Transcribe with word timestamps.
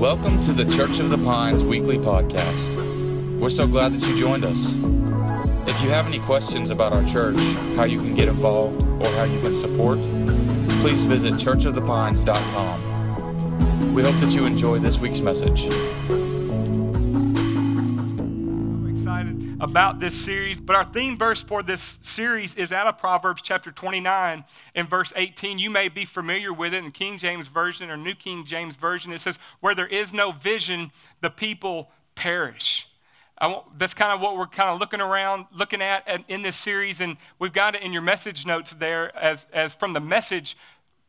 Welcome 0.00 0.40
to 0.40 0.52
the 0.54 0.64
Church 0.64 0.98
of 0.98 1.10
the 1.10 1.18
Pines 1.18 1.62
weekly 1.62 1.98
podcast. 1.98 2.74
We're 3.38 3.50
so 3.50 3.66
glad 3.66 3.92
that 3.92 4.00
you 4.08 4.18
joined 4.18 4.46
us. 4.46 4.72
If 5.68 5.82
you 5.82 5.90
have 5.90 6.06
any 6.06 6.20
questions 6.20 6.70
about 6.70 6.94
our 6.94 7.04
church, 7.04 7.36
how 7.76 7.84
you 7.84 7.98
can 7.98 8.14
get 8.14 8.26
involved, 8.26 8.82
or 8.82 9.06
how 9.16 9.24
you 9.24 9.38
can 9.40 9.52
support, 9.52 10.00
please 10.80 11.04
visit 11.04 11.34
churchofthepines.com. 11.34 13.92
We 13.92 14.02
hope 14.02 14.18
that 14.20 14.30
you 14.30 14.46
enjoy 14.46 14.78
this 14.78 14.98
week's 14.98 15.20
message. 15.20 15.68
About 19.70 20.00
this 20.00 20.16
series, 20.20 20.60
but 20.60 20.74
our 20.74 20.82
theme 20.82 21.16
verse 21.16 21.44
for 21.44 21.62
this 21.62 22.00
series 22.02 22.56
is 22.56 22.72
out 22.72 22.88
of 22.88 22.98
Proverbs 22.98 23.40
chapter 23.40 23.70
29 23.70 24.44
and 24.74 24.90
verse 24.90 25.12
18. 25.14 25.60
You 25.60 25.70
may 25.70 25.88
be 25.88 26.04
familiar 26.04 26.52
with 26.52 26.74
it 26.74 26.82
in 26.82 26.90
King 26.90 27.18
James 27.18 27.46
Version 27.46 27.88
or 27.88 27.96
New 27.96 28.16
King 28.16 28.44
James 28.44 28.74
Version. 28.74 29.12
It 29.12 29.20
says, 29.20 29.38
Where 29.60 29.76
there 29.76 29.86
is 29.86 30.12
no 30.12 30.32
vision, 30.32 30.90
the 31.20 31.30
people 31.30 31.92
perish. 32.16 32.88
That's 33.78 33.94
kind 33.94 34.12
of 34.12 34.20
what 34.20 34.36
we're 34.36 34.48
kind 34.48 34.70
of 34.70 34.80
looking 34.80 35.00
around, 35.00 35.46
looking 35.56 35.82
at 35.82 36.24
in 36.26 36.42
this 36.42 36.56
series, 36.56 36.98
and 36.98 37.16
we've 37.38 37.52
got 37.52 37.76
it 37.76 37.82
in 37.82 37.92
your 37.92 38.02
message 38.02 38.44
notes 38.44 38.72
there 38.72 39.16
as, 39.16 39.46
as 39.52 39.72
from 39.76 39.92
the 39.92 40.00
message 40.00 40.56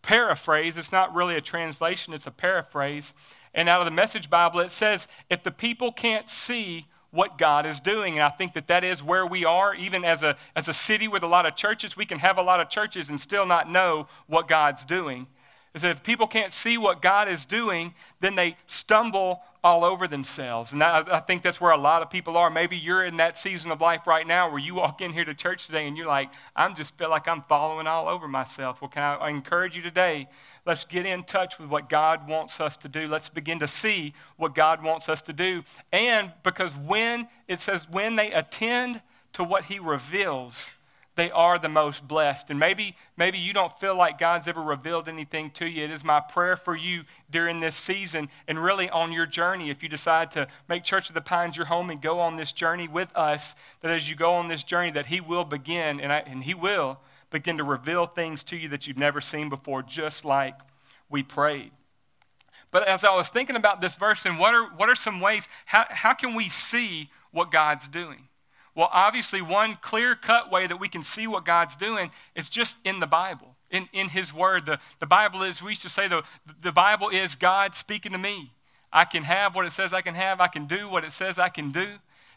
paraphrase. 0.03 0.77
It's 0.77 0.91
not 0.91 1.15
really 1.15 1.35
a 1.35 1.41
translation, 1.41 2.13
it's 2.13 2.27
a 2.27 2.31
paraphrase. 2.31 3.15
And 3.55 3.67
out 3.67 3.81
of 3.81 3.85
the 3.85 3.91
message 3.91 4.29
Bible, 4.29 4.59
it 4.59 4.71
says, 4.71 5.07
If 5.31 5.41
the 5.41 5.49
people 5.49 5.91
can't 5.91 6.29
see 6.29 6.85
what 7.11 7.37
God 7.37 7.65
is 7.65 7.79
doing. 7.79 8.13
And 8.13 8.23
I 8.23 8.29
think 8.29 8.53
that 8.53 8.67
that 8.67 8.83
is 8.83 9.03
where 9.03 9.25
we 9.25 9.45
are, 9.45 9.75
even 9.75 10.03
as 10.03 10.23
a, 10.23 10.37
as 10.55 10.67
a 10.67 10.73
city 10.73 11.07
with 11.07 11.23
a 11.23 11.27
lot 11.27 11.45
of 11.45 11.55
churches. 11.55 11.95
We 11.95 12.05
can 12.05 12.19
have 12.19 12.37
a 12.37 12.41
lot 12.41 12.59
of 12.59 12.69
churches 12.69 13.09
and 13.09 13.19
still 13.19 13.45
not 13.45 13.69
know 13.69 14.07
what 14.27 14.47
God's 14.47 14.85
doing. 14.85 15.27
Is 15.73 15.83
that 15.83 15.91
if 15.91 16.03
people 16.03 16.27
can't 16.27 16.51
see 16.51 16.77
what 16.77 17.01
God 17.01 17.29
is 17.29 17.45
doing, 17.45 17.93
then 18.19 18.35
they 18.35 18.57
stumble 18.67 19.41
all 19.63 19.85
over 19.85 20.07
themselves. 20.07 20.71
And 20.71 20.81
that, 20.81 21.11
I 21.13 21.19
think 21.19 21.43
that's 21.43 21.61
where 21.61 21.71
a 21.71 21.77
lot 21.77 22.01
of 22.01 22.09
people 22.09 22.35
are. 22.35 22.49
Maybe 22.49 22.75
you're 22.75 23.05
in 23.05 23.17
that 23.17 23.37
season 23.37 23.69
of 23.69 23.79
life 23.79 24.07
right 24.07 24.25
now 24.25 24.49
where 24.49 24.59
you 24.59 24.73
walk 24.75 25.01
in 25.01 25.13
here 25.13 25.23
to 25.23 25.35
church 25.35 25.67
today 25.67 25.87
and 25.87 25.95
you're 25.95 26.07
like, 26.07 26.29
I'm 26.55 26.75
just 26.75 26.97
feel 26.97 27.09
like 27.09 27.27
I'm 27.27 27.43
following 27.43 27.85
all 27.85 28.07
over 28.09 28.27
myself. 28.27 28.81
Well, 28.81 28.89
can 28.89 29.03
I, 29.03 29.15
I 29.15 29.29
encourage 29.29 29.75
you 29.75 29.83
today? 29.83 30.27
Let's 30.65 30.83
get 30.83 31.05
in 31.05 31.23
touch 31.23 31.59
with 31.59 31.69
what 31.69 31.89
God 31.89 32.27
wants 32.27 32.59
us 32.59 32.75
to 32.77 32.87
do. 32.87 33.07
Let's 33.07 33.29
begin 33.29 33.59
to 33.59 33.67
see 33.67 34.13
what 34.37 34.55
God 34.55 34.83
wants 34.83 35.09
us 35.09 35.21
to 35.23 35.33
do. 35.33 35.63
And 35.91 36.33
because 36.43 36.75
when 36.75 37.27
it 37.47 37.61
says 37.61 37.87
when 37.89 38.15
they 38.15 38.31
attend 38.31 39.01
to 39.33 39.43
what 39.43 39.65
He 39.65 39.77
reveals, 39.77 40.71
they 41.15 41.29
are 41.31 41.59
the 41.59 41.69
most 41.69 42.07
blessed. 42.07 42.49
And 42.49 42.59
maybe, 42.59 42.95
maybe 43.17 43.37
you 43.37 43.53
don't 43.53 43.77
feel 43.79 43.95
like 43.95 44.17
God's 44.17 44.47
ever 44.47 44.61
revealed 44.61 45.09
anything 45.09 45.51
to 45.51 45.67
you. 45.67 45.83
It 45.83 45.91
is 45.91 46.03
my 46.03 46.21
prayer 46.21 46.55
for 46.55 46.75
you 46.75 47.03
during 47.29 47.59
this 47.59 47.75
season 47.75 48.29
and 48.47 48.63
really 48.63 48.89
on 48.89 49.11
your 49.11 49.25
journey. 49.25 49.69
If 49.69 49.83
you 49.83 49.89
decide 49.89 50.31
to 50.31 50.47
make 50.69 50.83
Church 50.83 51.09
of 51.09 51.15
the 51.15 51.21
Pines 51.21 51.57
your 51.57 51.65
home 51.65 51.89
and 51.89 52.01
go 52.01 52.19
on 52.19 52.37
this 52.37 52.53
journey 52.53 52.87
with 52.87 53.09
us, 53.15 53.55
that 53.81 53.91
as 53.91 54.09
you 54.09 54.15
go 54.15 54.33
on 54.33 54.47
this 54.47 54.63
journey, 54.63 54.91
that 54.91 55.07
He 55.07 55.19
will 55.19 55.43
begin, 55.43 55.99
and, 55.99 56.13
I, 56.13 56.19
and 56.19 56.43
He 56.43 56.53
will 56.53 56.99
begin 57.29 57.57
to 57.57 57.63
reveal 57.63 58.05
things 58.05 58.43
to 58.45 58.55
you 58.55 58.69
that 58.69 58.87
you've 58.87 58.97
never 58.97 59.19
seen 59.19 59.49
before, 59.49 59.83
just 59.83 60.23
like 60.23 60.55
we 61.09 61.23
prayed. 61.23 61.71
But 62.71 62.87
as 62.87 63.03
I 63.03 63.13
was 63.13 63.29
thinking 63.29 63.57
about 63.57 63.81
this 63.81 63.97
verse, 63.97 64.25
and 64.25 64.39
what 64.39 64.53
are, 64.53 64.69
what 64.75 64.87
are 64.87 64.95
some 64.95 65.19
ways, 65.19 65.47
how, 65.65 65.85
how 65.89 66.13
can 66.13 66.35
we 66.35 66.47
see 66.47 67.09
what 67.31 67.51
God's 67.51 67.87
doing? 67.87 68.29
Well, 68.73 68.89
obviously, 68.91 69.41
one 69.41 69.77
clear 69.81 70.15
cut 70.15 70.51
way 70.51 70.67
that 70.67 70.79
we 70.79 70.87
can 70.87 71.03
see 71.03 71.27
what 71.27 71.45
God's 71.45 71.75
doing 71.75 72.11
is 72.35 72.49
just 72.49 72.77
in 72.85 72.99
the 72.99 73.07
Bible, 73.07 73.55
in, 73.69 73.89
in 73.91 74.07
His 74.07 74.33
Word. 74.33 74.65
The, 74.65 74.79
the 74.99 75.05
Bible 75.05 75.43
is, 75.43 75.61
we 75.61 75.71
used 75.71 75.81
to 75.81 75.89
say, 75.89 76.07
the, 76.07 76.23
the 76.61 76.71
Bible 76.71 77.09
is 77.09 77.35
God 77.35 77.75
speaking 77.75 78.13
to 78.13 78.17
me. 78.17 78.51
I 78.93 79.05
can 79.05 79.23
have 79.23 79.55
what 79.55 79.65
it 79.65 79.73
says 79.73 79.93
I 79.93 80.01
can 80.01 80.15
have, 80.15 80.39
I 80.39 80.47
can 80.47 80.67
do 80.67 80.89
what 80.89 81.03
it 81.03 81.11
says 81.11 81.37
I 81.37 81.49
can 81.49 81.71
do. 81.71 81.87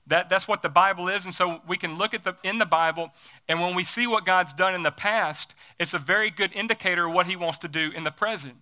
That, 0.09 0.29
that's 0.29 0.47
what 0.47 0.63
the 0.63 0.69
Bible 0.69 1.09
is. 1.09 1.25
And 1.25 1.35
so 1.35 1.61
we 1.67 1.77
can 1.77 1.99
look 1.99 2.15
at 2.15 2.25
the, 2.25 2.37
in 2.43 2.59
the 2.59 2.67
Bible, 2.67 3.11
and 3.49 3.61
when 3.61 3.75
we 3.75 3.85
see 3.85 4.07
what 4.07 4.27
God's 4.27 4.53
done 4.53 4.75
in 4.75 4.83
the 4.83 4.91
past, 4.91 5.55
it's 5.79 5.95
a 5.95 5.99
very 5.99 6.31
good 6.31 6.53
indicator 6.53 7.07
of 7.07 7.15
what 7.15 7.27
He 7.27 7.37
wants 7.37 7.59
to 7.59 7.69
do 7.69 7.91
in 7.95 8.05
the 8.05 8.11
present 8.11 8.55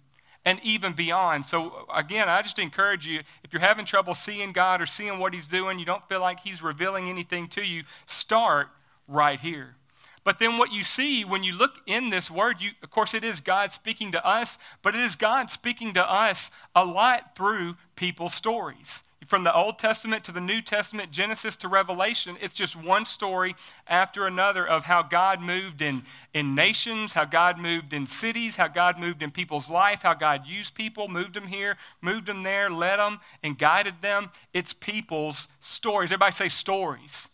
and 0.45 0.59
even 0.63 0.93
beyond. 0.93 1.45
So, 1.45 1.87
again, 1.95 2.29
I 2.29 2.43
just 2.43 2.59
encourage 2.59 3.07
you 3.07 3.21
if 3.45 3.53
you're 3.53 3.61
having 3.61 3.85
trouble 3.85 4.15
seeing 4.15 4.53
God 4.53 4.81
or 4.81 4.87
seeing 4.87 5.19
what 5.19 5.35
He's 5.35 5.47
doing, 5.47 5.79
you 5.79 5.85
don't 5.85 6.07
feel 6.09 6.21
like 6.21 6.41
He's 6.41 6.63
revealing 6.63 7.09
anything 7.09 7.49
to 7.49 7.63
you, 7.63 7.85
start 8.07 8.69
right 9.07 9.39
here. 9.39 9.77
But 10.25 10.39
then, 10.39 10.59
what 10.59 10.73
you 10.73 10.83
see 10.85 11.25
when 11.25 11.43
you 11.43 11.53
look 11.53 11.81
in 11.87 12.11
this 12.11 12.31
word, 12.31 12.61
you, 12.61 12.71
of 12.83 12.91
course, 12.91 13.15
it 13.15 13.25
is 13.25 13.41
God 13.41 13.73
speaking 13.73 14.13
to 14.13 14.25
us, 14.25 14.59
but 14.83 14.95
it 14.95 15.01
is 15.01 15.17
God 15.17 15.51
speaking 15.51 15.95
to 15.95 16.11
us 16.13 16.51
a 16.75 16.85
lot 16.85 17.35
through 17.37 17.77
people's 17.97 18.35
stories 18.35 19.03
from 19.27 19.45
the 19.45 19.55
Old 19.55 19.79
Testament 19.79 20.25
to 20.25 20.33
the 20.33 20.41
New 20.41 20.61
Testament, 20.61 21.13
Genesis 21.13 21.57
to 21.57 21.69
Revelation, 21.69 22.37
it's 22.41 22.55
just 22.55 22.75
one 22.75 23.05
story 23.05 23.55
after 23.87 24.27
another 24.27 24.67
of 24.67 24.85
how 24.85 25.03
God 25.03 25.41
moved 25.41 25.81
in, 25.81 26.03
in 26.35 26.55
nations, 26.55 27.13
how 27.13 27.25
God 27.25 27.59
moved 27.59 27.93
in 27.93 28.07
cities, 28.07 28.57
how 28.57 28.69
God 28.69 28.99
moved 28.99 29.23
in 29.23 29.31
people's 29.31 29.71
life, 29.71 30.03
how 30.03 30.15
God 30.15 30.47
used 30.47 30.75
people, 30.75 31.09
moved 31.09 31.35
them 31.35 31.47
here, 31.47 31.77
moved 32.01 32.27
them 32.27 32.43
there, 32.43 32.69
led 32.69 32.99
them, 32.99 33.21
and 33.43 33.59
guided 33.59 33.95
them. 34.03 34.31
It's 34.53 34.73
people's 34.73 35.47
stories. 35.61 36.09
Everybody 36.09 36.33
say 36.33 36.49
stories. 36.49 37.29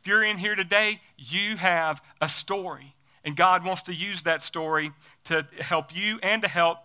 If 0.00 0.06
you're 0.06 0.24
in 0.24 0.36
here 0.36 0.54
today, 0.54 1.00
you 1.16 1.56
have 1.56 2.02
a 2.20 2.28
story. 2.28 2.94
And 3.24 3.34
God 3.34 3.64
wants 3.64 3.82
to 3.84 3.94
use 3.94 4.22
that 4.24 4.42
story 4.42 4.92
to 5.24 5.46
help 5.58 5.94
you 5.96 6.18
and 6.22 6.42
to 6.42 6.48
help 6.48 6.78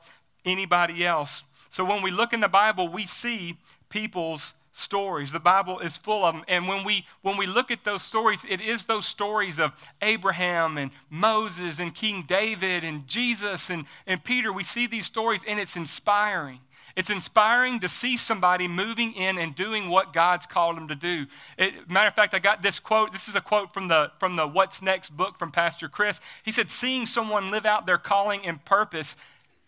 anybody 0.46 1.06
else. 1.06 1.44
So 1.70 1.86
when 1.86 2.02
we 2.02 2.12
look 2.12 2.34
in 2.34 2.40
the 2.40 2.48
Bible, 2.48 2.88
we 2.88 3.06
see 3.06 3.58
people's 3.90 4.54
stories. 4.72 5.32
The 5.32 5.40
Bible 5.40 5.80
is 5.80 5.98
full 5.98 6.24
of 6.24 6.36
them. 6.36 6.44
And 6.48 6.68
when 6.68 6.84
we 6.84 7.06
when 7.22 7.38
we 7.38 7.48
look 7.48 7.72
at 7.72 7.84
those 7.84 8.04
stories, 8.04 8.46
it 8.48 8.62
is 8.62 8.86
those 8.86 9.06
stories 9.06 9.60
of 9.60 9.72
Abraham 10.02 10.78
and 10.78 10.92
Moses 11.10 11.80
and 11.80 11.94
King 11.94 12.24
David 12.28 12.84
and 12.84 13.08
Jesus 13.08 13.70
and, 13.70 13.86
and 14.08 14.24
Peter. 14.24 14.54
We 14.54 14.64
see 14.64 14.88
these 14.88 15.06
stories 15.06 15.42
and 15.48 15.60
it's 15.60 15.76
inspiring. 15.76 16.60
It's 16.96 17.10
inspiring 17.10 17.80
to 17.82 17.90
see 17.90 18.18
somebody 18.18 18.68
moving 18.68 19.14
in 19.14 19.38
and 19.38 19.56
doing 19.56 19.90
what 19.90 20.12
God's 20.12 20.46
called 20.46 20.76
them 20.76 20.88
to 20.88 20.96
do. 20.96 21.28
It, 21.58 21.90
matter 21.90 22.08
of 22.08 22.16
fact, 22.16 22.34
I 22.34 22.40
got 22.40 22.62
this 22.62 22.80
quote. 22.80 23.14
This 23.14 23.28
is 23.28 23.36
a 23.36 23.42
quote 23.42 23.74
from 23.74 23.88
the 23.88 24.12
from 24.20 24.36
the 24.36 24.48
What's 24.48 24.82
Next 24.82 25.16
book 25.16 25.38
from 25.38 25.52
Pastor 25.52 25.88
Chris. 25.88 26.20
He 26.44 26.52
said, 26.52 26.72
"Seeing 26.72 27.06
someone 27.06 27.52
live 27.52 27.66
out 27.66 27.86
their 27.86 27.98
calling 27.98 28.46
and 28.46 28.64
purpose 28.66 29.16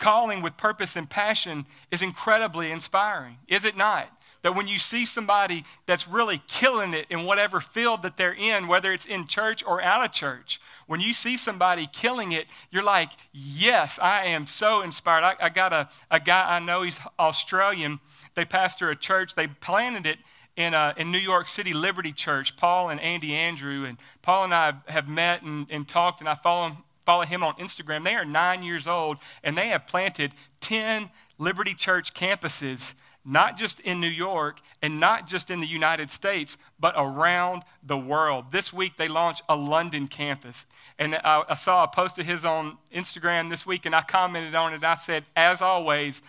calling 0.02 0.42
with 0.42 0.58
purpose 0.58 0.98
and 0.98 1.10
passion 1.10 1.66
is 1.92 2.02
incredibly 2.02 2.72
inspiring, 2.72 3.38
is 3.48 3.64
it 3.64 3.78
not? 3.78 4.10
That 4.42 4.56
when 4.56 4.68
you 4.68 4.80
see 4.80 5.06
somebody 5.06 5.64
that's 5.86 6.08
really 6.08 6.42
killing 6.48 6.94
it 6.94 7.06
in 7.12 7.26
whatever 7.26 7.62
field 7.62 8.02
that 8.02 8.18
they're 8.18 8.34
in, 8.34 8.68
whether 8.68 8.92
it's 8.92 9.06
in 9.06 9.28
church 9.28 9.64
or 9.64 9.82
out 9.84 10.04
of 10.04 10.12
church, 10.12 10.60
when 10.88 11.00
you 11.00 11.14
see 11.14 11.38
somebody 11.38 11.88
killing 11.94 12.32
it, 12.32 12.48
you're 12.72 12.84
like, 12.84 13.12
yes, 13.32 14.00
I 14.02 14.26
am 14.26 14.48
so 14.48 14.82
inspired. 14.82 15.24
I, 15.24 15.36
I 15.40 15.50
got 15.50 15.72
a, 15.72 15.88
a 16.10 16.20
guy 16.20 16.56
I 16.56 16.60
know, 16.60 16.82
he's 16.82 17.00
Australian. 17.20 18.00
They 18.34 18.46
pastor 18.46 18.90
a 18.90 18.96
church, 18.96 19.36
they 19.36 19.46
planted 19.46 20.08
it 20.08 20.18
in, 20.56 20.74
uh, 20.74 20.94
in 20.98 21.12
New 21.12 21.20
York 21.20 21.48
City 21.48 21.74
Liberty 21.74 22.12
Church, 22.12 22.58
Paul 22.58 22.90
and 22.90 23.00
Andi 23.00 23.30
Andrew. 23.30 23.86
And 23.86 24.00
Paul 24.24 24.46
and 24.46 24.54
I 24.56 24.74
have 24.88 25.08
met 25.08 25.44
and, 25.44 25.68
and 25.70 25.88
talked, 25.88 26.20
and 26.20 26.28
I 26.28 26.34
follow 26.34 26.70
him 26.70 26.78
follow 27.12 27.26
him 27.26 27.44
on 27.44 27.54
Instagram. 27.56 28.06
They 28.06 28.16
are 28.16 28.24
nine 28.24 28.64
years 28.64 28.88
old 28.88 29.20
and 29.44 29.58
they 29.58 29.68
have 29.68 29.86
planted 29.86 30.32
10 30.62 31.10
Liberty 31.40 31.74
Church 31.74 32.14
campuses, 32.14 32.94
not 33.26 33.58
just 33.58 33.82
in 33.82 34.00
New 34.00 34.08
York 34.08 34.62
and 34.82 34.98
not 34.98 35.28
just 35.28 35.52
in 35.52 35.60
the 35.60 35.68
United 35.68 36.10
States, 36.10 36.58
but 36.80 36.94
around 36.96 37.64
the 37.84 37.98
world. 37.98 38.46
This 38.50 38.72
week 38.72 38.94
they 38.96 39.10
launched 39.10 39.42
a 39.50 39.56
London 39.58 40.08
campus. 40.08 40.66
And 41.00 41.16
I, 41.16 41.44
I 41.50 41.56
saw 41.56 41.84
a 41.84 41.88
post 41.90 42.18
of 42.18 42.26
his 42.26 42.46
on 42.46 42.78
Instagram 42.96 43.50
this 43.50 43.66
week 43.66 43.86
and 43.86 43.94
I 43.94 44.04
commented 44.04 44.56
on 44.56 44.74
it. 44.74 44.82
I 44.82 44.96
said, 44.96 45.26
as 45.36 45.62
always, 45.62 46.22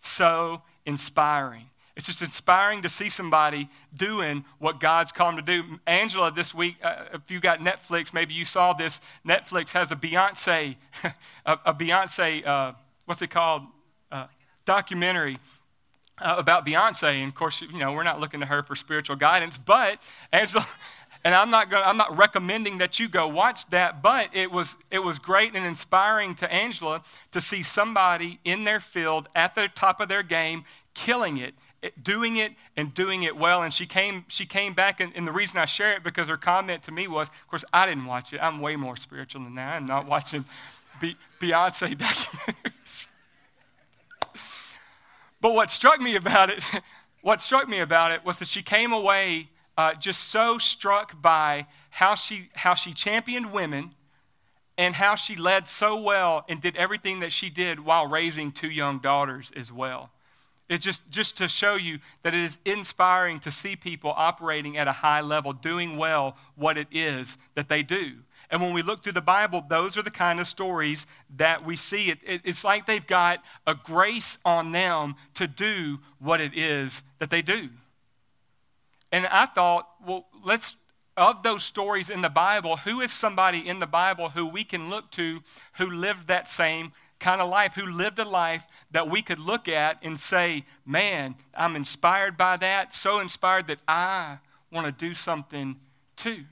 so 0.00 0.60
inspiring. 0.86 1.70
It's 1.96 2.06
just 2.06 2.20
inspiring 2.20 2.82
to 2.82 2.90
see 2.90 3.08
somebody 3.08 3.70
doing 3.96 4.44
what 4.58 4.80
God's 4.80 5.12
called 5.12 5.38
them 5.38 5.46
to 5.46 5.62
do. 5.62 5.78
Angela, 5.86 6.30
this 6.30 6.54
week, 6.54 6.76
uh, 6.82 7.04
if 7.14 7.30
you 7.30 7.40
got 7.40 7.60
Netflix, 7.60 8.12
maybe 8.12 8.34
you 8.34 8.44
saw 8.44 8.74
this. 8.74 9.00
Netflix 9.26 9.70
has 9.72 9.90
a 9.90 9.96
Beyonce, 9.96 10.76
a, 11.46 11.58
a, 11.64 11.74
Beyonce, 11.74 12.46
uh, 12.46 12.72
what's 13.06 13.22
it 13.22 13.30
called? 13.30 13.62
Uh, 14.12 14.26
documentary 14.66 15.38
uh, 16.18 16.34
about 16.36 16.66
Beyonce. 16.66 17.14
And 17.14 17.28
of 17.28 17.34
course, 17.34 17.62
you 17.62 17.78
know, 17.78 17.94
we're 17.94 18.02
not 18.02 18.20
looking 18.20 18.40
to 18.40 18.46
her 18.46 18.62
for 18.62 18.76
spiritual 18.76 19.16
guidance, 19.16 19.56
but 19.56 19.98
Angela. 20.32 20.66
And 21.24 21.34
I'm 21.34 21.50
not, 21.50 21.70
going 21.70 21.82
I'm 21.84 21.96
not 21.96 22.16
recommending 22.16 22.78
that 22.78 23.00
you 23.00 23.08
go 23.08 23.26
watch 23.26 23.68
that, 23.70 24.00
but 24.00 24.28
it 24.32 24.48
was, 24.48 24.76
it 24.92 25.00
was 25.00 25.18
great 25.18 25.56
and 25.56 25.66
inspiring 25.66 26.36
to 26.36 26.52
Angela 26.52 27.02
to 27.32 27.40
see 27.40 27.64
somebody 27.64 28.38
in 28.44 28.62
their 28.62 28.78
field 28.78 29.26
at 29.34 29.56
the 29.56 29.68
top 29.74 30.00
of 30.00 30.08
their 30.08 30.22
game 30.22 30.62
killing 30.94 31.38
it 31.38 31.54
doing 32.02 32.36
it 32.36 32.52
and 32.76 32.92
doing 32.94 33.22
it 33.22 33.36
well. 33.36 33.62
And 33.62 33.72
she 33.72 33.86
came, 33.86 34.24
she 34.28 34.46
came 34.46 34.74
back, 34.74 35.00
and, 35.00 35.12
and, 35.14 35.26
the 35.26 35.32
reason 35.32 35.58
I 35.58 35.66
share 35.66 35.94
it 35.96 36.02
because 36.02 36.28
her 36.28 36.36
comment 36.36 36.84
to 36.84 36.92
me 36.92 37.08
was, 37.08 37.28
of 37.28 37.48
course, 37.48 37.64
I 37.72 37.86
didn't 37.86 38.06
watch 38.06 38.32
it. 38.32 38.40
I'm 38.42 38.60
way 38.60 38.76
more 38.76 38.96
spiritual 38.96 39.44
than 39.44 39.54
that. 39.56 39.76
I'm 39.76 39.86
not 39.86 40.06
watching 40.06 40.44
Be- 41.00 41.16
Beyonce 41.40 41.96
documentaries. 41.96 43.08
but 45.40 45.54
what 45.54 45.70
struck 45.70 46.00
me 46.00 46.16
about 46.16 46.50
it, 46.50 46.62
what 47.22 47.40
struck 47.40 47.68
me 47.68 47.80
about 47.80 48.12
it 48.12 48.24
was 48.24 48.38
that 48.38 48.48
she 48.48 48.62
came 48.62 48.92
away 48.92 49.48
uh, 49.76 49.94
just 49.94 50.24
so 50.28 50.58
struck 50.58 51.20
by 51.20 51.66
how 51.90 52.14
she, 52.14 52.48
how 52.54 52.74
she 52.74 52.92
championed 52.92 53.52
women 53.52 53.90
and 54.78 54.94
how 54.94 55.14
she 55.14 55.36
led 55.36 55.68
so 55.68 56.00
well 56.00 56.44
and 56.48 56.60
did 56.60 56.76
everything 56.76 57.20
that 57.20 57.32
she 57.32 57.50
did 57.50 57.80
while 57.80 58.06
raising 58.06 58.52
two 58.52 58.70
young 58.70 58.98
daughters 58.98 59.50
as 59.56 59.72
well. 59.72 60.10
It's 60.68 60.84
just, 60.84 61.08
just 61.10 61.36
to 61.36 61.48
show 61.48 61.76
you 61.76 62.00
that 62.22 62.34
it 62.34 62.40
is 62.40 62.58
inspiring 62.64 63.38
to 63.40 63.52
see 63.52 63.76
people 63.76 64.12
operating 64.16 64.76
at 64.78 64.88
a 64.88 64.92
high 64.92 65.20
level, 65.20 65.52
doing 65.52 65.96
well 65.96 66.36
what 66.56 66.76
it 66.76 66.88
is 66.90 67.38
that 67.54 67.68
they 67.68 67.82
do. 67.82 68.14
And 68.50 68.60
when 68.60 68.72
we 68.72 68.82
look 68.82 69.02
through 69.02 69.12
the 69.12 69.20
Bible, 69.20 69.64
those 69.68 69.96
are 69.96 70.02
the 70.02 70.10
kind 70.10 70.40
of 70.40 70.48
stories 70.48 71.06
that 71.36 71.64
we 71.64 71.76
see. 71.76 72.10
It, 72.10 72.18
it, 72.24 72.40
it's 72.44 72.64
like 72.64 72.86
they've 72.86 73.06
got 73.06 73.42
a 73.66 73.74
grace 73.74 74.38
on 74.44 74.72
them 74.72 75.16
to 75.34 75.46
do 75.46 75.98
what 76.18 76.40
it 76.40 76.56
is 76.56 77.02
that 77.18 77.30
they 77.30 77.42
do. 77.42 77.68
And 79.12 79.26
I 79.26 79.46
thought, 79.46 79.88
well, 80.04 80.26
let's, 80.44 80.74
of 81.16 81.42
those 81.42 81.62
stories 81.62 82.10
in 82.10 82.22
the 82.22 82.28
Bible, 82.28 82.76
who 82.76 83.00
is 83.00 83.12
somebody 83.12 83.66
in 83.66 83.78
the 83.78 83.86
Bible 83.86 84.28
who 84.28 84.46
we 84.46 84.64
can 84.64 84.90
look 84.90 85.10
to 85.12 85.40
who 85.78 85.90
lived 85.90 86.28
that 86.28 86.48
same 86.48 86.92
kind 87.18 87.40
of 87.40 87.48
life, 87.48 87.74
who 87.74 87.86
lived 87.86 88.18
a 88.18 88.24
life 88.24 88.66
that 88.90 89.08
we 89.08 89.22
could 89.22 89.38
look 89.38 89.68
at 89.68 89.98
and 90.02 90.18
say, 90.18 90.64
man, 90.84 91.34
I'm 91.54 91.76
inspired 91.76 92.36
by 92.36 92.56
that, 92.58 92.94
so 92.94 93.20
inspired 93.20 93.68
that 93.68 93.78
I 93.88 94.38
want 94.70 94.86
to 94.86 94.92
do 94.92 95.14
something 95.14 95.76
too. 96.16 96.44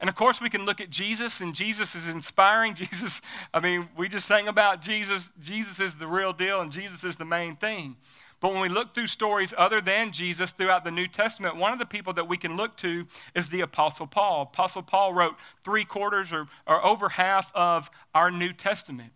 And 0.00 0.08
of 0.08 0.16
course, 0.16 0.40
we 0.40 0.48
can 0.48 0.64
look 0.64 0.80
at 0.80 0.88
Jesus, 0.88 1.40
and 1.40 1.54
Jesus 1.54 1.94
is 1.94 2.08
inspiring. 2.08 2.74
Jesus, 2.74 3.20
I 3.52 3.60
mean, 3.60 3.88
we 3.96 4.08
just 4.08 4.26
sang 4.26 4.48
about 4.48 4.80
Jesus. 4.80 5.30
Jesus 5.42 5.78
is 5.78 5.94
the 5.94 6.06
real 6.06 6.32
deal, 6.32 6.60
and 6.60 6.72
Jesus 6.72 7.04
is 7.04 7.16
the 7.16 7.24
main 7.24 7.56
thing. 7.56 7.96
But 8.40 8.52
when 8.52 8.62
we 8.62 8.70
look 8.70 8.94
through 8.94 9.08
stories 9.08 9.52
other 9.56 9.82
than 9.82 10.12
Jesus 10.12 10.52
throughout 10.52 10.82
the 10.82 10.90
New 10.90 11.06
Testament, 11.06 11.56
one 11.56 11.74
of 11.74 11.78
the 11.78 11.84
people 11.84 12.14
that 12.14 12.26
we 12.26 12.38
can 12.38 12.56
look 12.56 12.74
to 12.78 13.06
is 13.34 13.50
the 13.50 13.60
Apostle 13.60 14.06
Paul. 14.06 14.42
Apostle 14.42 14.82
Paul 14.82 15.12
wrote 15.12 15.36
three 15.62 15.84
quarters 15.84 16.32
or, 16.32 16.48
or 16.66 16.84
over 16.84 17.10
half 17.10 17.54
of 17.54 17.90
our 18.14 18.30
New 18.30 18.54
Testament. 18.54 19.12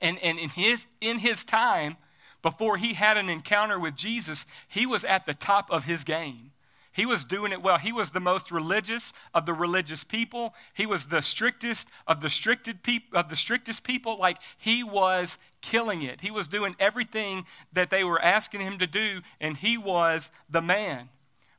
And, 0.00 0.18
and 0.22 0.38
in, 0.38 0.48
his, 0.50 0.86
in 1.00 1.18
his 1.18 1.44
time, 1.44 1.96
before 2.42 2.76
he 2.76 2.94
had 2.94 3.16
an 3.16 3.28
encounter 3.28 3.78
with 3.78 3.96
Jesus, 3.96 4.46
he 4.68 4.86
was 4.86 5.04
at 5.04 5.26
the 5.26 5.34
top 5.34 5.70
of 5.70 5.84
his 5.84 6.04
game. 6.04 6.52
He 6.92 7.06
was 7.06 7.22
doing 7.22 7.52
it 7.52 7.62
well. 7.62 7.78
He 7.78 7.92
was 7.92 8.10
the 8.10 8.18
most 8.18 8.50
religious 8.50 9.12
of 9.32 9.46
the 9.46 9.52
religious 9.52 10.02
people. 10.02 10.54
He 10.74 10.84
was 10.84 11.06
the 11.06 11.22
strictest 11.22 11.88
of 12.08 12.20
the 12.20 12.30
stricted 12.30 12.82
peop- 12.82 13.14
of 13.14 13.28
the 13.28 13.36
strictest 13.36 13.84
people. 13.84 14.18
Like 14.18 14.38
he 14.56 14.82
was 14.82 15.38
killing 15.60 16.02
it. 16.02 16.20
He 16.20 16.32
was 16.32 16.48
doing 16.48 16.74
everything 16.80 17.44
that 17.72 17.90
they 17.90 18.02
were 18.02 18.20
asking 18.20 18.62
him 18.62 18.78
to 18.78 18.86
do, 18.88 19.20
and 19.40 19.56
he 19.56 19.78
was 19.78 20.30
the 20.50 20.60
man. 20.60 21.08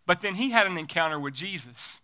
But 0.06 0.20
then 0.20 0.36
he 0.36 0.50
had 0.50 0.68
an 0.68 0.78
encounter 0.78 1.20
with 1.20 1.36
Jesus 1.36 2.02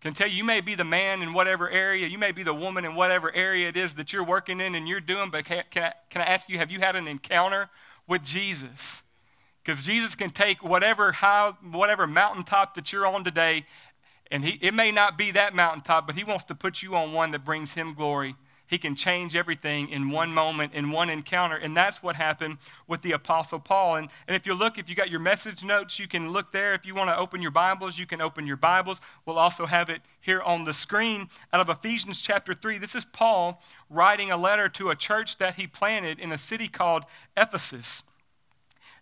can 0.00 0.14
tell 0.14 0.28
you, 0.28 0.36
you 0.36 0.44
may 0.44 0.60
be 0.60 0.74
the 0.74 0.84
man 0.84 1.22
in 1.22 1.34
whatever 1.34 1.68
area, 1.68 2.06
you 2.06 2.18
may 2.18 2.32
be 2.32 2.42
the 2.42 2.54
woman 2.54 2.84
in 2.84 2.94
whatever 2.94 3.32
area 3.34 3.68
it 3.68 3.76
is 3.76 3.94
that 3.94 4.12
you're 4.12 4.24
working 4.24 4.60
in 4.60 4.74
and 4.74 4.88
you're 4.88 5.00
doing, 5.00 5.30
but 5.30 5.44
can, 5.44 5.62
can, 5.70 5.84
I, 5.84 5.92
can 6.08 6.22
I 6.22 6.24
ask 6.24 6.48
you, 6.48 6.58
have 6.58 6.70
you 6.70 6.80
had 6.80 6.96
an 6.96 7.06
encounter 7.06 7.68
with 8.08 8.24
Jesus? 8.24 9.02
Because 9.62 9.82
Jesus 9.82 10.14
can 10.14 10.30
take 10.30 10.64
whatever 10.64 11.12
high, 11.12 11.52
whatever 11.70 12.06
mountaintop 12.06 12.74
that 12.76 12.92
you're 12.92 13.06
on 13.06 13.24
today, 13.24 13.66
and 14.30 14.44
he, 14.44 14.58
it 14.62 14.72
may 14.72 14.90
not 14.90 15.18
be 15.18 15.32
that 15.32 15.54
mountaintop, 15.54 16.06
but 16.06 16.16
he 16.16 16.24
wants 16.24 16.44
to 16.44 16.54
put 16.54 16.82
you 16.82 16.94
on 16.94 17.12
one 17.12 17.32
that 17.32 17.44
brings 17.44 17.74
him 17.74 17.94
glory 17.94 18.36
he 18.70 18.78
can 18.78 18.94
change 18.94 19.34
everything 19.34 19.88
in 19.88 20.10
one 20.10 20.32
moment, 20.32 20.74
in 20.74 20.92
one 20.92 21.10
encounter. 21.10 21.56
And 21.56 21.76
that's 21.76 22.04
what 22.04 22.14
happened 22.14 22.58
with 22.86 23.02
the 23.02 23.12
Apostle 23.12 23.58
Paul. 23.58 23.96
And, 23.96 24.08
and 24.28 24.36
if 24.36 24.46
you 24.46 24.54
look, 24.54 24.78
if 24.78 24.88
you 24.88 24.94
got 24.94 25.10
your 25.10 25.18
message 25.18 25.64
notes, 25.64 25.98
you 25.98 26.06
can 26.06 26.32
look 26.32 26.52
there. 26.52 26.72
If 26.72 26.86
you 26.86 26.94
want 26.94 27.10
to 27.10 27.18
open 27.18 27.42
your 27.42 27.50
Bibles, 27.50 27.98
you 27.98 28.06
can 28.06 28.20
open 28.20 28.46
your 28.46 28.56
Bibles. 28.56 29.00
We'll 29.26 29.40
also 29.40 29.66
have 29.66 29.90
it 29.90 30.02
here 30.20 30.40
on 30.42 30.62
the 30.62 30.72
screen 30.72 31.28
out 31.52 31.60
of 31.60 31.68
Ephesians 31.68 32.20
chapter 32.22 32.54
3. 32.54 32.78
This 32.78 32.94
is 32.94 33.04
Paul 33.04 33.60
writing 33.90 34.30
a 34.30 34.36
letter 34.36 34.68
to 34.68 34.90
a 34.90 34.96
church 34.96 35.38
that 35.38 35.56
he 35.56 35.66
planted 35.66 36.20
in 36.20 36.30
a 36.30 36.38
city 36.38 36.68
called 36.68 37.02
Ephesus. 37.36 38.04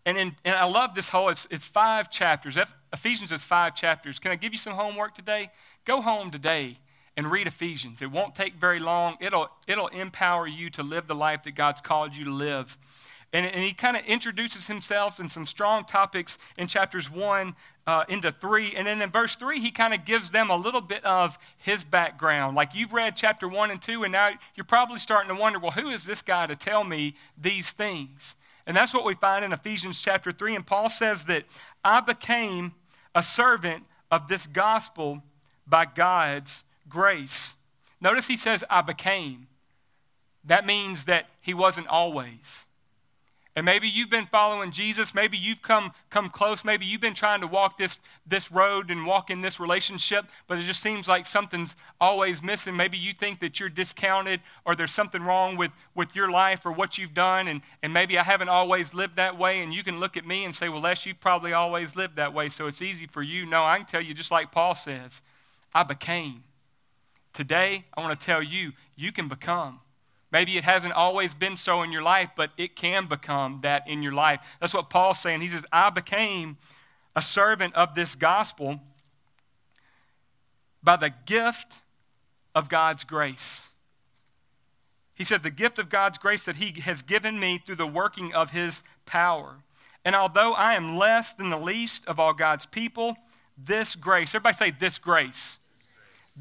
And, 0.06 0.16
in, 0.16 0.34
and 0.46 0.56
I 0.56 0.64
love 0.64 0.94
this 0.94 1.10
whole, 1.10 1.28
it's, 1.28 1.46
it's 1.50 1.66
five 1.66 2.08
chapters. 2.08 2.56
Ephesians 2.94 3.32
is 3.32 3.44
five 3.44 3.74
chapters. 3.74 4.18
Can 4.18 4.32
I 4.32 4.36
give 4.36 4.52
you 4.52 4.58
some 4.58 4.72
homework 4.72 5.14
today? 5.14 5.50
Go 5.84 6.00
home 6.00 6.30
today 6.30 6.78
and 7.18 7.28
read 7.32 7.48
Ephesians. 7.48 8.00
It 8.00 8.12
won't 8.12 8.36
take 8.36 8.54
very 8.54 8.78
long. 8.78 9.16
It'll, 9.20 9.48
it'll 9.66 9.88
empower 9.88 10.46
you 10.46 10.70
to 10.70 10.84
live 10.84 11.08
the 11.08 11.16
life 11.16 11.42
that 11.42 11.56
God's 11.56 11.80
called 11.80 12.14
you 12.14 12.26
to 12.26 12.30
live. 12.30 12.78
And, 13.32 13.44
and 13.44 13.64
he 13.64 13.72
kind 13.72 13.96
of 13.96 14.04
introduces 14.04 14.68
himself 14.68 15.18
in 15.18 15.28
some 15.28 15.44
strong 15.44 15.84
topics 15.84 16.38
in 16.56 16.68
chapters 16.68 17.10
1 17.10 17.56
uh, 17.88 18.04
into 18.08 18.30
3. 18.30 18.74
And 18.76 18.86
then 18.86 19.02
in 19.02 19.10
verse 19.10 19.34
3, 19.34 19.58
he 19.58 19.72
kind 19.72 19.92
of 19.92 20.04
gives 20.04 20.30
them 20.30 20.50
a 20.50 20.56
little 20.56 20.80
bit 20.80 21.04
of 21.04 21.36
his 21.56 21.82
background. 21.82 22.54
Like 22.54 22.72
you've 22.72 22.92
read 22.92 23.16
chapter 23.16 23.48
1 23.48 23.72
and 23.72 23.82
2, 23.82 24.04
and 24.04 24.12
now 24.12 24.30
you're 24.54 24.64
probably 24.64 25.00
starting 25.00 25.34
to 25.34 25.40
wonder, 25.40 25.58
well, 25.58 25.72
who 25.72 25.88
is 25.88 26.04
this 26.04 26.22
guy 26.22 26.46
to 26.46 26.54
tell 26.54 26.84
me 26.84 27.16
these 27.36 27.72
things? 27.72 28.36
And 28.64 28.76
that's 28.76 28.94
what 28.94 29.04
we 29.04 29.14
find 29.14 29.44
in 29.44 29.52
Ephesians 29.52 30.00
chapter 30.00 30.30
3. 30.30 30.54
And 30.54 30.64
Paul 30.64 30.88
says 30.88 31.24
that 31.24 31.46
I 31.84 32.00
became 32.00 32.74
a 33.12 33.24
servant 33.24 33.82
of 34.08 34.28
this 34.28 34.46
gospel 34.46 35.20
by 35.66 35.84
God's 35.84 36.62
grace. 36.88 37.54
Notice 38.00 38.26
he 38.26 38.36
says, 38.36 38.64
I 38.70 38.82
became. 38.82 39.48
That 40.44 40.66
means 40.66 41.04
that 41.04 41.26
he 41.40 41.54
wasn't 41.54 41.88
always. 41.88 42.66
And 43.58 43.64
maybe 43.64 43.88
you've 43.88 44.08
been 44.08 44.26
following 44.26 44.70
Jesus. 44.70 45.16
Maybe 45.16 45.36
you've 45.36 45.62
come, 45.62 45.90
come 46.10 46.28
close. 46.28 46.64
Maybe 46.64 46.86
you've 46.86 47.00
been 47.00 47.12
trying 47.12 47.40
to 47.40 47.48
walk 47.48 47.76
this, 47.76 47.98
this 48.24 48.52
road 48.52 48.88
and 48.88 49.04
walk 49.04 49.30
in 49.30 49.40
this 49.42 49.58
relationship, 49.58 50.26
but 50.46 50.58
it 50.58 50.62
just 50.62 50.80
seems 50.80 51.08
like 51.08 51.26
something's 51.26 51.74
always 52.00 52.40
missing. 52.40 52.76
Maybe 52.76 52.96
you 52.96 53.12
think 53.12 53.40
that 53.40 53.58
you're 53.58 53.68
discounted 53.68 54.42
or 54.64 54.76
there's 54.76 54.92
something 54.92 55.20
wrong 55.24 55.56
with, 55.56 55.72
with 55.96 56.14
your 56.14 56.30
life 56.30 56.64
or 56.66 56.70
what 56.70 56.98
you've 56.98 57.14
done, 57.14 57.48
and, 57.48 57.60
and 57.82 57.92
maybe 57.92 58.16
I 58.16 58.22
haven't 58.22 58.48
always 58.48 58.94
lived 58.94 59.16
that 59.16 59.36
way. 59.36 59.60
And 59.60 59.74
you 59.74 59.82
can 59.82 59.98
look 59.98 60.16
at 60.16 60.24
me 60.24 60.44
and 60.44 60.54
say, 60.54 60.68
Well, 60.68 60.82
Les, 60.82 61.04
you've 61.04 61.18
probably 61.18 61.52
always 61.52 61.96
lived 61.96 62.14
that 62.14 62.32
way, 62.32 62.50
so 62.50 62.68
it's 62.68 62.80
easy 62.80 63.08
for 63.08 63.22
you. 63.22 63.44
No, 63.44 63.64
I 63.64 63.78
can 63.78 63.86
tell 63.86 64.00
you, 64.00 64.14
just 64.14 64.30
like 64.30 64.52
Paul 64.52 64.76
says, 64.76 65.20
I 65.74 65.82
became. 65.82 66.44
Today, 67.32 67.84
I 67.96 68.00
want 68.00 68.18
to 68.18 68.26
tell 68.26 68.42
you, 68.42 68.72
you 68.96 69.12
can 69.12 69.28
become. 69.28 69.80
Maybe 70.30 70.58
it 70.58 70.64
hasn't 70.64 70.92
always 70.92 71.32
been 71.32 71.56
so 71.56 71.82
in 71.82 71.92
your 71.92 72.02
life, 72.02 72.30
but 72.36 72.50
it 72.58 72.76
can 72.76 73.06
become 73.06 73.60
that 73.62 73.88
in 73.88 74.02
your 74.02 74.12
life. 74.12 74.40
That's 74.60 74.74
what 74.74 74.90
Paul's 74.90 75.20
saying. 75.20 75.40
He 75.40 75.48
says, 75.48 75.64
I 75.72 75.90
became 75.90 76.58
a 77.16 77.22
servant 77.22 77.74
of 77.74 77.94
this 77.94 78.14
gospel 78.14 78.80
by 80.82 80.96
the 80.96 81.12
gift 81.26 81.80
of 82.54 82.68
God's 82.68 83.04
grace. 83.04 83.68
He 85.16 85.24
said, 85.24 85.42
The 85.42 85.50
gift 85.50 85.78
of 85.78 85.88
God's 85.88 86.18
grace 86.18 86.44
that 86.44 86.56
He 86.56 86.80
has 86.80 87.02
given 87.02 87.40
me 87.40 87.58
through 87.64 87.76
the 87.76 87.86
working 87.86 88.34
of 88.34 88.50
His 88.50 88.82
power. 89.06 89.56
And 90.04 90.14
although 90.14 90.52
I 90.52 90.74
am 90.74 90.96
less 90.96 91.34
than 91.34 91.50
the 91.50 91.58
least 91.58 92.06
of 92.06 92.20
all 92.20 92.32
God's 92.32 92.66
people, 92.66 93.16
this 93.56 93.96
grace, 93.96 94.34
everybody 94.34 94.56
say, 94.56 94.70
this 94.70 94.98
grace. 94.98 95.58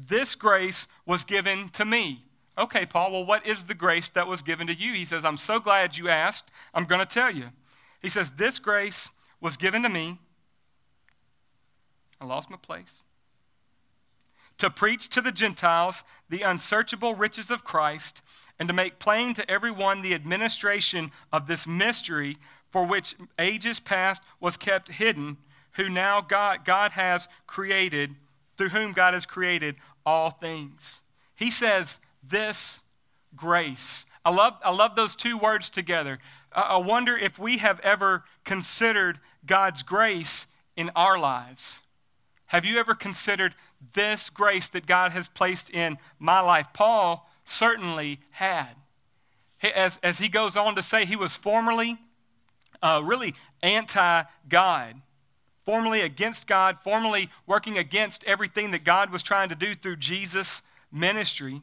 This 0.06 0.34
grace 0.34 0.86
was 1.06 1.24
given 1.24 1.68
to 1.70 1.84
me. 1.84 2.24
Okay, 2.56 2.86
Paul, 2.86 3.12
well, 3.12 3.24
what 3.24 3.46
is 3.46 3.64
the 3.64 3.74
grace 3.74 4.08
that 4.10 4.26
was 4.26 4.42
given 4.42 4.66
to 4.66 4.74
you? 4.74 4.92
He 4.92 5.04
says, 5.04 5.24
I'm 5.24 5.36
so 5.36 5.60
glad 5.60 5.96
you 5.96 6.08
asked. 6.08 6.50
I'm 6.74 6.84
going 6.84 7.00
to 7.00 7.06
tell 7.06 7.30
you. 7.30 7.44
He 8.02 8.08
says, 8.08 8.30
This 8.32 8.58
grace 8.58 9.08
was 9.40 9.56
given 9.56 9.82
to 9.82 9.88
me. 9.88 10.18
I 12.20 12.24
lost 12.26 12.50
my 12.50 12.56
place. 12.56 13.02
To 14.58 14.70
preach 14.70 15.08
to 15.10 15.20
the 15.20 15.30
Gentiles 15.30 16.02
the 16.28 16.42
unsearchable 16.42 17.14
riches 17.14 17.50
of 17.50 17.64
Christ 17.64 18.22
and 18.58 18.68
to 18.68 18.74
make 18.74 18.98
plain 18.98 19.34
to 19.34 19.48
everyone 19.48 20.02
the 20.02 20.14
administration 20.14 21.12
of 21.32 21.46
this 21.46 21.66
mystery 21.66 22.38
for 22.70 22.84
which 22.84 23.14
ages 23.38 23.78
past 23.78 24.22
was 24.40 24.56
kept 24.56 24.90
hidden, 24.90 25.36
who 25.72 25.88
now 25.88 26.20
God, 26.20 26.64
God 26.64 26.90
has 26.92 27.28
created, 27.46 28.16
through 28.58 28.68
whom 28.70 28.92
God 28.92 29.14
has 29.14 29.24
created 29.24 29.76
all 30.04 30.30
things. 30.30 31.00
He 31.36 31.50
says, 31.50 32.00
This 32.22 32.80
grace. 33.34 34.04
I 34.24 34.30
love, 34.30 34.54
I 34.62 34.72
love 34.72 34.96
those 34.96 35.16
two 35.16 35.38
words 35.38 35.70
together. 35.70 36.18
I 36.52 36.76
wonder 36.76 37.16
if 37.16 37.38
we 37.38 37.58
have 37.58 37.80
ever 37.80 38.24
considered 38.44 39.20
God's 39.46 39.82
grace 39.82 40.46
in 40.76 40.90
our 40.96 41.18
lives. 41.18 41.80
Have 42.46 42.64
you 42.64 42.78
ever 42.78 42.94
considered 42.94 43.54
this 43.94 44.28
grace 44.28 44.68
that 44.70 44.86
God 44.86 45.12
has 45.12 45.28
placed 45.28 45.70
in 45.70 45.98
my 46.18 46.40
life? 46.40 46.66
Paul 46.72 47.30
certainly 47.44 48.20
had. 48.30 48.70
As, 49.62 49.98
as 50.02 50.18
he 50.18 50.28
goes 50.28 50.56
on 50.56 50.74
to 50.76 50.82
say, 50.82 51.04
he 51.04 51.16
was 51.16 51.36
formerly 51.36 51.98
uh, 52.82 53.02
really 53.04 53.34
anti 53.62 54.22
God 54.48 54.94
formally 55.68 56.00
against 56.00 56.46
God, 56.46 56.78
formally 56.82 57.28
working 57.46 57.76
against 57.76 58.24
everything 58.24 58.70
that 58.70 58.84
God 58.84 59.12
was 59.12 59.22
trying 59.22 59.50
to 59.50 59.54
do 59.54 59.74
through 59.74 59.96
Jesus' 59.96 60.62
ministry. 60.90 61.60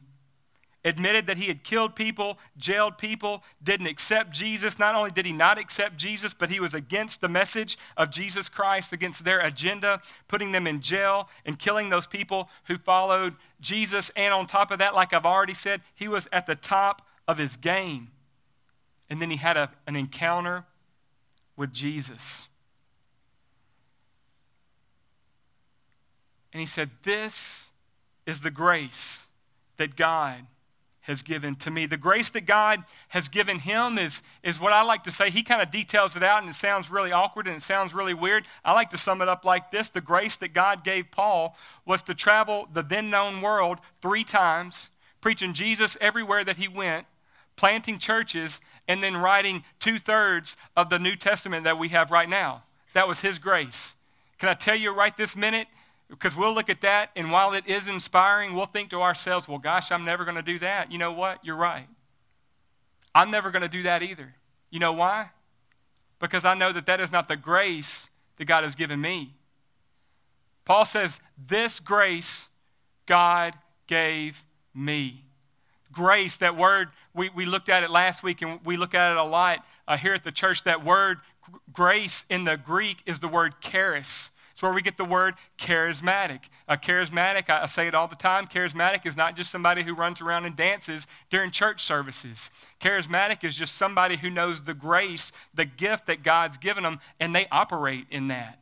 admitted 0.84 1.26
that 1.26 1.36
he 1.36 1.48
had 1.48 1.64
killed 1.64 1.96
people, 1.96 2.38
jailed 2.56 2.96
people, 2.98 3.42
didn't 3.64 3.88
accept 3.88 4.30
Jesus. 4.30 4.78
Not 4.78 4.94
only 4.94 5.10
did 5.10 5.26
he 5.26 5.32
not 5.32 5.58
accept 5.58 5.96
Jesus, 5.96 6.32
but 6.32 6.48
he 6.48 6.60
was 6.60 6.72
against 6.72 7.20
the 7.20 7.26
message 7.26 7.76
of 7.96 8.12
Jesus 8.12 8.48
Christ, 8.48 8.92
against 8.92 9.24
their 9.24 9.40
agenda, 9.40 10.00
putting 10.28 10.52
them 10.52 10.68
in 10.68 10.80
jail 10.80 11.28
and 11.44 11.58
killing 11.58 11.88
those 11.88 12.06
people 12.06 12.48
who 12.68 12.78
followed 12.78 13.34
Jesus. 13.60 14.12
And 14.14 14.32
on 14.32 14.46
top 14.46 14.70
of 14.70 14.78
that, 14.78 14.94
like 14.94 15.14
I've 15.14 15.26
already 15.26 15.54
said, 15.54 15.80
he 15.96 16.06
was 16.06 16.28
at 16.30 16.46
the 16.46 16.54
top 16.54 17.02
of 17.26 17.38
his 17.38 17.56
game. 17.56 18.12
And 19.10 19.20
then 19.20 19.32
he 19.32 19.36
had 19.36 19.56
a, 19.56 19.68
an 19.88 19.96
encounter 19.96 20.64
with 21.56 21.72
Jesus. 21.72 22.46
And 26.56 26.60
he 26.62 26.66
said, 26.66 26.88
This 27.02 27.68
is 28.24 28.40
the 28.40 28.50
grace 28.50 29.26
that 29.76 29.94
God 29.94 30.36
has 31.02 31.20
given 31.20 31.54
to 31.56 31.70
me. 31.70 31.84
The 31.84 31.98
grace 31.98 32.30
that 32.30 32.46
God 32.46 32.82
has 33.08 33.28
given 33.28 33.58
him 33.58 33.98
is, 33.98 34.22
is 34.42 34.58
what 34.58 34.72
I 34.72 34.80
like 34.80 35.04
to 35.04 35.10
say. 35.10 35.28
He 35.28 35.42
kind 35.42 35.60
of 35.60 35.70
details 35.70 36.16
it 36.16 36.22
out, 36.22 36.40
and 36.40 36.48
it 36.48 36.56
sounds 36.56 36.90
really 36.90 37.12
awkward 37.12 37.46
and 37.46 37.56
it 37.56 37.62
sounds 37.62 37.92
really 37.92 38.14
weird. 38.14 38.46
I 38.64 38.72
like 38.72 38.88
to 38.88 38.96
sum 38.96 39.20
it 39.20 39.28
up 39.28 39.44
like 39.44 39.70
this 39.70 39.90
The 39.90 40.00
grace 40.00 40.38
that 40.38 40.54
God 40.54 40.82
gave 40.82 41.10
Paul 41.10 41.54
was 41.84 42.00
to 42.04 42.14
travel 42.14 42.68
the 42.72 42.82
then 42.82 43.10
known 43.10 43.42
world 43.42 43.78
three 44.00 44.24
times, 44.24 44.88
preaching 45.20 45.52
Jesus 45.52 45.98
everywhere 46.00 46.42
that 46.42 46.56
he 46.56 46.68
went, 46.68 47.06
planting 47.56 47.98
churches, 47.98 48.62
and 48.88 49.02
then 49.02 49.14
writing 49.14 49.62
two 49.78 49.98
thirds 49.98 50.56
of 50.74 50.88
the 50.88 50.98
New 50.98 51.16
Testament 51.16 51.64
that 51.64 51.76
we 51.78 51.88
have 51.90 52.10
right 52.10 52.30
now. 52.30 52.62
That 52.94 53.06
was 53.06 53.20
his 53.20 53.38
grace. 53.38 53.94
Can 54.38 54.48
I 54.48 54.54
tell 54.54 54.74
you 54.74 54.94
right 54.94 55.14
this 55.18 55.36
minute? 55.36 55.68
Because 56.08 56.36
we'll 56.36 56.54
look 56.54 56.70
at 56.70 56.82
that, 56.82 57.10
and 57.16 57.32
while 57.32 57.52
it 57.52 57.66
is 57.66 57.88
inspiring, 57.88 58.54
we'll 58.54 58.66
think 58.66 58.90
to 58.90 59.02
ourselves, 59.02 59.48
well, 59.48 59.58
gosh, 59.58 59.90
I'm 59.90 60.04
never 60.04 60.24
going 60.24 60.36
to 60.36 60.42
do 60.42 60.58
that. 60.60 60.92
You 60.92 60.98
know 60.98 61.12
what? 61.12 61.44
You're 61.44 61.56
right. 61.56 61.88
I'm 63.14 63.30
never 63.30 63.50
going 63.50 63.62
to 63.62 63.68
do 63.68 63.82
that 63.84 64.02
either. 64.02 64.34
You 64.70 64.78
know 64.78 64.92
why? 64.92 65.30
Because 66.20 66.44
I 66.44 66.54
know 66.54 66.70
that 66.70 66.86
that 66.86 67.00
is 67.00 67.10
not 67.10 67.28
the 67.28 67.36
grace 67.36 68.08
that 68.36 68.44
God 68.44 68.64
has 68.64 68.74
given 68.74 69.00
me. 69.00 69.34
Paul 70.64 70.84
says, 70.84 71.20
This 71.48 71.80
grace 71.80 72.48
God 73.06 73.54
gave 73.86 74.42
me. 74.74 75.24
Grace, 75.92 76.36
that 76.36 76.56
word, 76.56 76.88
we, 77.14 77.30
we 77.30 77.46
looked 77.46 77.68
at 77.68 77.82
it 77.82 77.90
last 77.90 78.22
week 78.22 78.42
and 78.42 78.60
we 78.64 78.76
look 78.76 78.94
at 78.94 79.12
it 79.12 79.16
a 79.16 79.24
lot 79.24 79.64
uh, 79.88 79.96
here 79.96 80.12
at 80.12 80.24
the 80.24 80.32
church. 80.32 80.64
That 80.64 80.84
word, 80.84 81.18
grace 81.72 82.26
in 82.28 82.44
the 82.44 82.56
Greek, 82.56 82.98
is 83.06 83.20
the 83.20 83.28
word 83.28 83.54
charis. 83.60 84.30
It's 84.56 84.62
where 84.62 84.72
we 84.72 84.80
get 84.80 84.96
the 84.96 85.04
word 85.04 85.34
charismatic. 85.58 86.40
A 86.66 86.78
charismatic, 86.78 87.50
I 87.50 87.66
say 87.66 87.88
it 87.88 87.94
all 87.94 88.08
the 88.08 88.16
time, 88.16 88.46
charismatic 88.46 89.04
is 89.04 89.14
not 89.14 89.36
just 89.36 89.50
somebody 89.50 89.82
who 89.82 89.94
runs 89.94 90.22
around 90.22 90.46
and 90.46 90.56
dances 90.56 91.06
during 91.28 91.50
church 91.50 91.84
services. 91.84 92.50
Charismatic 92.80 93.44
is 93.44 93.54
just 93.54 93.74
somebody 93.74 94.16
who 94.16 94.30
knows 94.30 94.64
the 94.64 94.72
grace, 94.72 95.30
the 95.52 95.66
gift 95.66 96.06
that 96.06 96.22
God's 96.22 96.56
given 96.56 96.84
them, 96.84 97.00
and 97.20 97.34
they 97.34 97.46
operate 97.52 98.06
in 98.10 98.28
that. 98.28 98.58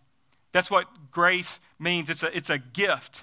That's 0.51 0.69
what 0.69 0.89
grace 1.13 1.61
means. 1.79 2.11
It's 2.11 2.25
a, 2.25 2.37
it's 2.37 2.51
a 2.51 2.59
gift. 2.59 3.23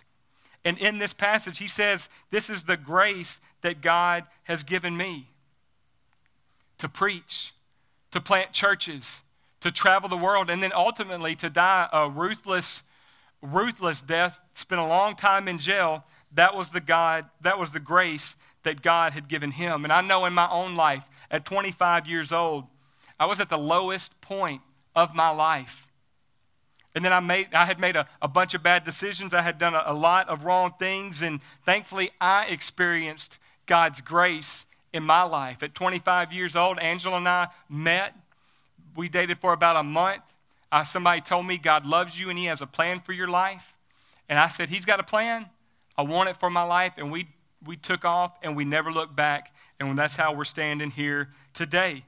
And 0.63 0.77
in 0.77 0.97
this 0.97 1.11
passage, 1.11 1.57
he 1.57 1.67
says, 1.67 2.07
This 2.29 2.49
is 2.49 2.63
the 2.63 2.77
grace 2.77 3.41
that 3.63 3.81
God 3.81 4.23
has 4.43 4.63
given 4.63 4.95
me 4.95 5.27
to 6.77 6.87
preach, 6.87 7.53
to 8.11 8.21
plant 8.21 8.53
churches, 8.53 9.23
to 9.61 9.71
travel 9.71 10.09
the 10.09 10.17
world, 10.17 10.49
and 10.49 10.61
then 10.61 10.71
ultimately 10.75 11.35
to 11.37 11.49
die 11.49 11.87
a 11.91 12.09
ruthless, 12.09 12.83
ruthless 13.41 14.01
death, 14.01 14.39
spent 14.53 14.81
a 14.81 14.85
long 14.85 15.15
time 15.15 15.47
in 15.47 15.59
jail. 15.59 16.03
That 16.33 16.55
was 16.55 16.69
the 16.69 16.81
God, 16.81 17.25
that 17.41 17.57
was 17.57 17.71
the 17.71 17.79
grace 17.79 18.35
that 18.63 18.81
God 18.81 19.13
had 19.13 19.27
given 19.27 19.51
him. 19.51 19.83
And 19.83 19.93
I 19.93 20.01
know 20.01 20.25
in 20.25 20.33
my 20.33 20.49
own 20.49 20.75
life, 20.75 21.07
at 21.29 21.45
25 21.45 22.07
years 22.07 22.31
old, 22.31 22.65
I 23.19 23.25
was 23.25 23.39
at 23.39 23.49
the 23.49 23.57
lowest 23.57 24.19
point 24.21 24.61
of 24.95 25.15
my 25.15 25.29
life. 25.29 25.87
And 26.93 27.05
then 27.05 27.13
I, 27.13 27.19
made, 27.21 27.53
I 27.53 27.65
had 27.65 27.79
made 27.79 27.95
a, 27.95 28.07
a 28.21 28.27
bunch 28.27 28.53
of 28.53 28.63
bad 28.63 28.83
decisions. 28.83 29.33
I 29.33 29.41
had 29.41 29.57
done 29.57 29.73
a, 29.73 29.83
a 29.85 29.93
lot 29.93 30.27
of 30.27 30.43
wrong 30.43 30.73
things. 30.77 31.21
And 31.21 31.39
thankfully, 31.65 32.11
I 32.19 32.47
experienced 32.47 33.37
God's 33.65 34.01
grace 34.01 34.65
in 34.91 35.03
my 35.03 35.23
life. 35.23 35.63
At 35.63 35.73
25 35.73 36.33
years 36.33 36.55
old, 36.55 36.79
Angela 36.79 37.17
and 37.17 37.29
I 37.29 37.47
met 37.69 38.13
we 38.95 39.09
dated 39.09 39.39
for 39.39 39.53
about 39.53 39.77
a 39.77 39.83
month. 39.83 40.21
Uh, 40.71 40.83
somebody 40.83 41.21
told 41.21 41.45
me 41.45 41.57
God 41.57 41.85
loves 41.85 42.17
you 42.19 42.29
and 42.29 42.39
He 42.39 42.45
has 42.45 42.61
a 42.61 42.67
plan 42.67 42.99
for 42.99 43.13
your 43.13 43.27
life. 43.27 43.75
And 44.29 44.39
I 44.39 44.47
said, 44.47 44.69
He's 44.69 44.85
got 44.85 44.99
a 44.99 45.03
plan. 45.03 45.49
I 45.97 46.03
want 46.03 46.29
it 46.29 46.37
for 46.37 46.49
my 46.49 46.63
life. 46.63 46.93
And 46.97 47.11
we, 47.11 47.27
we 47.65 47.75
took 47.75 48.05
off 48.05 48.37
and 48.41 48.55
we 48.55 48.65
never 48.65 48.91
looked 48.91 49.15
back. 49.15 49.53
And 49.79 49.97
that's 49.97 50.15
how 50.15 50.33
we're 50.33 50.45
standing 50.45 50.91
here 50.91 51.29
today. 51.53 52.03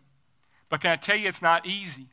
But 0.69 0.81
can 0.81 0.91
I 0.91 0.95
tell 0.95 1.15
you, 1.15 1.27
it's 1.27 1.41
not 1.41 1.65
easy. 1.65 2.07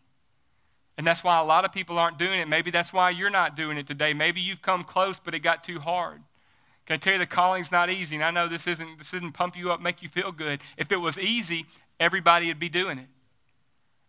And 0.99 1.07
that's 1.07 1.25
why 1.25 1.39
a 1.39 1.45
lot 1.45 1.65
of 1.65 1.73
people 1.73 1.99
aren't 1.99 2.19
doing 2.19 2.41
it. 2.41 2.49
Maybe 2.49 2.71
that's 2.71 2.93
why 2.93 3.11
you're 3.11 3.31
not 3.31 3.57
doing 3.57 3.79
it 3.79 3.87
today. 3.87 4.13
Maybe 4.13 4.41
you've 4.41 4.61
come 4.61 4.85
close, 4.85 5.19
but 5.19 5.35
it 5.35 5.39
got 5.39 5.65
too 5.65 5.81
hard. 5.81 6.21
Can 6.85 6.95
I 6.95 6.97
tell 6.99 7.13
you 7.15 7.19
the 7.21 7.27
calling's 7.27 7.71
not 7.71 7.89
easy? 7.89 8.17
And 8.17 8.25
I 8.25 8.31
know 8.31 8.49
this 8.49 8.67
isn't 8.67 8.99
this 8.99 9.15
isn't 9.15 9.33
pump 9.33 9.57
you 9.57 9.71
up, 9.71 9.81
make 9.81 10.03
you 10.03 10.09
feel 10.09 10.33
good. 10.33 10.61
If 10.77 10.93
it 10.93 10.97
was 10.97 11.19
easy, 11.19 11.65
everybody 11.99 12.49
would 12.49 12.59
be 12.59 12.69
doing 12.69 12.99
it. 12.99 13.07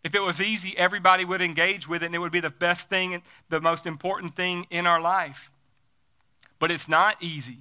If 0.03 0.15
it 0.15 0.19
was 0.19 0.41
easy, 0.41 0.75
everybody 0.77 1.25
would 1.25 1.41
engage 1.41 1.87
with 1.87 2.01
it 2.01 2.07
and 2.07 2.15
it 2.15 2.19
would 2.19 2.31
be 2.31 2.39
the 2.39 2.49
best 2.49 2.89
thing, 2.89 3.21
the 3.49 3.61
most 3.61 3.85
important 3.85 4.35
thing 4.35 4.65
in 4.71 4.87
our 4.87 4.99
life. 4.99 5.51
But 6.59 6.71
it's 6.71 6.89
not 6.89 7.21
easy. 7.21 7.59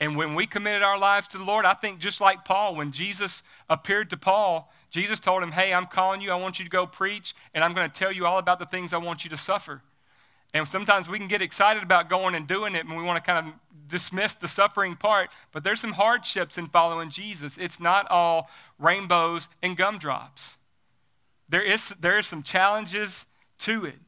And 0.00 0.16
when 0.16 0.34
we 0.34 0.48
committed 0.48 0.82
our 0.82 0.98
lives 0.98 1.28
to 1.28 1.38
the 1.38 1.44
Lord, 1.44 1.64
I 1.64 1.74
think 1.74 2.00
just 2.00 2.20
like 2.20 2.44
Paul, 2.44 2.74
when 2.74 2.90
Jesus 2.90 3.44
appeared 3.70 4.10
to 4.10 4.16
Paul, 4.16 4.72
Jesus 4.90 5.20
told 5.20 5.44
him, 5.44 5.52
Hey, 5.52 5.72
I'm 5.72 5.86
calling 5.86 6.20
you. 6.20 6.32
I 6.32 6.34
want 6.34 6.58
you 6.58 6.64
to 6.64 6.70
go 6.70 6.86
preach, 6.86 7.36
and 7.54 7.62
I'm 7.62 7.72
going 7.72 7.88
to 7.88 7.94
tell 7.94 8.10
you 8.10 8.26
all 8.26 8.38
about 8.38 8.58
the 8.58 8.66
things 8.66 8.92
I 8.92 8.98
want 8.98 9.22
you 9.22 9.30
to 9.30 9.36
suffer. 9.36 9.80
And 10.54 10.66
sometimes 10.66 11.08
we 11.08 11.18
can 11.18 11.28
get 11.28 11.40
excited 11.40 11.84
about 11.84 12.10
going 12.10 12.34
and 12.34 12.48
doing 12.48 12.74
it, 12.74 12.84
and 12.84 12.96
we 12.96 13.04
want 13.04 13.24
to 13.24 13.30
kind 13.30 13.46
of 13.46 13.54
dismiss 13.88 14.34
the 14.34 14.48
suffering 14.48 14.96
part. 14.96 15.30
But 15.52 15.62
there's 15.62 15.80
some 15.80 15.92
hardships 15.92 16.58
in 16.58 16.66
following 16.66 17.08
Jesus. 17.08 17.56
It's 17.56 17.78
not 17.78 18.10
all 18.10 18.50
rainbows 18.80 19.48
and 19.62 19.76
gumdrops 19.76 20.56
there 21.52 21.62
is, 21.62 21.90
there 22.00 22.18
is 22.18 22.26
some 22.26 22.42
challenges 22.42 23.26
to 23.58 23.84
it. 23.84 23.98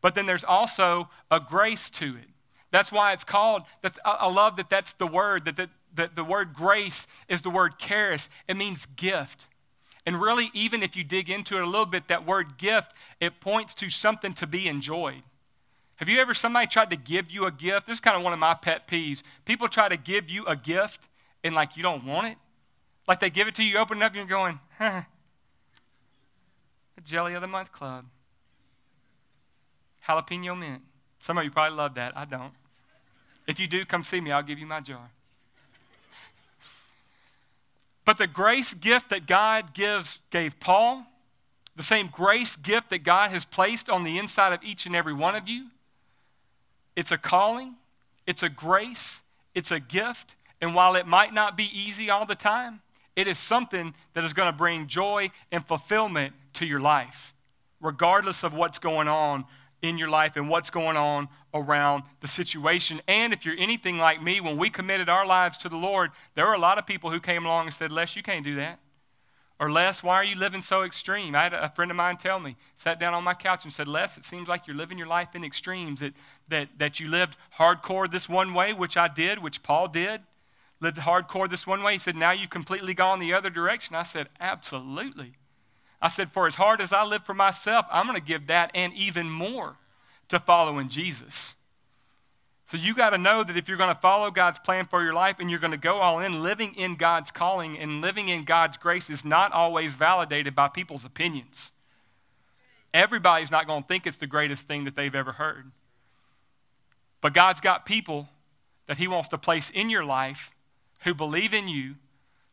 But 0.00 0.14
then 0.14 0.26
there's 0.26 0.44
also 0.44 1.10
a 1.28 1.40
grace 1.40 1.90
to 1.90 2.06
it. 2.06 2.28
That's 2.70 2.92
why 2.92 3.12
it's 3.12 3.24
called, 3.24 3.62
I 4.04 4.28
love 4.28 4.56
that 4.58 4.70
that's 4.70 4.92
the 4.92 5.08
word, 5.08 5.44
that 5.46 5.56
the, 5.56 6.10
the 6.14 6.22
word 6.22 6.54
grace 6.54 7.08
is 7.28 7.42
the 7.42 7.50
word 7.50 7.78
charis. 7.78 8.28
It 8.46 8.56
means 8.56 8.86
gift. 8.94 9.48
And 10.06 10.20
really, 10.22 10.50
even 10.54 10.84
if 10.84 10.94
you 10.94 11.02
dig 11.02 11.30
into 11.30 11.56
it 11.56 11.62
a 11.62 11.66
little 11.66 11.84
bit, 11.84 12.06
that 12.08 12.24
word 12.24 12.56
gift, 12.58 12.92
it 13.20 13.40
points 13.40 13.74
to 13.74 13.90
something 13.90 14.32
to 14.34 14.46
be 14.46 14.68
enjoyed. 14.68 15.22
Have 15.96 16.08
you 16.08 16.20
ever, 16.20 16.32
somebody 16.32 16.68
tried 16.68 16.90
to 16.90 16.96
give 16.96 17.28
you 17.28 17.46
a 17.46 17.50
gift? 17.50 17.88
This 17.88 17.94
is 17.94 18.00
kind 18.00 18.16
of 18.16 18.22
one 18.22 18.32
of 18.32 18.38
my 18.38 18.54
pet 18.54 18.86
peeves. 18.86 19.24
People 19.46 19.66
try 19.66 19.88
to 19.88 19.96
give 19.96 20.30
you 20.30 20.46
a 20.46 20.54
gift 20.54 21.08
and 21.42 21.56
like 21.56 21.76
you 21.76 21.82
don't 21.82 22.04
want 22.04 22.28
it. 22.28 22.38
Like 23.08 23.18
they 23.18 23.30
give 23.30 23.48
it 23.48 23.56
to 23.56 23.64
you, 23.64 23.70
you 23.70 23.78
open 23.78 23.98
it 23.98 24.04
up, 24.04 24.14
and 24.14 24.28
you're 24.28 24.38
going, 24.38 24.60
huh, 24.78 25.02
Jelly 27.04 27.34
of 27.34 27.42
the 27.42 27.48
Month 27.48 27.72
Club. 27.72 28.04
Jalapeno 30.06 30.58
mint. 30.58 30.82
Some 31.20 31.38
of 31.38 31.44
you 31.44 31.50
probably 31.50 31.76
love 31.76 31.94
that. 31.94 32.16
I 32.16 32.24
don't. 32.24 32.52
If 33.46 33.58
you 33.58 33.66
do, 33.66 33.84
come 33.84 34.04
see 34.04 34.20
me. 34.20 34.30
I'll 34.30 34.42
give 34.42 34.58
you 34.58 34.66
my 34.66 34.80
jar. 34.80 35.10
But 38.04 38.16
the 38.16 38.26
grace 38.26 38.72
gift 38.72 39.10
that 39.10 39.26
God 39.26 39.74
gives 39.74 40.18
gave 40.30 40.58
Paul, 40.60 41.04
the 41.76 41.82
same 41.82 42.08
grace 42.08 42.56
gift 42.56 42.90
that 42.90 43.00
God 43.00 43.30
has 43.30 43.44
placed 43.44 43.90
on 43.90 44.02
the 44.02 44.18
inside 44.18 44.52
of 44.52 44.60
each 44.62 44.86
and 44.86 44.96
every 44.96 45.12
one 45.12 45.34
of 45.34 45.46
you, 45.46 45.66
it's 46.96 47.12
a 47.12 47.18
calling, 47.18 47.74
it's 48.26 48.42
a 48.42 48.48
grace, 48.48 49.20
it's 49.54 49.70
a 49.70 49.78
gift, 49.78 50.36
and 50.60 50.74
while 50.74 50.96
it 50.96 51.06
might 51.06 51.34
not 51.34 51.56
be 51.56 51.68
easy 51.72 52.10
all 52.10 52.24
the 52.24 52.34
time, 52.34 52.80
it 53.18 53.26
is 53.26 53.36
something 53.36 53.92
that 54.14 54.22
is 54.22 54.32
going 54.32 54.46
to 54.46 54.56
bring 54.56 54.86
joy 54.86 55.28
and 55.50 55.66
fulfillment 55.66 56.32
to 56.52 56.64
your 56.64 56.78
life, 56.78 57.34
regardless 57.80 58.44
of 58.44 58.54
what's 58.54 58.78
going 58.78 59.08
on 59.08 59.44
in 59.82 59.98
your 59.98 60.08
life 60.08 60.36
and 60.36 60.48
what's 60.48 60.70
going 60.70 60.96
on 60.96 61.28
around 61.52 62.04
the 62.20 62.28
situation. 62.28 63.02
And 63.08 63.32
if 63.32 63.44
you're 63.44 63.58
anything 63.58 63.98
like 63.98 64.22
me, 64.22 64.40
when 64.40 64.56
we 64.56 64.70
committed 64.70 65.08
our 65.08 65.26
lives 65.26 65.58
to 65.58 65.68
the 65.68 65.76
Lord, 65.76 66.12
there 66.36 66.46
were 66.46 66.54
a 66.54 66.60
lot 66.60 66.78
of 66.78 66.86
people 66.86 67.10
who 67.10 67.18
came 67.18 67.44
along 67.44 67.66
and 67.66 67.74
said, 67.74 67.90
Les, 67.90 68.14
you 68.14 68.22
can't 68.22 68.44
do 68.44 68.54
that. 68.54 68.78
Or 69.58 69.68
Les, 69.68 70.00
why 70.04 70.14
are 70.14 70.24
you 70.24 70.36
living 70.36 70.62
so 70.62 70.84
extreme? 70.84 71.34
I 71.34 71.42
had 71.42 71.54
a 71.54 71.72
friend 71.74 71.90
of 71.90 71.96
mine 71.96 72.18
tell 72.18 72.38
me, 72.38 72.54
sat 72.76 73.00
down 73.00 73.14
on 73.14 73.24
my 73.24 73.34
couch 73.34 73.64
and 73.64 73.72
said, 73.72 73.88
Les, 73.88 74.16
it 74.16 74.26
seems 74.26 74.46
like 74.46 74.68
you're 74.68 74.76
living 74.76 74.96
your 74.96 75.08
life 75.08 75.34
in 75.34 75.42
extremes, 75.42 75.98
that, 75.98 76.12
that, 76.50 76.68
that 76.78 77.00
you 77.00 77.08
lived 77.08 77.36
hardcore 77.58 78.08
this 78.08 78.28
one 78.28 78.54
way, 78.54 78.74
which 78.74 78.96
I 78.96 79.08
did, 79.08 79.40
which 79.40 79.64
Paul 79.64 79.88
did 79.88 80.20
lived 80.80 80.96
hardcore 80.98 81.50
this 81.50 81.66
one 81.66 81.82
way. 81.82 81.94
He 81.94 81.98
said, 81.98 82.16
Now 82.16 82.32
you've 82.32 82.50
completely 82.50 82.94
gone 82.94 83.20
the 83.20 83.34
other 83.34 83.50
direction. 83.50 83.94
I 83.94 84.04
said, 84.04 84.28
Absolutely. 84.40 85.32
I 86.00 86.08
said, 86.08 86.30
For 86.30 86.46
as 86.46 86.54
hard 86.54 86.80
as 86.80 86.92
I 86.92 87.04
live 87.04 87.24
for 87.24 87.34
myself, 87.34 87.86
I'm 87.90 88.06
going 88.06 88.18
to 88.18 88.24
give 88.24 88.48
that 88.48 88.70
and 88.74 88.92
even 88.94 89.28
more 89.28 89.76
to 90.28 90.38
following 90.38 90.88
Jesus. 90.88 91.54
So 92.66 92.76
you 92.76 92.94
got 92.94 93.10
to 93.10 93.18
know 93.18 93.42
that 93.42 93.56
if 93.56 93.66
you're 93.66 93.78
going 93.78 93.94
to 93.94 94.00
follow 94.00 94.30
God's 94.30 94.58
plan 94.58 94.84
for 94.84 95.02
your 95.02 95.14
life 95.14 95.36
and 95.38 95.50
you're 95.50 95.58
going 95.58 95.70
to 95.70 95.78
go 95.78 95.96
all 95.96 96.20
in, 96.20 96.42
living 96.42 96.74
in 96.74 96.96
God's 96.96 97.30
calling 97.30 97.78
and 97.78 98.02
living 98.02 98.28
in 98.28 98.44
God's 98.44 98.76
grace 98.76 99.08
is 99.08 99.24
not 99.24 99.52
always 99.52 99.94
validated 99.94 100.54
by 100.54 100.68
people's 100.68 101.06
opinions. 101.06 101.70
Everybody's 102.92 103.50
not 103.50 103.66
going 103.66 103.82
to 103.82 103.88
think 103.88 104.06
it's 104.06 104.18
the 104.18 104.26
greatest 104.26 104.68
thing 104.68 104.84
that 104.84 104.96
they've 104.96 105.14
ever 105.14 105.32
heard. 105.32 105.70
But 107.22 107.32
God's 107.32 107.62
got 107.62 107.86
people 107.86 108.28
that 108.86 108.98
He 108.98 109.08
wants 109.08 109.28
to 109.30 109.38
place 109.38 109.70
in 109.70 109.88
your 109.88 110.04
life 110.04 110.54
who 111.00 111.14
believe 111.14 111.54
in 111.54 111.68
you, 111.68 111.96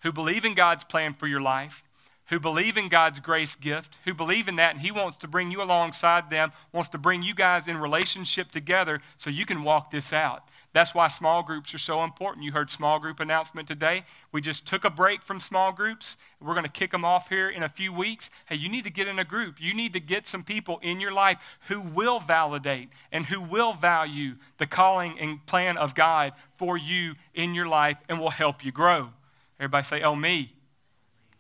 who 0.02 0.12
believe 0.12 0.46
in 0.46 0.54
God's 0.54 0.84
plan 0.84 1.14
for 1.14 1.28
your 1.28 1.42
life, 1.42 1.84
who 2.28 2.40
believe 2.40 2.78
in 2.78 2.90
God's 2.90 3.20
grace 3.20 3.56
gift, 3.56 3.98
who 4.06 4.14
believe 4.14 4.48
in 4.48 4.56
that, 4.56 4.74
and 4.74 4.82
He 4.82 4.92
wants 4.92 5.18
to 5.18 5.28
bring 5.28 5.52
you 5.52 5.62
alongside 5.62 6.30
them, 6.30 6.52
wants 6.72 6.90
to 6.90 6.98
bring 6.98 7.22
you 7.24 7.36
guys 7.36 7.68
in 7.68 7.78
relationship 7.78 8.52
together 8.52 9.02
so 9.18 9.30
you 9.30 9.46
can 9.46 9.64
walk 9.64 9.92
this 9.92 10.12
out. 10.12 10.44
That's 10.76 10.94
why 10.94 11.08
small 11.08 11.42
groups 11.42 11.74
are 11.74 11.78
so 11.78 12.04
important. 12.04 12.44
You 12.44 12.52
heard 12.52 12.70
small 12.70 13.00
group 13.00 13.22
announcement 13.22 13.66
today. 13.66 14.04
We 14.34 14.42
just 14.42 14.68
took 14.68 14.84
a 14.84 14.90
break 14.90 15.22
from 15.22 15.40
small 15.40 15.72
groups. 15.72 16.18
We're 16.42 16.54
going 16.54 16.66
to 16.66 16.72
kick 16.72 16.92
them 16.92 17.06
off 17.06 17.30
here 17.30 17.48
in 17.48 17.64
a 17.64 17.70
few 17.70 17.94
weeks. 17.94 18.30
Hey, 18.46 18.58
you 18.58 18.68
need 18.68 18.84
to 18.84 18.90
get 18.90 19.08
in 19.08 19.18
a 19.18 19.24
group. 19.24 19.56
You 19.62 19.74
need 19.74 19.94
to 19.94 20.02
get 20.02 20.28
some 20.28 20.44
people 20.44 20.80
in 20.84 21.00
your 21.00 21.14
life 21.14 21.38
who 21.70 21.80
will 21.80 22.20
validate 22.20 22.90
and 23.14 23.26
who 23.26 23.40
will 23.40 23.72
value 23.72 24.36
the 24.58 24.68
calling 24.68 25.18
and 25.18 25.46
plan 25.46 25.78
of 25.78 25.96
God 25.96 26.34
for 26.58 26.78
you 26.78 27.14
in 27.34 27.56
your 27.56 27.70
life 27.70 27.96
and 28.10 28.20
will 28.20 28.30
help 28.30 28.66
you 28.66 28.74
grow. 28.74 29.12
Everybody 29.58 29.86
say, 29.86 30.02
Oh, 30.02 30.14
me. 30.14 30.52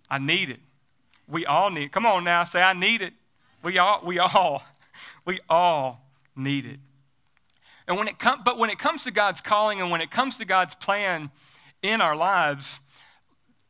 I 0.10 0.18
need 0.18 0.50
it. 0.50 0.62
We 1.28 1.46
all 1.46 1.70
need 1.72 1.84
it. 1.84 1.92
Come 1.92 2.06
on 2.06 2.24
now, 2.24 2.46
say, 2.46 2.64
I 2.64 2.72
need 2.72 3.02
it. 3.02 3.12
We 3.62 3.80
all, 3.80 4.00
we 4.06 4.18
all, 4.18 4.64
we 5.26 5.42
all 5.50 6.10
need 6.38 6.66
it. 6.66 6.80
And 7.88 7.98
when 7.98 8.08
it 8.08 8.18
com- 8.20 8.42
but 8.44 8.58
when 8.58 8.70
it 8.70 8.80
comes 8.80 9.04
to 9.04 9.12
God's 9.12 9.42
calling 9.42 9.82
and 9.82 9.92
when 9.92 10.02
it 10.02 10.12
comes 10.12 10.38
to 10.38 10.46
God's 10.46 10.76
plan 10.76 11.30
in 11.82 12.02
our 12.02 12.16
lives, 12.16 12.80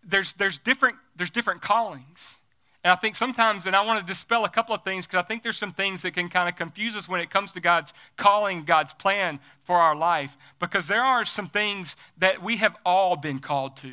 there's, 0.04 0.34
there's, 0.34 0.60
different, 0.60 0.96
there's 1.16 1.32
different 1.32 1.62
callings. 1.62 2.38
And 2.84 2.92
I 2.92 2.96
think 2.96 3.16
sometimes, 3.16 3.66
and 3.66 3.76
I 3.76 3.84
want 3.84 4.00
to 4.00 4.06
dispel 4.06 4.46
a 4.46 4.50
couple 4.50 4.76
of 4.76 4.84
things 4.84 5.08
because 5.08 5.24
I 5.24 5.28
think 5.28 5.42
there's 5.42 5.58
some 5.58 5.74
things 5.74 6.04
that 6.04 6.12
can 6.12 6.30
kind 6.30 6.48
of 6.48 6.56
confuse 6.56 6.96
us 6.96 7.10
when 7.10 7.20
it 7.20 7.32
comes 7.32 7.52
to 7.54 7.60
God's 7.60 7.94
calling, 8.16 8.64
God's 8.64 8.94
plan 8.94 9.40
for 9.64 9.76
our 9.76 9.96
life. 9.96 10.38
Because 10.60 10.88
there 10.88 11.04
are 11.04 11.26
some 11.26 11.48
things 11.48 11.96
that 12.20 12.44
we 12.44 12.58
have 12.58 12.76
all 12.86 13.16
been 13.16 13.40
called 13.40 13.78
to 13.78 13.92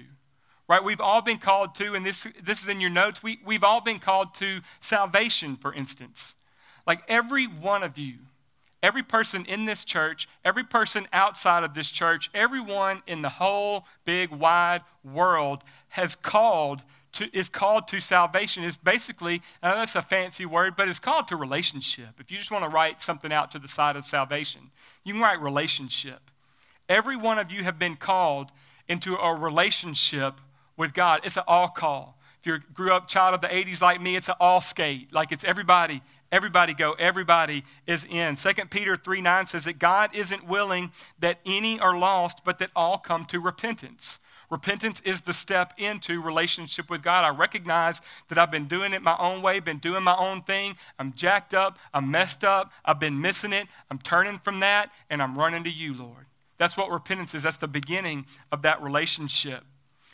right? 0.68 0.84
We've 0.84 1.02
all 1.02 1.20
been 1.20 1.36
called 1.36 1.74
to, 1.74 1.94
and 1.94 2.06
this, 2.06 2.26
this 2.42 2.62
is 2.62 2.68
in 2.68 2.80
your 2.80 2.88
notes, 2.88 3.22
we, 3.22 3.38
we've 3.44 3.62
all 3.62 3.82
been 3.82 3.98
called 3.98 4.34
to 4.36 4.60
salvation, 4.80 5.56
for 5.56 5.74
instance. 5.74 6.34
Like 6.86 7.02
every 7.08 7.44
one 7.44 7.82
of 7.82 7.98
you, 7.98 8.14
every 8.82 9.02
person 9.02 9.44
in 9.46 9.64
this 9.64 9.84
church, 9.84 10.28
every 10.44 10.64
person 10.64 11.06
outside 11.12 11.62
of 11.62 11.74
this 11.74 11.90
church, 11.90 12.30
everyone 12.34 13.02
in 13.06 13.22
the 13.22 13.28
whole 13.28 13.86
big 14.04 14.30
wide 14.30 14.82
world 15.04 15.62
has 15.88 16.14
called 16.14 16.82
to, 17.12 17.36
is 17.36 17.48
called 17.48 17.88
to 17.88 18.00
salvation. 18.00 18.64
Is 18.64 18.76
basically, 18.76 19.42
I 19.62 19.74
that's 19.74 19.94
a 19.94 20.02
fancy 20.02 20.46
word, 20.46 20.74
but 20.76 20.88
it's 20.88 20.98
called 20.98 21.28
to 21.28 21.36
relationship. 21.36 22.18
If 22.18 22.30
you 22.30 22.38
just 22.38 22.50
want 22.50 22.64
to 22.64 22.70
write 22.70 23.02
something 23.02 23.32
out 23.32 23.50
to 23.52 23.58
the 23.58 23.68
side 23.68 23.96
of 23.96 24.06
salvation, 24.06 24.70
you 25.04 25.14
can 25.14 25.22
write 25.22 25.40
relationship. 25.40 26.30
Every 26.88 27.16
one 27.16 27.38
of 27.38 27.52
you 27.52 27.64
have 27.64 27.78
been 27.78 27.96
called 27.96 28.50
into 28.88 29.14
a 29.16 29.34
relationship 29.34 30.34
with 30.76 30.94
God. 30.94 31.20
It's 31.24 31.36
an 31.36 31.44
all 31.46 31.68
call. 31.68 32.18
If 32.40 32.46
you 32.46 32.58
grew 32.74 32.92
up 32.92 33.06
child 33.06 33.34
of 33.34 33.40
the 33.40 33.46
80s 33.46 33.80
like 33.80 34.00
me, 34.00 34.16
it's 34.16 34.28
an 34.28 34.34
all 34.40 34.60
skate. 34.60 35.12
Like 35.12 35.30
it's 35.30 35.44
everybody, 35.44 36.02
everybody 36.32 36.74
go, 36.74 36.94
everybody 36.98 37.62
is 37.86 38.04
in. 38.06 38.34
2 38.34 38.50
Peter 38.70 38.96
3 38.96 39.20
9 39.20 39.46
says 39.46 39.64
that 39.66 39.78
God 39.78 40.10
isn't 40.14 40.48
willing 40.48 40.90
that 41.20 41.38
any 41.46 41.78
are 41.78 41.96
lost, 41.96 42.42
but 42.44 42.58
that 42.58 42.70
all 42.74 42.98
come 42.98 43.24
to 43.26 43.38
repentance. 43.38 44.18
Repentance 44.50 45.00
is 45.06 45.22
the 45.22 45.32
step 45.32 45.72
into 45.78 46.20
relationship 46.20 46.90
with 46.90 47.02
God. 47.02 47.24
I 47.24 47.30
recognize 47.30 48.02
that 48.28 48.36
I've 48.36 48.50
been 48.50 48.68
doing 48.68 48.92
it 48.92 49.00
my 49.00 49.16
own 49.18 49.40
way, 49.40 49.60
been 49.60 49.78
doing 49.78 50.02
my 50.02 50.16
own 50.16 50.42
thing. 50.42 50.76
I'm 50.98 51.14
jacked 51.14 51.54
up, 51.54 51.78
I'm 51.94 52.10
messed 52.10 52.44
up, 52.44 52.70
I've 52.84 53.00
been 53.00 53.18
missing 53.18 53.54
it. 53.54 53.66
I'm 53.90 53.98
turning 53.98 54.38
from 54.38 54.60
that, 54.60 54.90
and 55.08 55.22
I'm 55.22 55.38
running 55.38 55.64
to 55.64 55.70
you, 55.70 55.94
Lord. 55.94 56.26
That's 56.58 56.76
what 56.76 56.90
repentance 56.90 57.34
is. 57.34 57.42
That's 57.42 57.56
the 57.56 57.66
beginning 57.66 58.26
of 58.52 58.62
that 58.62 58.82
relationship. 58.82 59.64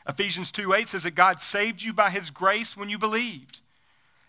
Ephesians 0.09 0.53
2 0.53 0.73
8 0.73 0.89
says 0.89 1.03
that 1.03 1.17
God 1.17 1.41
saved 1.41 1.83
you 1.83 1.93
by 1.93 2.09
his 2.09 2.31
grace 2.31 2.77
when 2.77 2.89
you 2.89 2.97
believed. 2.97 3.61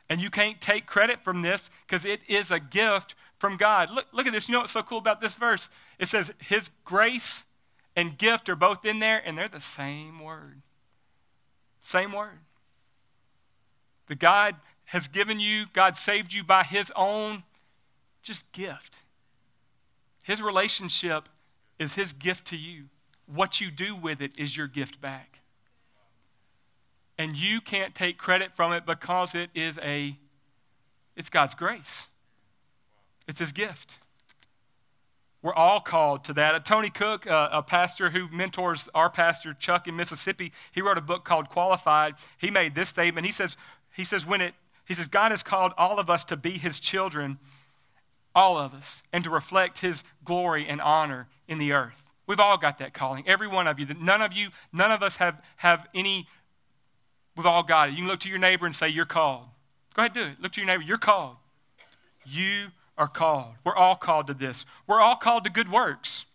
And 0.10 0.20
you 0.20 0.30
can't 0.30 0.60
take 0.60 0.88
credit 0.88 1.24
from 1.24 1.42
this 1.42 1.70
because 1.86 2.04
it 2.04 2.22
is 2.28 2.50
a 2.50 2.60
gift 2.60 3.14
from 3.38 3.58
God. 3.58 3.92
Look, 3.92 4.08
look 4.12 4.26
at 4.26 4.34
this. 4.34 4.50
You 4.50 4.54
know 4.54 4.60
what's 4.62 4.72
so 4.72 4.82
cool 4.82 4.98
about 4.98 5.22
this 5.22 5.36
verse? 5.36 5.70
It 6.00 6.08
says 6.08 6.32
his 6.40 6.70
grace 6.84 7.46
and 7.96 8.18
gift 8.18 8.50
are 8.50 8.56
both 8.56 8.86
in 8.86 9.00
there, 9.00 9.22
and 9.24 9.38
they're 9.38 9.48
the 9.48 9.62
same 9.62 10.24
word. 10.24 10.62
Same 11.82 12.12
word. 12.12 12.40
The 14.08 14.16
God 14.16 14.56
has 14.86 15.08
given 15.08 15.40
you, 15.40 15.66
God 15.74 15.96
saved 15.96 16.34
you 16.34 16.44
by 16.44 16.64
his 16.64 16.92
own 16.96 17.44
just 18.24 18.52
gift. 18.52 18.98
His 20.24 20.42
relationship 20.42 21.30
is 21.78 21.94
his 21.94 22.14
gift 22.14 22.48
to 22.48 22.58
you. 22.58 22.86
What 23.28 23.62
you 23.62 23.70
do 23.70 23.96
with 23.96 24.22
it 24.22 24.40
is 24.40 24.58
your 24.58 24.68
gift 24.68 25.00
back 25.00 25.39
and 27.20 27.36
you 27.36 27.60
can't 27.60 27.94
take 27.94 28.18
credit 28.18 28.56
from 28.56 28.72
it 28.72 28.86
because 28.86 29.36
it 29.36 29.50
is 29.54 29.78
a 29.84 30.18
it's 31.16 31.30
God's 31.30 31.54
grace. 31.54 32.08
It's 33.28 33.40
his 33.40 33.52
gift. 33.52 34.00
We're 35.42 35.54
all 35.54 35.82
called 35.82 36.24
to 36.26 36.34
that. 36.34 36.56
Uh, 36.56 36.60
Tony 36.60 36.90
Cooke, 36.90 37.28
uh, 37.28 37.50
a 37.52 37.62
pastor 37.62 38.10
who 38.10 38.30
mentors 38.30 38.90
our 38.96 39.10
pastor 39.10 39.54
Chuck 39.54 39.88
in 39.88 39.96
Mississippi, 39.98 40.54
he 40.72 40.82
wrote 40.82 40.98
a 40.98 41.02
book 41.02 41.26
called 41.26 41.50
Qualified. 41.50 42.16
He 42.38 42.50
made 42.50 42.74
this 42.74 42.90
statement. 42.90 43.26
He 43.26 43.34
says, 43.34 43.58
he 43.96 44.06
says, 44.06 44.26
when 44.26 44.40
it, 44.40 44.54
he 44.86 44.94
says, 44.94 45.08
God 45.08 45.32
has 45.32 45.44
called 45.44 45.74
all 45.78 46.00
of 46.00 46.10
us 46.10 46.24
to 46.26 46.38
be 46.38 46.52
his 46.52 46.80
children, 46.80 47.38
all 48.34 48.58
of 48.58 48.74
us, 48.74 49.04
and 49.12 49.24
to 49.26 49.30
reflect 49.30 49.80
his 49.80 50.04
glory 50.24 50.66
and 50.68 50.82
honor 50.82 51.28
in 51.48 51.58
the 51.58 51.74
earth. 51.74 52.02
We've 52.28 52.40
all 52.40 52.58
got 52.58 52.78
that 52.78 52.94
calling. 52.94 53.28
Every 53.28 53.48
one 53.48 53.68
of 53.68 53.80
you. 53.80 53.88
None 54.00 54.22
of 54.22 54.34
you, 54.34 54.50
none 54.72 54.92
of 54.92 55.02
us 55.02 55.16
have, 55.18 55.42
have 55.58 55.88
any 55.96 56.28
We've 57.40 57.46
all 57.46 57.64
got 57.64 57.88
it. 57.88 57.92
You 57.92 58.00
can 58.00 58.08
look 58.08 58.20
to 58.20 58.30
your 58.30 58.38
neighbor 58.38 58.66
and 58.66 58.76
say, 58.76 58.90
You're 58.90 59.06
called. 59.06 59.46
Go 59.94 60.02
ahead, 60.02 60.14
do 60.14 60.24
it. 60.24 60.42
Look 60.42 60.52
to 60.52 60.60
your 60.60 60.68
neighbor. 60.68 60.84
You're 60.84 60.98
called. 60.98 61.38
You 62.26 62.66
are 62.98 63.08
called. 63.08 63.54
We're 63.64 63.78
all 63.78 63.96
called 63.96 64.28
to 64.28 64.34
this. 64.34 64.66
We're 64.88 65.00
all 65.00 65.16
called 65.16 65.46
to 65.46 65.50
good 65.50 65.72
works. 65.72 66.26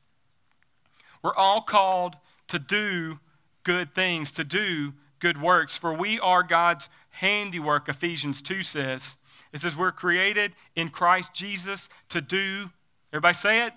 We're 1.23 1.35
all 1.35 1.61
called 1.61 2.17
to 2.49 2.59
do 2.59 3.19
good 3.65 3.95
things, 3.95 4.33
to 4.33 4.45
do 4.45 4.95
good 5.19 5.39
works. 5.39 5.77
For 5.77 5.93
we 5.93 6.21
are 6.21 6.43
God's 6.43 6.89
handiwork, 7.11 7.91
Ephesians 7.91 8.41
2 8.41 8.63
says. 8.63 9.15
It 9.53 9.61
says 9.61 9.77
we're 9.77 9.93
created 9.93 10.53
in 10.75 10.89
Christ 10.89 11.35
Jesus 11.35 11.91
to 12.09 12.23
do, 12.23 12.71
everybody 13.13 13.35
say 13.35 13.67
it? 13.67 13.75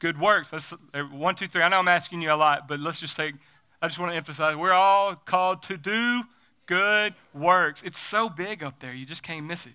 Good 0.00 0.20
works. 0.20 0.52
Let's, 0.52 0.70
uh, 0.92 1.04
one, 1.04 1.34
two, 1.34 1.48
three. 1.48 1.62
I 1.62 1.70
know 1.70 1.78
I'm 1.78 1.88
asking 1.88 2.20
you 2.20 2.30
a 2.30 2.36
lot, 2.36 2.68
but 2.68 2.78
let's 2.78 3.00
just 3.00 3.16
say 3.16 3.32
I 3.80 3.86
just 3.86 3.98
want 4.00 4.12
to 4.12 4.16
emphasize 4.16 4.56
we're 4.56 4.72
all 4.72 5.14
called 5.14 5.62
to 5.64 5.76
do 5.76 6.22
good 6.66 7.14
works. 7.32 7.82
It's 7.84 7.98
so 7.98 8.28
big 8.28 8.62
up 8.62 8.80
there, 8.80 8.92
you 8.92 9.06
just 9.06 9.22
can't 9.22 9.46
miss 9.46 9.66
it. 9.66 9.74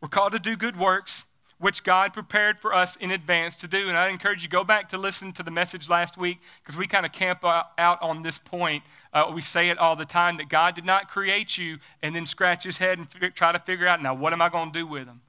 We're 0.00 0.08
called 0.08 0.32
to 0.32 0.38
do 0.38 0.56
good 0.56 0.76
works, 0.78 1.24
which 1.58 1.84
God 1.84 2.12
prepared 2.12 2.58
for 2.58 2.74
us 2.74 2.96
in 2.96 3.12
advance 3.12 3.56
to 3.56 3.68
do. 3.68 3.88
And 3.88 3.96
I 3.96 4.08
encourage 4.08 4.42
you 4.42 4.48
go 4.48 4.64
back 4.64 4.88
to 4.88 4.98
listen 4.98 5.32
to 5.34 5.44
the 5.44 5.50
message 5.50 5.88
last 5.88 6.18
week 6.18 6.40
because 6.62 6.76
we 6.76 6.88
kind 6.88 7.06
of 7.06 7.12
camp 7.12 7.44
out 7.44 8.02
on 8.02 8.22
this 8.22 8.36
point. 8.36 8.82
Uh, 9.12 9.30
we 9.32 9.40
say 9.40 9.70
it 9.70 9.78
all 9.78 9.94
the 9.94 10.04
time 10.04 10.36
that 10.38 10.48
God 10.48 10.74
did 10.74 10.84
not 10.84 11.08
create 11.08 11.56
you 11.56 11.78
and 12.02 12.14
then 12.14 12.26
scratch 12.26 12.64
his 12.64 12.76
head 12.76 12.98
and 12.98 13.06
f- 13.22 13.34
try 13.34 13.52
to 13.52 13.60
figure 13.60 13.86
out, 13.86 14.02
now 14.02 14.12
what 14.12 14.32
am 14.32 14.42
I 14.42 14.48
going 14.48 14.72
to 14.72 14.78
do 14.78 14.86
with 14.86 15.06
him. 15.06 15.20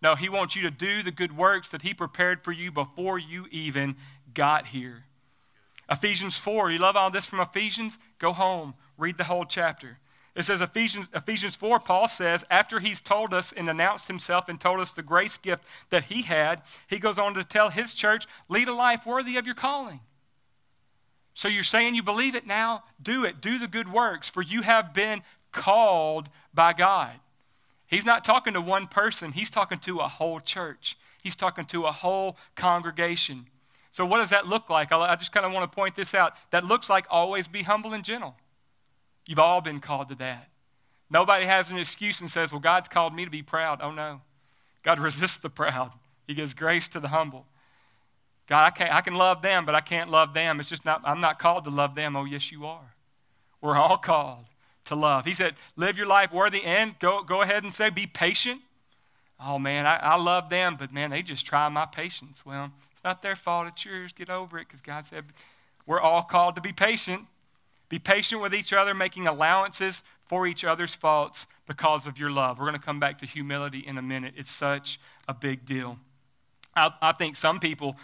No, 0.00 0.14
he 0.16 0.28
wants 0.28 0.56
you 0.56 0.62
to 0.62 0.70
do 0.70 1.02
the 1.02 1.12
good 1.12 1.36
works 1.36 1.68
that 1.68 1.82
he 1.82 1.94
prepared 1.94 2.42
for 2.42 2.52
you 2.52 2.72
before 2.72 3.18
you 3.18 3.46
even 3.50 3.96
got 4.34 4.66
here. 4.66 5.04
Ephesians 5.90 6.36
4, 6.36 6.70
you 6.70 6.78
love 6.78 6.96
all 6.96 7.10
this 7.10 7.26
from 7.26 7.40
Ephesians? 7.40 7.98
Go 8.18 8.32
home, 8.32 8.74
read 8.96 9.18
the 9.18 9.24
whole 9.24 9.44
chapter. 9.44 9.98
It 10.34 10.44
says 10.44 10.62
Ephesians, 10.62 11.08
Ephesians 11.14 11.56
4, 11.56 11.80
Paul 11.80 12.08
says, 12.08 12.44
after 12.50 12.80
he's 12.80 13.02
told 13.02 13.34
us 13.34 13.52
and 13.52 13.68
announced 13.68 14.08
himself 14.08 14.48
and 14.48 14.58
told 14.58 14.80
us 14.80 14.92
the 14.92 15.02
grace 15.02 15.36
gift 15.36 15.64
that 15.90 16.04
he 16.04 16.22
had, 16.22 16.62
he 16.86 16.98
goes 16.98 17.18
on 17.18 17.34
to 17.34 17.44
tell 17.44 17.68
his 17.68 17.92
church, 17.92 18.26
lead 18.48 18.68
a 18.68 18.72
life 18.72 19.04
worthy 19.04 19.36
of 19.36 19.44
your 19.44 19.54
calling. 19.54 20.00
So 21.34 21.48
you're 21.48 21.64
saying 21.64 21.94
you 21.94 22.02
believe 22.02 22.34
it 22.34 22.46
now? 22.46 22.84
Do 23.02 23.24
it. 23.24 23.40
Do 23.40 23.58
the 23.58 23.68
good 23.68 23.92
works, 23.92 24.28
for 24.28 24.42
you 24.42 24.62
have 24.62 24.94
been 24.94 25.22
called 25.50 26.28
by 26.54 26.72
God. 26.72 27.12
He's 27.86 28.06
not 28.06 28.24
talking 28.24 28.54
to 28.54 28.60
one 28.60 28.86
person, 28.86 29.32
he's 29.32 29.50
talking 29.50 29.78
to 29.80 29.98
a 29.98 30.08
whole 30.08 30.40
church, 30.40 30.96
he's 31.22 31.36
talking 31.36 31.66
to 31.66 31.84
a 31.84 31.92
whole 31.92 32.38
congregation. 32.56 33.46
So, 33.92 34.06
what 34.06 34.18
does 34.18 34.30
that 34.30 34.46
look 34.46 34.70
like? 34.70 34.90
I 34.90 35.14
just 35.16 35.32
kind 35.32 35.44
of 35.44 35.52
want 35.52 35.70
to 35.70 35.74
point 35.74 35.94
this 35.94 36.14
out. 36.14 36.32
That 36.50 36.64
looks 36.64 36.88
like 36.88 37.04
always 37.10 37.46
be 37.46 37.62
humble 37.62 37.92
and 37.92 38.02
gentle. 38.02 38.34
You've 39.26 39.38
all 39.38 39.60
been 39.60 39.80
called 39.80 40.08
to 40.08 40.14
that. 40.16 40.48
Nobody 41.10 41.44
has 41.44 41.70
an 41.70 41.76
excuse 41.76 42.22
and 42.22 42.30
says, 42.30 42.52
Well, 42.52 42.60
God's 42.60 42.88
called 42.88 43.14
me 43.14 43.26
to 43.26 43.30
be 43.30 43.42
proud. 43.42 43.80
Oh, 43.82 43.90
no. 43.90 44.22
God 44.82 44.98
resists 45.00 45.36
the 45.36 45.50
proud, 45.50 45.92
He 46.26 46.34
gives 46.34 46.54
grace 46.54 46.88
to 46.88 47.00
the 47.00 47.08
humble. 47.08 47.46
God, 48.46 48.64
I, 48.64 48.70
can't, 48.70 48.94
I 48.94 49.02
can 49.02 49.14
love 49.14 49.42
them, 49.42 49.66
but 49.66 49.74
I 49.74 49.80
can't 49.80 50.10
love 50.10 50.34
them. 50.34 50.58
It's 50.58 50.70
just 50.70 50.84
not, 50.84 51.02
I'm 51.04 51.20
not 51.20 51.38
called 51.38 51.64
to 51.64 51.70
love 51.70 51.94
them. 51.94 52.16
Oh, 52.16 52.24
yes, 52.24 52.50
you 52.50 52.66
are. 52.66 52.94
We're 53.60 53.76
all 53.76 53.98
called 53.98 54.46
to 54.86 54.94
love. 54.94 55.24
He 55.24 55.34
said, 55.34 55.54
live 55.76 55.96
your 55.96 56.06
life 56.06 56.32
worthy 56.32 56.62
and 56.64 56.98
go, 56.98 57.22
go 57.22 57.42
ahead 57.42 57.62
and 57.62 57.72
say, 57.72 57.90
be 57.90 58.06
patient. 58.06 58.60
Oh, 59.38 59.58
man, 59.58 59.86
I, 59.86 59.96
I 59.96 60.16
love 60.16 60.50
them, 60.50 60.76
but 60.76 60.92
man, 60.92 61.10
they 61.10 61.22
just 61.22 61.46
try 61.46 61.68
my 61.68 61.86
patience. 61.86 62.44
Well, 62.44 62.72
not 63.04 63.22
their 63.22 63.36
fault, 63.36 63.66
it's 63.68 63.84
yours. 63.84 64.12
Get 64.12 64.30
over 64.30 64.58
it 64.58 64.68
because 64.68 64.80
God 64.80 65.06
said 65.06 65.24
we're 65.86 66.00
all 66.00 66.22
called 66.22 66.54
to 66.56 66.60
be 66.60 66.72
patient. 66.72 67.22
Be 67.88 67.98
patient 67.98 68.40
with 68.40 68.54
each 68.54 68.72
other, 68.72 68.94
making 68.94 69.26
allowances 69.26 70.02
for 70.24 70.46
each 70.46 70.64
other's 70.64 70.94
faults 70.94 71.46
because 71.66 72.06
of 72.06 72.18
your 72.18 72.30
love. 72.30 72.58
We're 72.58 72.64
going 72.64 72.78
to 72.78 72.84
come 72.84 73.00
back 73.00 73.18
to 73.18 73.26
humility 73.26 73.80
in 73.80 73.98
a 73.98 74.02
minute. 74.02 74.34
It's 74.36 74.50
such 74.50 74.98
a 75.28 75.34
big 75.34 75.66
deal. 75.66 75.98
I, 76.74 76.90
I 77.02 77.12
think 77.12 77.36
some 77.36 77.60
people 77.60 77.96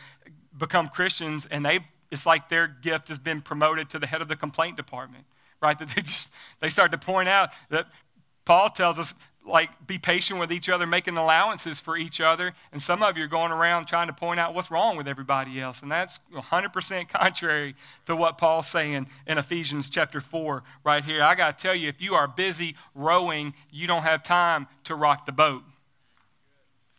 become 0.59 0.89
Christians 0.89 1.47
and 1.51 1.65
they 1.65 1.81
it's 2.11 2.27
like 2.27 2.49
their 2.49 2.67
gift 2.67 3.09
has 3.09 3.19
been 3.19 3.43
promoted 3.43 3.91
to 3.91 3.99
the 3.99 4.07
head 4.07 4.23
of 4.23 4.29
the 4.29 4.37
complaint 4.37 4.77
department, 4.77 5.25
right? 5.61 5.79
That 5.79 5.89
they 5.91 6.03
just 6.03 6.31
they 6.61 6.69
start 6.69 6.93
to 6.93 6.99
point 6.99 7.29
out 7.29 7.51
that 7.71 7.87
Paul 8.45 8.71
tells 8.71 8.99
us 8.99 9.15
like 9.49 9.71
be 9.87 9.99
patient 9.99 10.39
with 10.39 10.53
each 10.53 10.69
other, 10.69 10.87
making 10.87 11.17
allowances 11.17 11.81
for 11.81 11.97
each 11.97 12.21
other. 12.21 12.53
And 12.73 12.81
some 12.81 13.03
of 13.03 13.17
you 13.17 13.25
are 13.25 13.29
going 13.29 13.51
around 13.51 13.87
trying 13.87 14.09
to 14.09 14.13
point 14.13 14.39
out 14.39 14.55
what's 14.55 14.71
wrong 14.71 14.97
with 14.97 15.09
everybody 15.09 15.61
else. 15.61 15.83
And 15.83 15.91
that's 15.91 16.21
100% 16.35 17.09
contrary 17.13 17.75
to 18.07 18.15
what 18.15 18.39
Paul's 18.39 18.69
saying 18.69 19.07
in 19.27 19.39
Ephesians 19.39 19.91
chapter 19.91 20.21
4 20.21 20.63
right 20.85 21.05
here. 21.05 21.23
I 21.23 21.35
got 21.35 21.59
to 21.59 21.63
tell 21.63 21.75
you, 21.75 21.89
if 21.89 22.01
you 22.01 22.15
are 22.15 22.29
busy 22.29 22.77
rowing, 22.95 23.55
you 23.71 23.87
don't 23.87 24.03
have 24.03 24.23
time 24.23 24.67
to 24.85 24.95
rock 24.95 25.27
the 25.27 25.33
boat. 25.33 25.63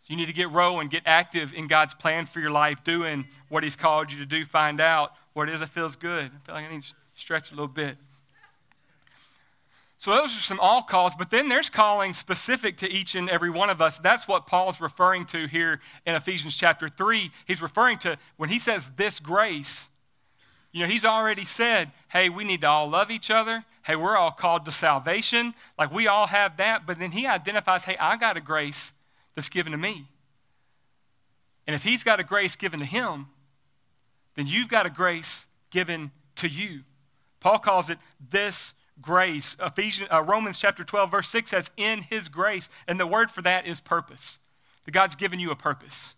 You 0.08 0.18
need 0.18 0.26
to 0.26 0.34
get 0.34 0.50
rowing, 0.50 0.88
get 0.88 1.04
active 1.06 1.54
in 1.54 1.68
God's 1.68 1.94
plan 1.94 2.26
for 2.26 2.40
your 2.40 2.50
life, 2.50 2.84
doing 2.84 3.28
what 3.48 3.64
He's 3.64 3.76
called 3.76 4.12
you 4.12 4.18
to 4.18 4.26
do. 4.26 4.44
Find 4.44 4.82
out 4.82 5.14
what 5.34 5.50
it 5.50 5.54
is 5.54 5.60
that 5.60 5.70
feels 5.70 5.96
good. 5.96 6.26
I 6.26 6.46
feel 6.46 6.56
like 6.56 6.66
I 6.66 6.74
need 6.74 6.82
to 6.82 6.94
stretch 7.14 7.52
a 7.52 7.54
little 7.54 7.68
bit. 7.68 7.96
So 10.00 10.12
those 10.12 10.36
are 10.36 10.42
some 10.42 10.62
all 10.62 10.82
calls, 10.82 11.14
but 11.14 11.30
then 11.30 11.50
there's 11.50 11.70
calling 11.70 12.14
specific 12.14 12.78
to 12.78 12.90
each 12.90 13.16
and 13.16 13.30
every 13.30 13.50
one 13.50 13.70
of 13.70 13.82
us. 13.82 13.98
That's 13.98 14.30
what 14.30 14.48
Paul's 14.48 14.80
referring 14.80 15.26
to 15.28 15.46
here 15.46 15.82
in 16.06 16.16
Ephesians 16.16 16.56
chapter 16.56 16.88
3. 16.88 17.30
He's 17.46 17.62
referring 17.62 17.98
to 18.00 18.18
when 18.38 18.50
he 18.50 18.60
says 18.60 18.90
this 18.96 19.20
grace, 19.20 19.90
you 20.72 20.84
know, 20.84 20.90
he's 20.90 21.04
already 21.04 21.44
said, 21.44 21.92
hey, 22.08 22.30
we 22.30 22.46
need 22.46 22.62
to 22.62 22.70
all 22.70 22.88
love 22.88 23.12
each 23.12 23.30
other. 23.30 23.66
Hey, 23.84 23.98
we're 23.98 24.16
all 24.16 24.32
called 24.32 24.64
to 24.66 24.72
salvation. 24.72 25.54
Like 25.78 25.92
we 25.92 26.08
all 26.08 26.28
have 26.28 26.56
that. 26.58 26.88
But 26.88 26.98
then 26.98 27.12
he 27.12 27.28
identifies, 27.28 27.84
hey, 27.84 27.98
I 28.00 28.16
got 28.16 28.38
a 28.38 28.42
grace 28.42 28.94
that's 29.36 29.50
given 29.50 29.74
to 29.74 29.78
me. 29.78 30.08
And 31.68 31.76
if 31.76 31.84
he's 31.84 32.04
got 32.04 32.22
a 32.22 32.24
grace 32.24 32.56
given 32.56 32.80
to 32.80 32.86
him, 32.86 33.28
then 34.36 34.48
you've 34.48 34.70
got 34.70 34.86
a 34.86 34.90
grace 34.90 35.46
given 35.72 36.12
to 36.36 36.48
you. 36.48 36.84
Paul 37.42 37.60
calls 37.60 37.90
it 37.90 37.98
this 38.30 38.74
grace. 39.02 39.56
Ephesians, 39.60 40.10
uh, 40.12 40.22
Romans 40.22 40.60
chapter 40.60 40.84
12, 40.84 41.12
verse 41.12 41.30
6 41.30 41.50
says, 41.50 41.72
in 41.78 42.02
his 42.02 42.30
grace. 42.30 42.70
And 42.88 43.00
the 43.00 43.08
word 43.08 43.32
for 43.32 43.42
that 43.42 43.68
is 43.68 43.80
purpose. 43.80 44.40
That 44.86 44.92
God's 44.92 45.16
given 45.16 45.40
you 45.40 45.52
a 45.52 45.56
purpose. 45.56 46.16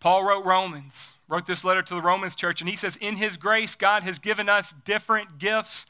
Paul 0.00 0.22
wrote 0.22 0.44
Romans, 0.44 1.14
wrote 1.28 1.46
this 1.46 1.64
letter 1.64 1.82
to 1.82 1.94
the 1.94 2.02
Romans 2.02 2.34
church, 2.34 2.60
and 2.60 2.68
he 2.68 2.76
says, 2.76 2.96
In 2.96 3.16
his 3.16 3.38
grace, 3.38 3.74
God 3.74 4.02
has 4.02 4.18
given 4.18 4.50
us 4.50 4.74
different 4.84 5.38
gifts 5.38 5.86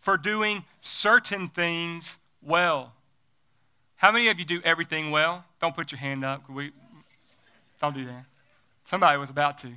for 0.00 0.16
doing 0.16 0.64
certain 0.80 1.46
things 1.48 2.18
well. 2.42 2.92
How 3.94 4.10
many 4.10 4.26
of 4.28 4.40
you 4.40 4.44
do 4.44 4.60
everything 4.64 5.12
well? 5.12 5.44
Don't 5.60 5.76
put 5.76 5.92
your 5.92 6.00
hand 6.00 6.24
up. 6.24 6.50
We, 6.50 6.72
don't 7.80 7.94
do 7.94 8.04
that. 8.06 8.24
Somebody 8.84 9.16
was 9.16 9.30
about 9.30 9.58
to. 9.58 9.68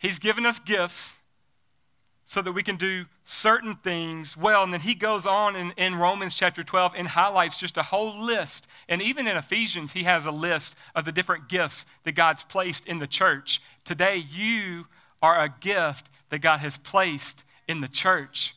He's 0.00 0.18
given 0.18 0.46
us 0.46 0.58
gifts 0.58 1.14
so 2.24 2.40
that 2.40 2.52
we 2.52 2.62
can 2.62 2.76
do 2.76 3.04
certain 3.24 3.74
things 3.74 4.34
well. 4.36 4.64
And 4.64 4.72
then 4.72 4.80
he 4.80 4.94
goes 4.94 5.26
on 5.26 5.56
in, 5.56 5.72
in 5.76 5.94
Romans 5.94 6.34
chapter 6.34 6.62
12 6.62 6.92
and 6.96 7.06
highlights 7.06 7.58
just 7.58 7.76
a 7.76 7.82
whole 7.82 8.18
list. 8.18 8.66
And 8.88 9.02
even 9.02 9.26
in 9.26 9.36
Ephesians, 9.36 9.92
he 9.92 10.04
has 10.04 10.24
a 10.24 10.30
list 10.30 10.74
of 10.94 11.04
the 11.04 11.12
different 11.12 11.48
gifts 11.48 11.84
that 12.04 12.12
God's 12.12 12.42
placed 12.44 12.86
in 12.86 12.98
the 12.98 13.06
church. 13.06 13.60
Today, 13.84 14.16
you 14.16 14.86
are 15.20 15.38
a 15.38 15.54
gift 15.60 16.08
that 16.30 16.38
God 16.38 16.60
has 16.60 16.78
placed 16.78 17.44
in 17.68 17.82
the 17.82 17.88
church. 17.88 18.54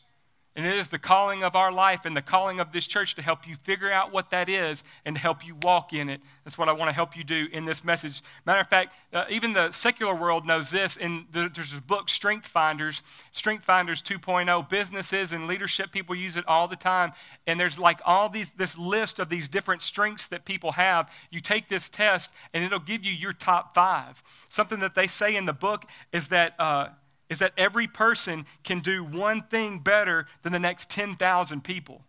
And 0.55 0.67
it 0.67 0.75
is 0.75 0.87
the 0.87 0.99
calling 0.99 1.43
of 1.43 1.55
our 1.55 1.71
life 1.71 2.05
and 2.05 2.15
the 2.15 2.21
calling 2.21 2.59
of 2.59 2.71
this 2.71 2.85
church 2.85 3.15
to 3.15 3.23
help 3.23 3.47
you 3.47 3.55
figure 3.55 3.91
out 3.91 4.13
what 4.13 4.29
that 4.29 4.49
is 4.49 4.83
and 5.03 5.17
help 5.17 5.43
you 5.43 5.55
walk 5.63 5.93
in 5.93 6.09
it. 6.09 6.21
That's 6.43 6.59
what 6.59 6.69
I 6.69 6.73
want 6.73 6.89
to 6.89 6.93
help 6.93 7.17
you 7.17 7.23
do 7.23 7.47
in 7.51 7.65
this 7.65 7.83
message. 7.83 8.21
Matter 8.45 8.61
of 8.61 8.67
fact, 8.67 8.93
uh, 9.13 9.25
even 9.29 9.53
the 9.53 9.71
secular 9.71 10.13
world 10.13 10.45
knows 10.45 10.69
this. 10.69 10.97
And 10.97 11.25
the, 11.31 11.49
there's 11.51 11.71
this 11.71 11.79
book, 11.79 12.07
Strength 12.07 12.45
Finders, 12.45 13.01
Strength 13.31 13.63
Finders 13.63 14.03
2.0. 14.03 14.69
Businesses 14.69 15.31
and 15.31 15.47
leadership 15.47 15.91
people 15.91 16.13
use 16.13 16.35
it 16.35 16.47
all 16.47 16.67
the 16.67 16.75
time. 16.75 17.13
And 17.47 17.59
there's 17.59 17.79
like 17.79 17.99
all 18.05 18.29
these 18.29 18.51
this 18.55 18.77
list 18.77 19.17
of 19.17 19.29
these 19.29 19.47
different 19.47 19.81
strengths 19.81 20.27
that 20.27 20.45
people 20.45 20.71
have. 20.73 21.09
You 21.31 21.41
take 21.41 21.67
this 21.67 21.89
test, 21.89 22.29
and 22.53 22.63
it'll 22.63 22.77
give 22.77 23.03
you 23.03 23.11
your 23.11 23.33
top 23.33 23.73
five. 23.73 24.21
Something 24.49 24.81
that 24.81 24.93
they 24.93 25.07
say 25.07 25.35
in 25.35 25.45
the 25.45 25.53
book 25.53 25.85
is 26.11 26.27
that. 26.27 26.53
Uh, 26.59 26.89
is 27.33 27.39
that 27.39 27.51
every 27.57 27.87
person 27.87 28.45
can 28.63 28.79
do 28.79 29.03
one 29.03 29.41
thing 29.41 29.79
better 29.79 30.27
than 30.43 30.53
the 30.53 30.59
next 30.59 30.89
10,000 30.91 31.63
people. 31.63 32.01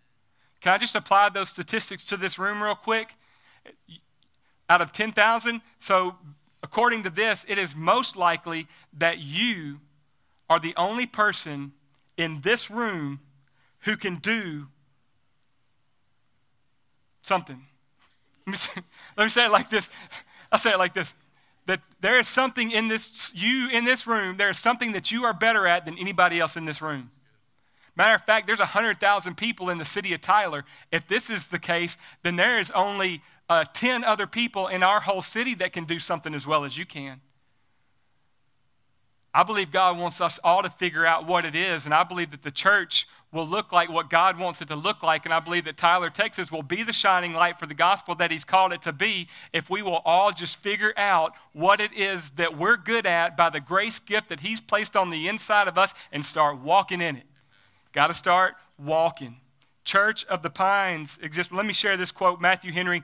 Can 0.61 0.75
I 0.75 0.79
just 0.79 0.95
apply 0.95 1.31
those 1.31 1.49
statistics 1.49 2.05
to 2.07 2.19
this 2.19 2.39
room 2.39 2.63
real 2.63 2.75
quick? 2.75 3.17
Out 4.69 4.83
of 4.83 4.93
10,000, 4.93 5.63
so 5.79 6.15
according 6.63 7.05
to 7.05 7.11
this, 7.11 7.45
it 7.49 7.57
is 7.57 7.75
most 7.75 8.17
likely 8.17 8.69
that 8.99 9.19
you 9.19 9.81
are 10.51 10.61
the 10.61 10.75
only 10.77 11.07
person 11.07 11.73
in 12.19 12.43
this 12.43 12.71
room 12.71 13.21
who 13.81 13.97
can 13.97 14.17
do 14.17 14.67
something. 17.23 17.65
Let 18.47 19.25
me 19.25 19.29
say, 19.29 19.47
it 19.47 19.51
like 19.51 19.71
this. 19.71 19.89
I'll 20.53 20.59
say 20.59 20.73
it 20.73 20.79
like 20.79 20.93
this 20.93 21.15
that 21.67 21.81
there 22.01 22.19
is 22.19 22.29
something 22.29 22.71
in 22.71 22.89
this, 22.89 23.33
you 23.35 23.69
in 23.71 23.85
this 23.85 24.07
room, 24.07 24.37
there 24.37 24.51
is 24.51 24.59
something 24.59 24.93
that 24.93 25.11
you 25.11 25.25
are 25.25 25.33
better 25.33 25.67
at 25.67 25.85
than 25.85 25.99
anybody 25.99 26.41
else 26.41 26.57
in 26.57 26.65
this 26.65 26.83
room. 26.83 27.11
Matter 27.97 28.15
of 28.15 28.23
fact, 28.23 28.47
there's 28.47 28.59
100,000 28.59 29.37
people 29.37 29.71
in 29.71 29.79
the 29.79 29.85
city 29.85 30.13
of 30.15 30.21
Tyler. 30.21 30.65
If 30.91 31.07
this 31.07 31.31
is 31.31 31.47
the 31.47 31.59
case, 31.59 31.97
then 32.23 32.37
there 32.37 32.59
is 32.59 32.71
only 32.73 33.23
uh, 33.49 33.65
10 33.73 34.03
other 34.05 34.27
people 34.27 34.69
in 34.69 34.83
our 34.83 35.01
whole 35.01 35.23
city 35.23 35.55
that 35.57 35.73
can 35.73 35.85
do 35.85 35.99
something 35.99 36.35
as 36.35 36.47
well 36.47 36.65
as 36.65 36.77
you 36.77 36.85
can. 36.85 37.21
I 39.33 39.43
believe 39.43 39.73
God 39.73 39.99
wants 39.99 40.21
us 40.21 40.39
all 40.45 40.63
to 40.63 40.71
figure 40.71 41.05
out 41.05 41.27
what 41.27 41.45
it 41.45 41.57
is, 41.57 41.87
and 41.87 41.95
I 41.95 42.05
believe 42.05 42.31
that 42.31 42.43
the 42.43 42.53
church 42.53 43.09
will 43.35 43.47
look 43.47 43.73
like 43.73 43.91
what 43.91 44.09
God 44.09 44.39
wants 44.39 44.63
it 44.63 44.69
to 44.69 44.77
look 44.77 45.03
like. 45.03 45.25
And 45.25 45.35
I 45.35 45.41
believe 45.41 45.65
that 45.65 45.77
Tyler, 45.77 46.09
Texas 46.09 46.53
will 46.53 46.63
be 46.63 46.85
the 46.85 46.93
shining 46.93 47.35
light 47.35 47.59
for 47.59 47.67
the 47.67 47.75
gospel 47.75 48.15
that 48.15 48.31
He's 48.31 48.45
called 48.45 48.73
it 48.73 48.83
to 48.83 48.93
be 48.93 49.29
if 49.53 49.69
we 49.69 49.83
will 49.83 50.01
all 50.05 50.31
just 50.31 50.57
figure 50.59 50.95
out 50.97 51.35
what 51.53 51.81
it 51.81 51.93
is 51.93 52.31
that 52.33 52.57
we're 52.57 52.77
good 52.77 53.07
at 53.07 53.37
by 53.37 53.51
the 53.51 53.61
grace 53.61 53.99
gift 53.99 54.29
that 54.29 54.41
He's 54.41 54.61
placed 54.61 54.97
on 54.97 55.11
the 55.11 55.29
inside 55.29 55.67
of 55.69 55.77
us 55.77 55.93
and 56.13 56.25
start 56.25 56.61
walking 56.61 57.01
in 57.01 57.17
it. 57.17 57.27
Got 57.93 58.07
to 58.07 58.15
start 58.15 58.55
walking. 58.79 59.37
Church 59.85 60.25
of 60.27 60.43
the 60.43 60.51
Pines 60.51 61.19
exists. 61.21 61.53
Let 61.53 61.67
me 61.67 61.75
share 61.75 61.97
this 61.97 62.11
quote. 62.11 62.41
Matthew 62.41 62.73
Henry, 62.73 63.03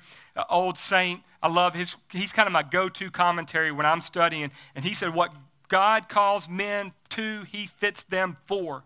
old 0.48 0.78
saint. 0.78 1.20
I 1.42 1.48
love 1.48 1.74
his, 1.74 1.96
he's 2.10 2.32
kind 2.32 2.46
of 2.46 2.52
my 2.52 2.62
go 2.62 2.88
to 2.88 3.10
commentary 3.10 3.72
when 3.72 3.84
I'm 3.84 4.00
studying. 4.00 4.50
And 4.74 4.84
he 4.84 4.94
said, 4.94 5.12
What 5.12 5.34
God 5.68 6.08
calls 6.08 6.48
men 6.48 6.92
to, 7.10 7.42
he 7.44 7.66
fits 7.66 8.04
them 8.04 8.36
for. 8.46 8.84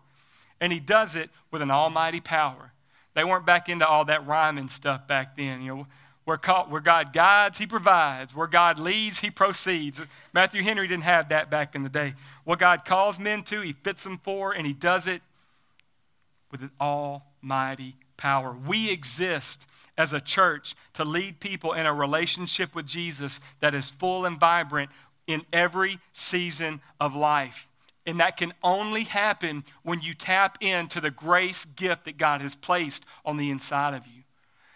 And 0.61 0.71
he 0.71 0.79
does 0.79 1.15
it 1.15 1.29
with 1.51 1.61
an 1.61 1.71
almighty 1.71 2.21
power. 2.21 2.71
They 3.13 3.23
weren't 3.23 3.45
back 3.45 3.69
into 3.69 3.87
all 3.87 4.05
that 4.05 4.27
rhyming 4.27 4.69
stuff 4.69 5.07
back 5.07 5.37
then. 5.37 5.61
You 5.61 5.75
know, 5.75 5.87
where, 6.25 6.39
where 6.69 6.81
God 6.81 7.13
guides, 7.13 7.57
he 7.57 7.67
provides. 7.67 8.35
Where 8.35 8.47
God 8.47 8.79
leads, 8.79 9.19
he 9.19 9.29
proceeds. 9.29 10.01
Matthew 10.33 10.63
Henry 10.63 10.87
didn't 10.87 11.03
have 11.03 11.29
that 11.29 11.49
back 11.49 11.75
in 11.75 11.83
the 11.83 11.89
day. 11.89 12.13
What 12.43 12.59
God 12.59 12.83
calls 12.83 13.19
men 13.19 13.43
to, 13.43 13.61
he 13.61 13.73
fits 13.73 14.03
them 14.03 14.17
for, 14.17 14.51
and 14.51 14.65
he 14.65 14.73
does 14.73 15.07
it 15.07 15.21
with 16.51 16.61
an 16.61 16.71
almighty 16.81 17.95
power. 18.17 18.55
We 18.67 18.91
exist 18.91 19.67
as 19.97 20.13
a 20.13 20.19
church 20.19 20.75
to 20.93 21.05
lead 21.05 21.39
people 21.39 21.73
in 21.73 21.85
a 21.85 21.93
relationship 21.93 22.75
with 22.75 22.85
Jesus 22.85 23.39
that 23.61 23.73
is 23.73 23.89
full 23.91 24.25
and 24.25 24.39
vibrant 24.39 24.89
in 25.27 25.43
every 25.53 25.99
season 26.13 26.81
of 26.99 27.15
life. 27.15 27.69
And 28.05 28.19
that 28.19 28.37
can 28.37 28.53
only 28.63 29.03
happen 29.03 29.63
when 29.83 30.01
you 30.01 30.13
tap 30.13 30.57
into 30.61 31.01
the 31.01 31.11
grace 31.11 31.65
gift 31.75 32.05
that 32.05 32.17
God 32.17 32.41
has 32.41 32.53
placed 32.53 33.03
on 33.25 33.37
the 33.37 33.49
inside 33.49 33.93
of 33.93 34.05
you. 34.05 34.21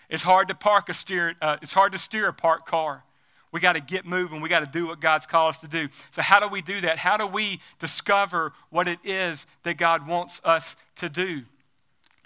It's 0.10 0.24
hard 0.24 0.48
to 0.48 0.56
park 0.56 0.90
a 0.90 0.94
steer, 0.94 1.36
uh, 1.42 1.58
it's 1.62 1.74
hard 1.74 1.92
to 1.92 2.00
steer 2.00 2.28
a 2.28 2.34
parked 2.34 2.68
car. 2.68 3.04
We 3.52 3.60
got 3.60 3.74
to 3.74 3.82
get 3.82 4.06
moving. 4.06 4.42
We 4.42 4.50
got 4.50 4.60
to 4.60 4.80
do 4.80 4.88
what 4.88 5.00
God's 5.00 5.26
called 5.26 5.56
us 5.56 5.62
to 5.62 5.68
do. 5.68 5.90
So, 6.12 6.22
how 6.22 6.40
do 6.40 6.48
we 6.48 6.62
do 6.62 6.82
that? 6.82 7.00
How 7.00 7.18
do 7.18 7.26
we 7.26 7.60
discover 7.80 8.54
what 8.70 8.88
it 8.88 9.00
is 9.04 9.48
that 9.64 9.78
God 9.78 10.08
wants 10.08 10.40
us 10.44 10.76
to 10.98 11.10
do? 11.10 11.44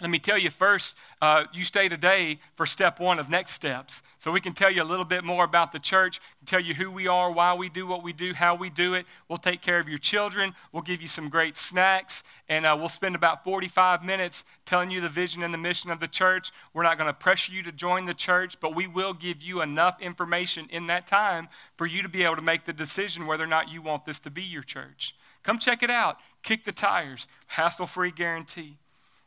Let 0.03 0.09
me 0.09 0.19
tell 0.19 0.37
you 0.37 0.49
first, 0.49 0.97
uh, 1.21 1.45
you 1.53 1.63
stay 1.63 1.87
today 1.87 2.37
for 2.55 2.65
step 2.65 2.99
one 2.99 3.19
of 3.19 3.29
next 3.29 3.53
steps. 3.53 4.01
So 4.17 4.33
we 4.33 4.41
can 4.41 4.51
tell 4.51 4.69
you 4.69 4.83
a 4.83 4.85
little 4.85 5.05
bit 5.05 5.23
more 5.23 5.45
about 5.45 5.71
the 5.71 5.79
church, 5.79 6.19
tell 6.45 6.59
you 6.59 6.73
who 6.73 6.91
we 6.91 7.07
are, 7.07 7.31
why 7.31 7.53
we 7.53 7.69
do 7.69 7.87
what 7.87 8.03
we 8.03 8.11
do, 8.11 8.33
how 8.33 8.53
we 8.53 8.69
do 8.69 8.95
it. 8.95 9.05
We'll 9.29 9.37
take 9.37 9.61
care 9.61 9.79
of 9.79 9.87
your 9.87 9.99
children. 9.99 10.53
We'll 10.73 10.83
give 10.83 11.01
you 11.01 11.07
some 11.07 11.29
great 11.29 11.55
snacks, 11.55 12.25
and 12.49 12.65
uh, 12.65 12.75
we'll 12.77 12.89
spend 12.89 13.15
about 13.15 13.45
45 13.45 14.03
minutes 14.03 14.43
telling 14.65 14.91
you 14.91 14.99
the 14.99 15.07
vision 15.07 15.41
and 15.41 15.53
the 15.53 15.57
mission 15.57 15.89
of 15.89 16.01
the 16.01 16.07
church. 16.09 16.51
We're 16.73 16.83
not 16.83 16.97
going 16.97 17.09
to 17.09 17.13
pressure 17.13 17.53
you 17.53 17.63
to 17.63 17.71
join 17.71 18.05
the 18.05 18.13
church, 18.13 18.59
but 18.59 18.75
we 18.75 18.87
will 18.87 19.13
give 19.13 19.41
you 19.41 19.61
enough 19.61 20.01
information 20.01 20.67
in 20.69 20.87
that 20.87 21.07
time 21.07 21.47
for 21.77 21.87
you 21.87 22.01
to 22.01 22.09
be 22.09 22.25
able 22.25 22.35
to 22.35 22.41
make 22.41 22.65
the 22.65 22.73
decision 22.73 23.25
whether 23.25 23.45
or 23.45 23.47
not 23.47 23.71
you 23.71 23.81
want 23.81 24.05
this 24.05 24.19
to 24.19 24.29
be 24.29 24.43
your 24.43 24.63
church. 24.63 25.15
Come 25.43 25.59
check 25.59 25.81
it 25.81 25.89
out. 25.89 26.17
Kick 26.41 26.65
the 26.65 26.73
tires. 26.73 27.25
Hassle 27.47 27.87
free 27.87 28.11
guarantee. 28.11 28.79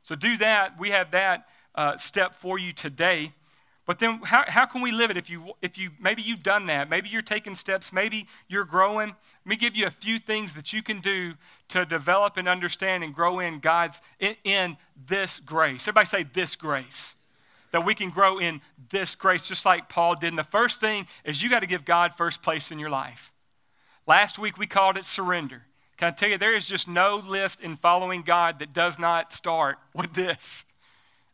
So 0.06 0.14
do 0.14 0.36
that. 0.36 0.78
We 0.78 0.90
have 0.90 1.10
that 1.10 1.48
uh, 1.74 1.96
step 1.96 2.36
for 2.36 2.60
you 2.60 2.72
today. 2.72 3.32
But 3.86 3.98
then 3.98 4.20
how, 4.22 4.44
how 4.46 4.64
can 4.64 4.80
we 4.80 4.92
live 4.92 5.10
it 5.10 5.16
if 5.16 5.28
you 5.28 5.52
if 5.62 5.76
you 5.76 5.90
maybe 5.98 6.22
you've 6.22 6.44
done 6.44 6.66
that, 6.66 6.88
maybe 6.88 7.08
you're 7.08 7.22
taking 7.22 7.56
steps, 7.56 7.92
maybe 7.92 8.28
you're 8.46 8.64
growing. 8.64 9.08
Let 9.08 9.46
me 9.46 9.56
give 9.56 9.74
you 9.74 9.86
a 9.86 9.90
few 9.90 10.20
things 10.20 10.54
that 10.54 10.72
you 10.72 10.80
can 10.80 11.00
do 11.00 11.32
to 11.70 11.84
develop 11.84 12.36
and 12.36 12.48
understand 12.48 13.02
and 13.02 13.12
grow 13.12 13.40
in 13.40 13.58
God's 13.58 14.00
in, 14.20 14.36
in 14.44 14.76
this 15.08 15.40
grace. 15.40 15.82
Everybody 15.82 16.06
say 16.06 16.22
this 16.22 16.54
grace. 16.54 17.16
That 17.72 17.84
we 17.84 17.96
can 17.96 18.10
grow 18.10 18.38
in 18.38 18.60
this 18.90 19.16
grace 19.16 19.48
just 19.48 19.64
like 19.64 19.88
Paul 19.88 20.14
did. 20.14 20.28
And 20.28 20.38
the 20.38 20.44
first 20.44 20.80
thing 20.80 21.08
is 21.24 21.42
you 21.42 21.50
got 21.50 21.60
to 21.60 21.66
give 21.66 21.84
God 21.84 22.14
first 22.14 22.42
place 22.42 22.70
in 22.70 22.78
your 22.78 22.90
life. 22.90 23.32
Last 24.06 24.38
week 24.38 24.56
we 24.56 24.68
called 24.68 24.96
it 24.96 25.04
surrender. 25.04 25.64
Can 25.96 26.08
I 26.08 26.10
tell 26.10 26.28
you, 26.28 26.38
there 26.38 26.54
is 26.54 26.66
just 26.66 26.88
no 26.88 27.22
list 27.26 27.60
in 27.60 27.76
following 27.76 28.22
God 28.22 28.58
that 28.58 28.72
does 28.72 28.98
not 28.98 29.32
start 29.32 29.78
with 29.94 30.12
this. 30.12 30.64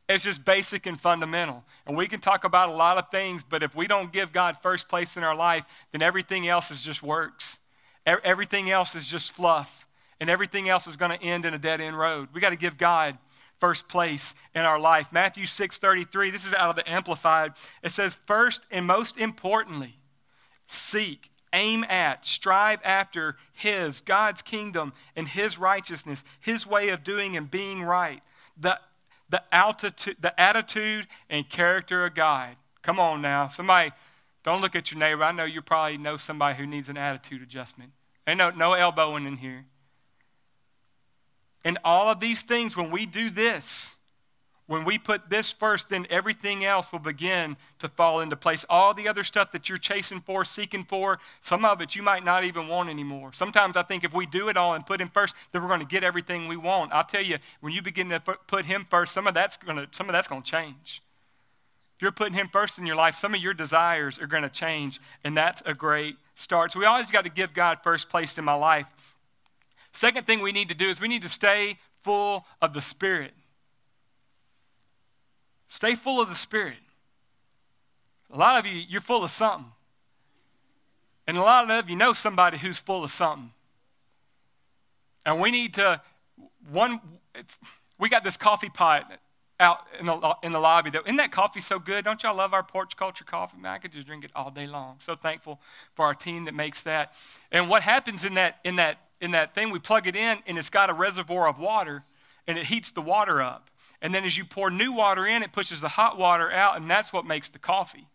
It's 0.08 0.24
just 0.24 0.44
basic 0.44 0.86
and 0.86 1.00
fundamental. 1.00 1.64
And 1.86 1.96
we 1.96 2.06
can 2.06 2.20
talk 2.20 2.44
about 2.44 2.68
a 2.68 2.72
lot 2.72 2.98
of 2.98 3.10
things, 3.10 3.42
but 3.48 3.62
if 3.62 3.74
we 3.74 3.86
don't 3.86 4.12
give 4.12 4.32
God 4.32 4.56
first 4.62 4.88
place 4.88 5.16
in 5.16 5.24
our 5.24 5.34
life, 5.34 5.64
then 5.90 6.02
everything 6.02 6.48
else 6.48 6.70
is 6.70 6.82
just 6.82 7.02
works. 7.02 7.58
Everything 8.06 8.70
else 8.70 8.94
is 8.94 9.06
just 9.06 9.32
fluff. 9.32 9.86
And 10.20 10.30
everything 10.30 10.68
else 10.68 10.86
is 10.86 10.96
going 10.96 11.16
to 11.16 11.24
end 11.24 11.44
in 11.44 11.54
a 11.54 11.58
dead 11.58 11.80
end 11.80 11.98
road. 11.98 12.28
We 12.32 12.40
got 12.40 12.50
to 12.50 12.56
give 12.56 12.78
God 12.78 13.18
first 13.58 13.88
place 13.88 14.34
in 14.54 14.62
our 14.62 14.78
life. 14.78 15.12
Matthew 15.12 15.46
6:33, 15.46 16.30
this 16.30 16.44
is 16.44 16.54
out 16.54 16.70
of 16.70 16.76
the 16.76 16.88
amplified. 16.88 17.52
It 17.82 17.90
says, 17.90 18.18
"First 18.26 18.66
and 18.70 18.86
most 18.86 19.16
importantly, 19.16 19.98
seek 20.68 21.31
aim 21.52 21.84
at, 21.84 22.26
strive 22.26 22.80
after 22.84 23.36
His, 23.52 24.00
God's 24.00 24.42
kingdom, 24.42 24.92
and 25.16 25.26
His 25.26 25.58
righteousness, 25.58 26.24
His 26.40 26.66
way 26.66 26.90
of 26.90 27.04
doing 27.04 27.36
and 27.36 27.50
being 27.50 27.82
right. 27.82 28.22
The, 28.58 28.78
the, 29.30 29.42
altitude, 29.52 30.16
the 30.20 30.38
attitude 30.40 31.06
and 31.30 31.48
character 31.48 32.04
of 32.06 32.14
God. 32.14 32.56
Come 32.82 32.98
on 32.98 33.22
now. 33.22 33.48
Somebody, 33.48 33.92
don't 34.44 34.60
look 34.60 34.74
at 34.74 34.90
your 34.90 34.98
neighbor. 34.98 35.22
I 35.22 35.32
know 35.32 35.44
you 35.44 35.62
probably 35.62 35.98
know 35.98 36.16
somebody 36.16 36.58
who 36.58 36.66
needs 36.66 36.88
an 36.88 36.96
attitude 36.96 37.42
adjustment. 37.42 37.92
Ain't 38.26 38.38
no, 38.38 38.50
no 38.50 38.74
elbowing 38.74 39.26
in 39.26 39.36
here. 39.36 39.64
And 41.64 41.78
all 41.84 42.10
of 42.10 42.18
these 42.18 42.42
things, 42.42 42.76
when 42.76 42.90
we 42.90 43.06
do 43.06 43.30
this, 43.30 43.94
when 44.66 44.84
we 44.84 44.96
put 44.96 45.28
this 45.28 45.50
first, 45.50 45.90
then 45.90 46.06
everything 46.08 46.64
else 46.64 46.92
will 46.92 47.00
begin 47.00 47.56
to 47.80 47.88
fall 47.88 48.20
into 48.20 48.36
place. 48.36 48.64
All 48.70 48.94
the 48.94 49.08
other 49.08 49.24
stuff 49.24 49.52
that 49.52 49.68
you're 49.68 49.76
chasing 49.76 50.20
for, 50.20 50.44
seeking 50.44 50.84
for, 50.84 51.18
some 51.40 51.64
of 51.64 51.80
it 51.80 51.96
you 51.96 52.02
might 52.02 52.24
not 52.24 52.44
even 52.44 52.68
want 52.68 52.88
anymore. 52.88 53.32
Sometimes 53.32 53.76
I 53.76 53.82
think 53.82 54.04
if 54.04 54.14
we 54.14 54.24
do 54.24 54.48
it 54.48 54.56
all 54.56 54.74
and 54.74 54.86
put 54.86 55.00
Him 55.00 55.08
first, 55.08 55.34
then 55.50 55.62
we're 55.62 55.68
going 55.68 55.80
to 55.80 55.86
get 55.86 56.04
everything 56.04 56.46
we 56.46 56.56
want. 56.56 56.92
I'll 56.92 57.04
tell 57.04 57.22
you, 57.22 57.38
when 57.60 57.72
you 57.72 57.82
begin 57.82 58.08
to 58.10 58.20
put 58.20 58.64
Him 58.64 58.86
first, 58.88 59.12
some 59.12 59.26
of 59.26 59.34
that's 59.34 59.56
going 59.56 59.78
to, 59.78 59.88
some 59.90 60.08
of 60.08 60.12
that's 60.12 60.28
going 60.28 60.42
to 60.42 60.50
change. 60.50 61.02
If 61.96 62.02
you're 62.02 62.12
putting 62.12 62.34
Him 62.34 62.48
first 62.48 62.78
in 62.78 62.86
your 62.86 62.96
life, 62.96 63.16
some 63.16 63.34
of 63.34 63.40
your 63.40 63.54
desires 63.54 64.20
are 64.20 64.26
going 64.26 64.44
to 64.44 64.48
change, 64.48 65.00
and 65.24 65.36
that's 65.36 65.62
a 65.66 65.74
great 65.74 66.16
start. 66.36 66.72
So 66.72 66.78
we 66.78 66.86
always 66.86 67.10
got 67.10 67.24
to 67.24 67.30
give 67.30 67.52
God 67.52 67.78
first 67.82 68.08
place 68.08 68.38
in 68.38 68.44
my 68.44 68.54
life. 68.54 68.86
Second 69.92 70.26
thing 70.26 70.40
we 70.40 70.52
need 70.52 70.68
to 70.68 70.74
do 70.74 70.88
is 70.88 71.00
we 71.00 71.08
need 71.08 71.22
to 71.22 71.28
stay 71.28 71.76
full 72.02 72.46
of 72.60 72.72
the 72.72 72.80
Spirit. 72.80 73.32
Stay 75.72 75.94
full 75.94 76.20
of 76.20 76.28
the 76.28 76.34
Spirit. 76.34 76.76
A 78.30 78.36
lot 78.36 78.58
of 78.58 78.70
you, 78.70 78.78
you're 78.90 79.00
full 79.00 79.24
of 79.24 79.30
something. 79.30 79.72
And 81.26 81.38
a 81.38 81.40
lot 81.40 81.70
of 81.70 81.88
you 81.88 81.96
know 81.96 82.12
somebody 82.12 82.58
who's 82.58 82.78
full 82.78 83.02
of 83.04 83.10
something. 83.10 83.50
And 85.24 85.40
we 85.40 85.50
need 85.50 85.72
to, 85.74 86.02
one, 86.70 87.00
we 87.98 88.10
got 88.10 88.22
this 88.22 88.36
coffee 88.36 88.68
pot 88.68 89.18
out 89.58 89.78
in 89.98 90.04
the, 90.04 90.36
in 90.42 90.52
the 90.52 90.60
lobby. 90.60 90.90
That, 90.90 91.04
isn't 91.06 91.16
that 91.16 91.32
coffee 91.32 91.62
so 91.62 91.78
good? 91.78 92.04
Don't 92.04 92.22
y'all 92.22 92.36
love 92.36 92.52
our 92.52 92.62
porch 92.62 92.94
culture 92.94 93.24
coffee? 93.24 93.56
Man, 93.56 93.72
I 93.72 93.78
could 93.78 93.92
just 93.92 94.06
drink 94.06 94.24
it 94.26 94.30
all 94.36 94.50
day 94.50 94.66
long. 94.66 94.96
So 94.98 95.14
thankful 95.14 95.58
for 95.94 96.04
our 96.04 96.14
team 96.14 96.44
that 96.44 96.54
makes 96.54 96.82
that. 96.82 97.14
And 97.50 97.70
what 97.70 97.82
happens 97.82 98.26
in 98.26 98.34
that, 98.34 98.58
in 98.62 98.76
that, 98.76 98.98
in 99.22 99.30
that 99.30 99.54
thing, 99.54 99.70
we 99.70 99.78
plug 99.78 100.06
it 100.06 100.16
in 100.16 100.36
and 100.46 100.58
it's 100.58 100.68
got 100.68 100.90
a 100.90 100.92
reservoir 100.92 101.48
of 101.48 101.58
water 101.58 102.04
and 102.46 102.58
it 102.58 102.66
heats 102.66 102.92
the 102.92 103.00
water 103.00 103.40
up. 103.40 103.70
And 104.02 104.12
then 104.12 104.24
as 104.24 104.36
you 104.36 104.44
pour 104.44 104.68
new 104.68 104.92
water 104.92 105.26
in, 105.26 105.44
it 105.44 105.52
pushes 105.52 105.80
the 105.80 105.88
hot 105.88 106.18
water 106.18 106.50
out, 106.50 106.76
and 106.76 106.90
that's 106.90 107.12
what 107.12 107.24
makes 107.24 107.48
the 107.48 107.60
coffee. 107.60 108.08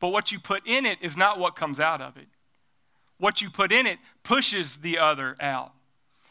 But 0.00 0.08
what 0.08 0.32
you 0.32 0.40
put 0.40 0.66
in 0.66 0.86
it 0.86 0.98
is 1.02 1.16
not 1.16 1.38
what 1.38 1.54
comes 1.54 1.78
out 1.78 2.00
of 2.00 2.16
it. 2.16 2.26
What 3.18 3.42
you 3.42 3.50
put 3.50 3.70
in 3.70 3.86
it 3.86 3.98
pushes 4.22 4.78
the 4.78 4.98
other 4.98 5.36
out. 5.38 5.72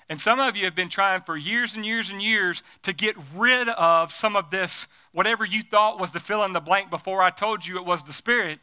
And 0.10 0.20
some 0.20 0.40
of 0.40 0.58
you 0.58 0.66
have 0.66 0.76
been 0.76 0.90
trying 0.90 1.22
for 1.22 1.38
years 1.38 1.76
and 1.76 1.86
years 1.86 2.10
and 2.10 2.22
years 2.22 2.64
to 2.82 2.92
get 2.92 3.16
rid 3.36 3.70
of 3.70 4.12
some 4.12 4.36
of 4.36 4.50
this, 4.50 4.88
whatever 5.12 5.46
you 5.46 5.62
thought 5.62 6.00
was 6.00 6.12
the 6.12 6.20
fill 6.20 6.44
in 6.44 6.52
the 6.52 6.60
blank 6.60 6.90
before 6.90 7.22
I 7.22 7.30
told 7.30 7.66
you 7.66 7.78
it 7.78 7.86
was 7.86 8.04
the 8.04 8.14
Spirit. 8.14 8.60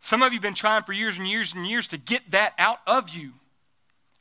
Some 0.00 0.22
of 0.22 0.32
you 0.32 0.36
have 0.36 0.42
been 0.42 0.54
trying 0.54 0.82
for 0.82 0.92
years 0.92 1.16
and 1.16 1.26
years 1.26 1.54
and 1.54 1.66
years 1.66 1.88
to 1.88 1.96
get 1.96 2.30
that 2.32 2.54
out 2.58 2.80
of 2.86 3.08
you 3.10 3.32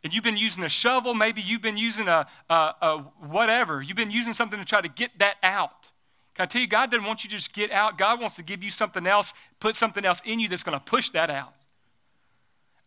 and 0.03 0.13
you've 0.13 0.23
been 0.23 0.37
using 0.37 0.63
a 0.63 0.69
shovel, 0.69 1.13
maybe 1.13 1.41
you've 1.41 1.61
been 1.61 1.77
using 1.77 2.07
a, 2.07 2.27
a, 2.49 2.53
a, 2.81 2.97
whatever, 3.19 3.81
you've 3.81 3.97
been 3.97 4.11
using 4.11 4.33
something 4.33 4.59
to 4.59 4.65
try 4.65 4.81
to 4.81 4.89
get 4.89 5.11
that 5.19 5.35
out. 5.43 5.89
Can 6.35 6.43
I 6.43 6.45
tell 6.45 6.61
you, 6.61 6.67
God 6.67 6.91
doesn't 6.91 7.05
want 7.05 7.23
you 7.23 7.31
to 7.31 7.35
just 7.35 7.51
get 7.51 7.71
out. 7.71 7.97
God 7.97 8.19
wants 8.19 8.35
to 8.35 8.43
give 8.43 8.63
you 8.63 8.69
something 8.69 9.07
else, 9.07 9.33
put 9.59 9.75
something 9.75 10.05
else 10.05 10.21
in 10.23 10.39
you 10.39 10.47
that's 10.47 10.63
going 10.63 10.77
to 10.77 10.83
push 10.83 11.09
that 11.09 11.31
out. 11.31 11.53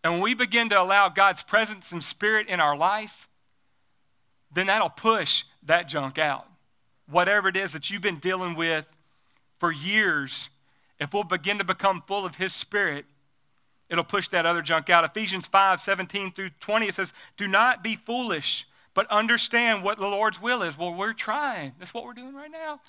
And 0.04 0.14
when 0.14 0.22
we 0.22 0.34
begin 0.34 0.68
to 0.70 0.80
allow 0.80 1.08
God's 1.08 1.42
presence 1.42 1.92
and 1.92 2.02
spirit 2.02 2.48
in 2.48 2.60
our 2.60 2.76
life, 2.76 3.28
then 4.52 4.66
that'll 4.66 4.88
push 4.88 5.44
that 5.64 5.88
junk 5.88 6.18
out. 6.18 6.46
Whatever 7.08 7.48
it 7.48 7.56
is 7.56 7.72
that 7.72 7.90
you've 7.90 8.02
been 8.02 8.18
dealing 8.18 8.54
with 8.54 8.86
for 9.58 9.72
years, 9.72 10.48
if 10.98 11.12
we'll 11.12 11.24
begin 11.24 11.58
to 11.58 11.64
become 11.64 12.02
full 12.02 12.24
of 12.24 12.36
His 12.36 12.54
Spirit, 12.54 13.04
it'll 13.90 14.04
push 14.04 14.28
that 14.28 14.46
other 14.46 14.62
junk 14.62 14.88
out. 14.88 15.04
Ephesians 15.04 15.46
5 15.46 15.80
17 15.80 16.32
through 16.32 16.50
20, 16.60 16.86
it 16.86 16.94
says, 16.94 17.12
Do 17.36 17.46
not 17.48 17.82
be 17.82 17.96
foolish, 17.96 18.66
but 18.94 19.06
understand 19.10 19.82
what 19.82 19.98
the 19.98 20.06
Lord's 20.06 20.40
will 20.40 20.62
is. 20.62 20.78
Well, 20.78 20.94
we're 20.94 21.12
trying. 21.12 21.72
That's 21.78 21.92
what 21.92 22.04
we're 22.04 22.14
doing 22.14 22.34
right 22.34 22.50
now. 22.50 22.80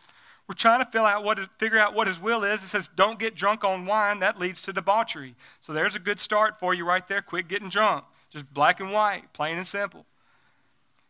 We're 0.47 0.55
trying 0.55 0.85
to 0.85 0.99
out 0.99 1.23
what, 1.23 1.39
figure 1.59 1.79
out 1.79 1.93
what 1.93 2.07
his 2.07 2.19
will 2.19 2.43
is. 2.43 2.63
It 2.63 2.67
says, 2.67 2.89
Don't 2.95 3.19
get 3.19 3.35
drunk 3.35 3.63
on 3.63 3.85
wine. 3.85 4.19
That 4.19 4.39
leads 4.39 4.61
to 4.63 4.73
debauchery. 4.73 5.35
So 5.59 5.73
there's 5.73 5.95
a 5.95 5.99
good 5.99 6.19
start 6.19 6.59
for 6.59 6.73
you 6.73 6.85
right 6.85 7.07
there. 7.07 7.21
Quit 7.21 7.47
getting 7.47 7.69
drunk. 7.69 8.05
Just 8.29 8.51
black 8.53 8.79
and 8.79 8.91
white, 8.91 9.33
plain 9.33 9.57
and 9.57 9.67
simple. 9.67 10.05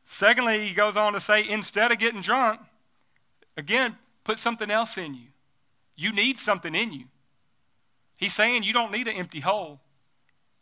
Secondly, 0.06 0.68
he 0.68 0.74
goes 0.74 0.98
on 0.98 1.14
to 1.14 1.20
say, 1.20 1.48
instead 1.48 1.92
of 1.92 2.00
getting 2.00 2.22
drunk, 2.22 2.60
again, 3.56 3.96
put 4.24 4.40
something 4.40 4.70
else 4.70 4.98
in 4.98 5.14
you. 5.14 5.28
You 5.96 6.14
need 6.14 6.38
something 6.38 6.74
in 6.74 6.92
you. 6.92 7.06
He's 8.22 8.36
saying 8.36 8.62
you 8.62 8.72
don't 8.72 8.92
need 8.92 9.08
an 9.08 9.16
empty 9.16 9.40
hole. 9.40 9.82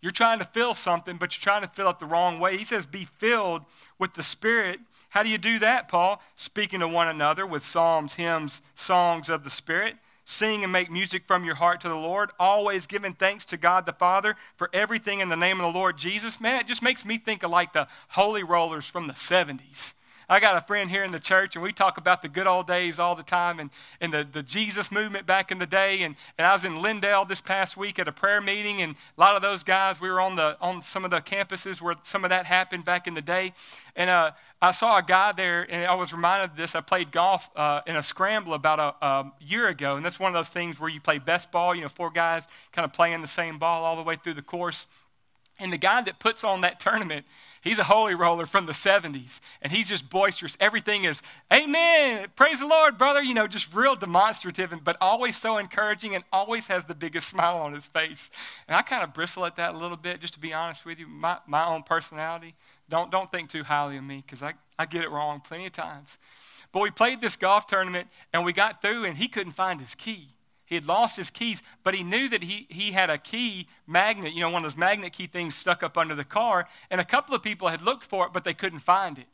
You're 0.02 0.13
trying 0.13 0.39
to 0.39 0.45
fill 0.45 0.74
something, 0.74 1.17
but 1.17 1.36
you're 1.36 1.43
trying 1.43 1.62
to 1.62 1.67
fill 1.67 1.89
it 1.89 2.00
the 2.00 2.06
wrong 2.06 2.39
way. 2.39 2.56
He 2.56 2.63
says, 2.63 2.86
be 2.86 3.06
filled 3.17 3.63
with 4.00 4.13
the 4.13 4.24
Spirit. 4.24 4.80
How 5.10 5.24
do 5.24 5.30
you 5.30 5.38
do 5.38 5.60
that, 5.60 5.89
Paul? 5.89 6.22
Speaking 6.38 6.80
to 6.80 6.88
one 6.88 7.10
another 7.10 7.45
with 7.45 7.65
psalms, 7.65 8.13
hymns, 8.13 8.62
songs 8.76 9.28
of 9.30 9.43
the 9.43 9.50
Spirit. 9.50 9.95
Sing 10.24 10.63
and 10.63 10.72
make 10.72 10.89
music 10.89 11.24
from 11.28 11.43
your 11.43 11.56
heart 11.56 11.82
to 11.82 11.89
the 11.89 11.95
Lord. 11.95 12.30
Always 12.39 12.88
giving 12.88 13.13
thanks 13.13 13.43
to 13.45 13.58
God 13.58 13.86
the 13.86 13.91
Father 13.91 14.36
for 14.56 14.69
everything 14.72 15.19
in 15.19 15.28
the 15.28 15.36
name 15.36 15.60
of 15.60 15.74
the 15.74 15.78
Lord 15.78 15.98
Jesus. 15.98 16.39
Man, 16.39 16.62
it 16.62 16.67
just 16.67 16.82
makes 16.82 17.04
me 17.04 17.17
think 17.17 17.43
of 17.43 17.52
like 17.52 17.74
the 17.74 17.89
holy 18.08 18.43
rollers 18.43 18.86
from 18.86 19.08
the 19.08 19.13
70s. 19.13 19.95
I 20.32 20.39
got 20.39 20.56
a 20.56 20.62
friend 20.62 20.92
here 20.92 21.04
in 21.04 21.12
the 21.12 21.20
church, 21.20 21.56
and 21.56 21.63
we 21.63 21.74
talk 21.74 21.98
about 21.98 22.22
the 22.22 22.30
good 22.30 22.46
old 22.46 22.68
days 22.68 23.00
all 23.00 23.15
the 23.15 23.24
time 23.24 23.60
and, 23.60 23.72
and 24.00 24.13
the, 24.13 24.28
the 24.32 24.44
Jesus 24.44 24.92
movement 24.92 25.26
back 25.26 25.52
in 25.52 25.58
the 25.58 25.65
day. 25.65 26.04
And, 26.04 26.15
and 26.38 26.46
I 26.46 26.54
was 26.54 26.65
in 26.65 26.74
Lindale 26.74 27.28
this 27.28 27.42
past 27.42 27.76
week 27.76 27.98
at 27.98 28.08
a 28.08 28.12
prayer 28.12 28.39
meeting, 28.39 28.84
and 28.84 28.94
a 28.94 29.20
lot 29.20 29.36
of 29.36 29.42
those 29.42 29.63
guys, 29.63 30.00
we 30.00 30.08
were 30.08 30.22
on, 30.22 30.36
the, 30.36 30.56
on 30.62 30.84
some 30.84 31.04
of 31.04 31.10
the 31.10 31.20
campuses 31.20 31.82
where 31.82 31.96
some 32.04 32.24
of 32.24 32.30
that 32.30 32.46
happened 32.46 32.86
back 32.86 33.08
in 33.08 33.15
the 33.15 33.24
day. 33.24 33.54
And 33.96 34.12
uh, 34.12 34.34
I 34.62 34.72
saw 34.72 35.00
a 35.00 35.04
guy 35.04 35.32
there, 35.32 35.65
and 35.68 35.89
I 35.89 35.96
was 35.96 36.13
reminded 36.13 36.52
of 36.52 36.58
this. 36.58 36.76
I 36.76 36.82
played 36.82 37.12
golf 37.12 37.50
uh, 37.56 37.82
in 37.88 37.96
a 37.96 38.04
scramble 38.04 38.54
about 38.54 38.80
a, 38.80 39.06
a, 39.06 39.34
year 39.42 39.68
ago, 39.70 39.96
and 39.96 40.06
that's 40.06 40.20
one 40.20 40.30
of 40.30 40.36
those 40.36 40.50
things 40.50 40.80
where 40.80 40.89
you 40.89 41.02
play 41.02 41.18
best 41.18 41.52
ball, 41.52 41.74
you 41.74 41.82
know, 41.82 41.89
four 41.89 42.12
guys 42.12 42.48
kind 42.72 42.86
of 42.86 42.94
playing 42.94 43.24
the 43.24 43.28
same 43.28 43.58
ball 43.58 43.84
all 43.84 43.96
the 43.96 44.04
way 44.04 44.15
through 44.24 44.36
the 44.36 44.44
course. 44.44 44.86
And 45.58 45.74
the 45.74 45.78
guy 45.78 46.04
that 46.04 46.20
puts 46.20 46.44
on 46.44 46.62
that 46.62 46.80
tournament, 46.80 47.26
He's 47.62 47.80
a 47.80 47.84
holy 47.84 48.15
roller 48.15 48.45
from 48.45 48.65
the 48.65 48.72
70s, 48.72 49.39
and 49.62 49.72
he's 49.72 49.89
just 49.89 50.10
boisterous. 50.10 50.56
Everything 50.60 51.04
is, 51.04 51.22
Amen, 51.52 52.28
praise 52.36 52.60
the 52.60 52.67
Lord, 52.67 52.98
brother. 52.98 53.22
You 53.22 53.34
know, 53.34 53.48
just 53.48 53.74
real 53.74 53.95
demonstrative, 53.95 54.74
but 54.84 54.98
always 55.02 55.36
so 55.38 55.58
encouraging 55.58 56.15
and 56.15 56.24
always 56.32 56.67
has 56.67 56.86
the 56.86 56.95
biggest 56.95 57.28
smile 57.30 57.58
on 57.58 57.74
his 57.74 57.88
face. 57.88 58.32
And 58.67 58.76
I 58.76 58.82
kind 58.82 59.04
of 59.04 59.13
bristle 59.13 59.45
at 59.45 59.58
that 59.58 59.74
a 59.74 59.78
little 59.78 59.98
bit, 59.98 60.22
just 60.22 60.36
to 60.36 60.39
be 60.39 60.54
honest 60.54 60.86
with 60.86 61.00
you. 61.00 61.08
My, 61.08 61.38
my 61.48 61.65
own 61.65 61.84
personality. 61.84 62.56
Don't, 62.89 63.12
don't 63.12 63.32
think 63.32 63.50
too 63.50 63.63
highly 63.63 63.98
of 63.98 64.04
me, 64.04 64.24
because 64.26 64.41
I, 64.41 64.54
I 64.78 64.86
get 64.86 65.04
it 65.04 65.12
wrong 65.12 65.41
plenty 65.41 65.67
of 65.67 65.74
times. 65.74 66.17
But 66.72 66.82
we 66.82 66.91
played 66.91 67.19
this 67.19 67.36
golf 67.36 67.67
tournament, 67.67 68.08
and 68.34 68.45
we 68.45 68.54
got 68.54 68.82
through, 68.82 69.06
and 69.06 69.17
he 69.17 69.28
couldn't 69.28 69.54
find 69.54 69.80
his 69.80 69.95
key. 69.95 70.30
He 70.69 70.75
had 70.75 70.86
lost 70.86 71.17
his 71.17 71.32
keys, 71.32 71.63
but 71.84 71.95
he 71.95 72.03
knew 72.03 72.29
that 72.29 72.43
he, 72.43 72.67
he 72.69 72.91
had 72.91 73.10
a 73.10 73.17
key 73.17 73.67
magnet, 73.88 74.34
you 74.34 74.41
know, 74.41 74.51
one 74.51 74.63
of 74.63 74.71
those 74.71 74.77
magnet 74.77 75.13
key 75.13 75.25
things 75.25 75.55
stuck 75.55 75.82
up 75.82 75.97
under 75.97 76.13
the 76.13 76.23
car. 76.23 76.67
And 76.91 77.01
a 77.01 77.05
couple 77.05 77.34
of 77.34 77.41
people 77.41 77.67
had 77.67 77.82
looked 77.82 78.03
for 78.03 78.27
it, 78.27 78.34
but 78.34 78.43
they 78.43 78.53
couldn't 78.53 78.79
find 78.79 79.17
it. 79.17 79.25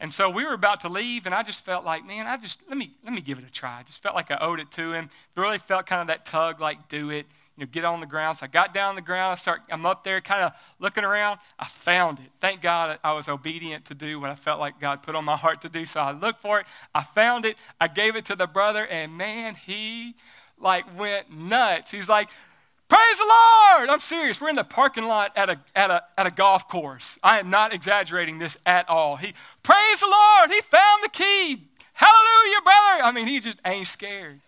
And 0.00 0.12
so 0.12 0.28
we 0.28 0.44
were 0.44 0.54
about 0.54 0.80
to 0.80 0.88
leave, 0.88 1.26
and 1.26 1.34
I 1.34 1.44
just 1.44 1.64
felt 1.64 1.84
like, 1.84 2.04
man, 2.04 2.26
I 2.26 2.36
just 2.36 2.58
let 2.68 2.76
me 2.76 2.90
let 3.04 3.12
me 3.12 3.20
give 3.20 3.38
it 3.38 3.44
a 3.48 3.52
try. 3.52 3.78
I 3.78 3.84
just 3.84 4.02
felt 4.02 4.16
like 4.16 4.32
I 4.32 4.38
owed 4.40 4.58
it 4.58 4.68
to 4.72 4.92
him. 4.92 5.08
Really 5.36 5.58
felt 5.58 5.86
kind 5.86 6.00
of 6.00 6.08
that 6.08 6.26
tug, 6.26 6.60
like 6.60 6.88
do 6.88 7.10
it, 7.10 7.26
you 7.56 7.64
know, 7.64 7.70
get 7.70 7.84
on 7.84 8.00
the 8.00 8.06
ground. 8.06 8.38
So 8.38 8.46
I 8.46 8.48
got 8.48 8.74
down 8.74 8.88
on 8.88 8.94
the 8.96 9.00
ground. 9.00 9.30
I 9.30 9.34
start, 9.36 9.60
I'm 9.70 9.86
up 9.86 10.02
there, 10.02 10.20
kind 10.20 10.42
of 10.42 10.54
looking 10.80 11.04
around. 11.04 11.38
I 11.56 11.66
found 11.66 12.18
it. 12.18 12.30
Thank 12.40 12.62
God 12.62 12.98
I 13.04 13.12
was 13.12 13.28
obedient 13.28 13.84
to 13.84 13.94
do 13.94 14.18
what 14.18 14.30
I 14.30 14.34
felt 14.34 14.58
like 14.58 14.80
God 14.80 15.04
put 15.04 15.14
on 15.14 15.24
my 15.24 15.36
heart 15.36 15.60
to 15.60 15.68
do. 15.68 15.86
So 15.86 16.00
I 16.00 16.10
looked 16.10 16.42
for 16.42 16.58
it. 16.58 16.66
I 16.92 17.04
found 17.04 17.44
it. 17.44 17.56
I 17.80 17.86
gave 17.86 18.16
it 18.16 18.24
to 18.24 18.34
the 18.34 18.48
brother, 18.48 18.84
and 18.88 19.16
man, 19.16 19.54
he 19.54 20.16
like 20.62 20.98
went 20.98 21.30
nuts. 21.30 21.90
He's 21.90 22.08
like, 22.08 22.28
Praise 22.88 23.16
the 23.16 23.24
Lord! 23.24 23.88
I'm 23.88 24.00
serious. 24.00 24.38
We're 24.38 24.50
in 24.50 24.56
the 24.56 24.64
parking 24.64 25.06
lot 25.06 25.32
at 25.34 25.48
a, 25.48 25.58
at 25.74 25.90
a, 25.90 26.04
at 26.18 26.26
a 26.26 26.30
golf 26.30 26.68
course. 26.68 27.18
I 27.22 27.38
am 27.38 27.48
not 27.48 27.72
exaggerating 27.72 28.38
this 28.38 28.58
at 28.66 28.86
all. 28.90 29.16
He, 29.16 29.32
Praise 29.62 30.00
the 30.00 30.06
Lord! 30.06 30.50
He 30.50 30.60
found 30.60 31.02
the 31.02 31.08
key. 31.08 31.62
Hallelujah, 31.94 32.60
brother! 32.62 33.04
I 33.04 33.12
mean, 33.14 33.26
he 33.26 33.40
just 33.40 33.56
ain't 33.64 33.86
scared. 33.86 34.40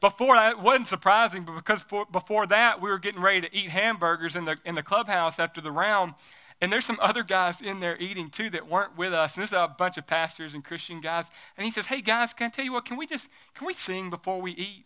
Before 0.00 0.34
that, 0.34 0.52
it 0.52 0.58
wasn't 0.58 0.88
surprising, 0.88 1.44
but 1.44 1.54
because 1.54 1.82
for, 1.82 2.04
before 2.06 2.46
that, 2.48 2.80
we 2.80 2.90
were 2.90 2.98
getting 2.98 3.20
ready 3.20 3.42
to 3.42 3.54
eat 3.54 3.70
hamburgers 3.70 4.34
in 4.34 4.44
the, 4.44 4.56
in 4.64 4.74
the 4.74 4.82
clubhouse 4.82 5.38
after 5.38 5.60
the 5.60 5.70
round. 5.70 6.14
And 6.60 6.72
there's 6.72 6.84
some 6.84 6.98
other 7.00 7.22
guys 7.22 7.60
in 7.60 7.80
there 7.80 7.96
eating 8.00 8.28
too 8.28 8.50
that 8.50 8.68
weren't 8.68 8.96
with 8.96 9.14
us. 9.14 9.36
And 9.36 9.44
this 9.44 9.52
is 9.52 9.56
a 9.56 9.72
bunch 9.78 9.98
of 9.98 10.06
pastors 10.06 10.54
and 10.54 10.64
Christian 10.64 11.00
guys. 11.00 11.26
And 11.56 11.64
he 11.64 11.70
says, 11.70 11.86
Hey 11.86 12.00
guys, 12.00 12.34
can 12.34 12.48
I 12.48 12.50
tell 12.50 12.64
you 12.64 12.72
what? 12.72 12.84
Can 12.84 12.96
we 12.96 13.06
just 13.06 13.28
can 13.54 13.66
we 13.66 13.72
sing 13.72 14.10
before 14.10 14.42
we 14.42 14.52
eat? 14.52 14.84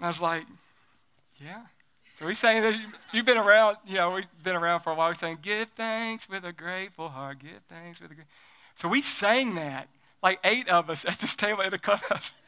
I 0.00 0.08
was 0.08 0.20
like, 0.20 0.44
yeah. 1.42 1.62
So 2.18 2.26
we 2.26 2.34
sang 2.34 2.62
that. 2.62 2.78
You've 3.12 3.24
been 3.24 3.38
around, 3.38 3.78
you 3.86 3.94
know, 3.94 4.10
we've 4.10 4.26
been 4.42 4.56
around 4.56 4.80
for 4.80 4.92
a 4.92 4.94
while. 4.94 5.08
We 5.08 5.14
sang, 5.16 5.38
give 5.40 5.68
thanks 5.70 6.28
with 6.28 6.44
a 6.44 6.52
grateful 6.52 7.08
heart. 7.08 7.38
Give 7.38 7.50
thanks 7.68 8.00
with 8.00 8.10
a 8.10 8.14
grateful 8.14 8.34
So 8.74 8.88
we 8.88 9.00
sang 9.00 9.54
that, 9.54 9.88
like 10.22 10.38
eight 10.44 10.68
of 10.68 10.90
us 10.90 11.04
at 11.06 11.18
this 11.18 11.34
table 11.34 11.62
at 11.62 11.70
the 11.70 11.78
clubhouse. 11.78 12.34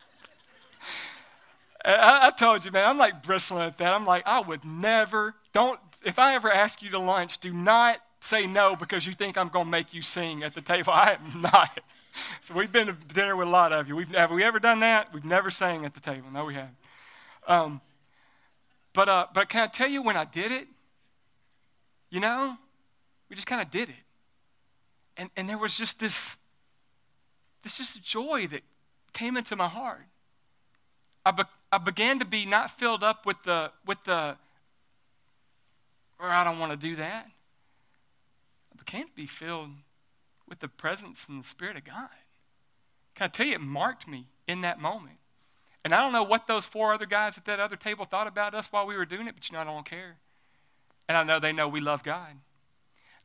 I, 1.84 2.28
I 2.28 2.30
told 2.30 2.64
you, 2.64 2.70
man, 2.70 2.88
I'm 2.88 2.98
like 2.98 3.22
bristling 3.22 3.62
at 3.62 3.78
that. 3.78 3.94
I'm 3.94 4.06
like, 4.06 4.24
I 4.26 4.40
would 4.40 4.64
never, 4.64 5.34
don't, 5.52 5.80
if 6.04 6.18
I 6.18 6.34
ever 6.34 6.50
ask 6.50 6.82
you 6.82 6.90
to 6.90 6.98
lunch, 6.98 7.38
do 7.38 7.52
not 7.52 7.98
say 8.20 8.46
no 8.46 8.76
because 8.76 9.06
you 9.06 9.14
think 9.14 9.36
I'm 9.36 9.48
going 9.48 9.64
to 9.66 9.70
make 9.70 9.92
you 9.94 10.02
sing 10.02 10.42
at 10.42 10.54
the 10.54 10.60
table. 10.60 10.92
I 10.94 11.12
am 11.12 11.40
not. 11.40 11.80
So 12.42 12.52
we've 12.52 12.70
been 12.70 12.88
to 12.88 12.92
dinner 12.92 13.34
with 13.36 13.48
a 13.48 13.50
lot 13.50 13.72
of 13.72 13.88
you. 13.88 13.96
We've, 13.96 14.10
have 14.10 14.30
we 14.30 14.44
ever 14.44 14.58
done 14.58 14.80
that? 14.80 15.14
We've 15.14 15.24
never 15.24 15.50
sang 15.50 15.86
at 15.86 15.94
the 15.94 16.00
table. 16.00 16.26
No, 16.30 16.44
we 16.44 16.52
haven't. 16.52 16.76
Um, 17.46 17.80
but, 18.92 19.08
uh, 19.08 19.26
but 19.34 19.48
can 19.48 19.62
I 19.62 19.66
tell 19.66 19.88
you 19.88 20.02
when 20.02 20.16
I 20.16 20.24
did 20.24 20.52
it? 20.52 20.66
You 22.10 22.20
know, 22.20 22.56
we 23.28 23.36
just 23.36 23.46
kind 23.46 23.62
of 23.62 23.70
did 23.70 23.88
it. 23.88 23.94
And, 25.16 25.30
and 25.36 25.48
there 25.48 25.58
was 25.58 25.76
just 25.76 25.98
this, 25.98 26.36
this 27.62 27.78
just 27.78 28.02
joy 28.02 28.46
that 28.48 28.62
came 29.12 29.36
into 29.36 29.56
my 29.56 29.68
heart. 29.68 30.06
I, 31.24 31.30
be, 31.30 31.42
I 31.70 31.78
began 31.78 32.18
to 32.18 32.24
be 32.24 32.46
not 32.46 32.70
filled 32.70 33.02
up 33.02 33.26
with 33.26 33.42
the, 33.44 33.70
with 33.86 33.98
the, 34.04 34.36
or 36.18 36.28
I 36.28 36.44
don't 36.44 36.58
want 36.58 36.72
to 36.72 36.76
do 36.76 36.96
that. 36.96 37.26
I 38.72 38.76
began 38.76 39.06
to 39.06 39.14
be 39.14 39.26
filled 39.26 39.70
with 40.48 40.60
the 40.60 40.68
presence 40.68 41.26
and 41.28 41.42
the 41.42 41.48
Spirit 41.48 41.76
of 41.76 41.84
God. 41.84 42.08
Can 43.14 43.24
I 43.24 43.28
tell 43.28 43.46
you, 43.46 43.54
it 43.54 43.60
marked 43.60 44.08
me 44.08 44.26
in 44.48 44.62
that 44.62 44.80
moment. 44.80 45.16
And 45.84 45.94
I 45.94 46.00
don't 46.00 46.12
know 46.12 46.22
what 46.22 46.46
those 46.46 46.66
four 46.66 46.94
other 46.94 47.06
guys 47.06 47.36
at 47.36 47.44
that 47.46 47.60
other 47.60 47.76
table 47.76 48.04
thought 48.04 48.26
about 48.26 48.54
us 48.54 48.70
while 48.70 48.86
we 48.86 48.96
were 48.96 49.04
doing 49.04 49.26
it, 49.26 49.34
but 49.34 49.48
you 49.48 49.54
know, 49.54 49.60
I 49.60 49.64
don't 49.64 49.84
care. 49.84 50.16
And 51.08 51.18
I 51.18 51.24
know 51.24 51.40
they 51.40 51.52
know 51.52 51.68
we 51.68 51.80
love 51.80 52.02
God. 52.04 52.36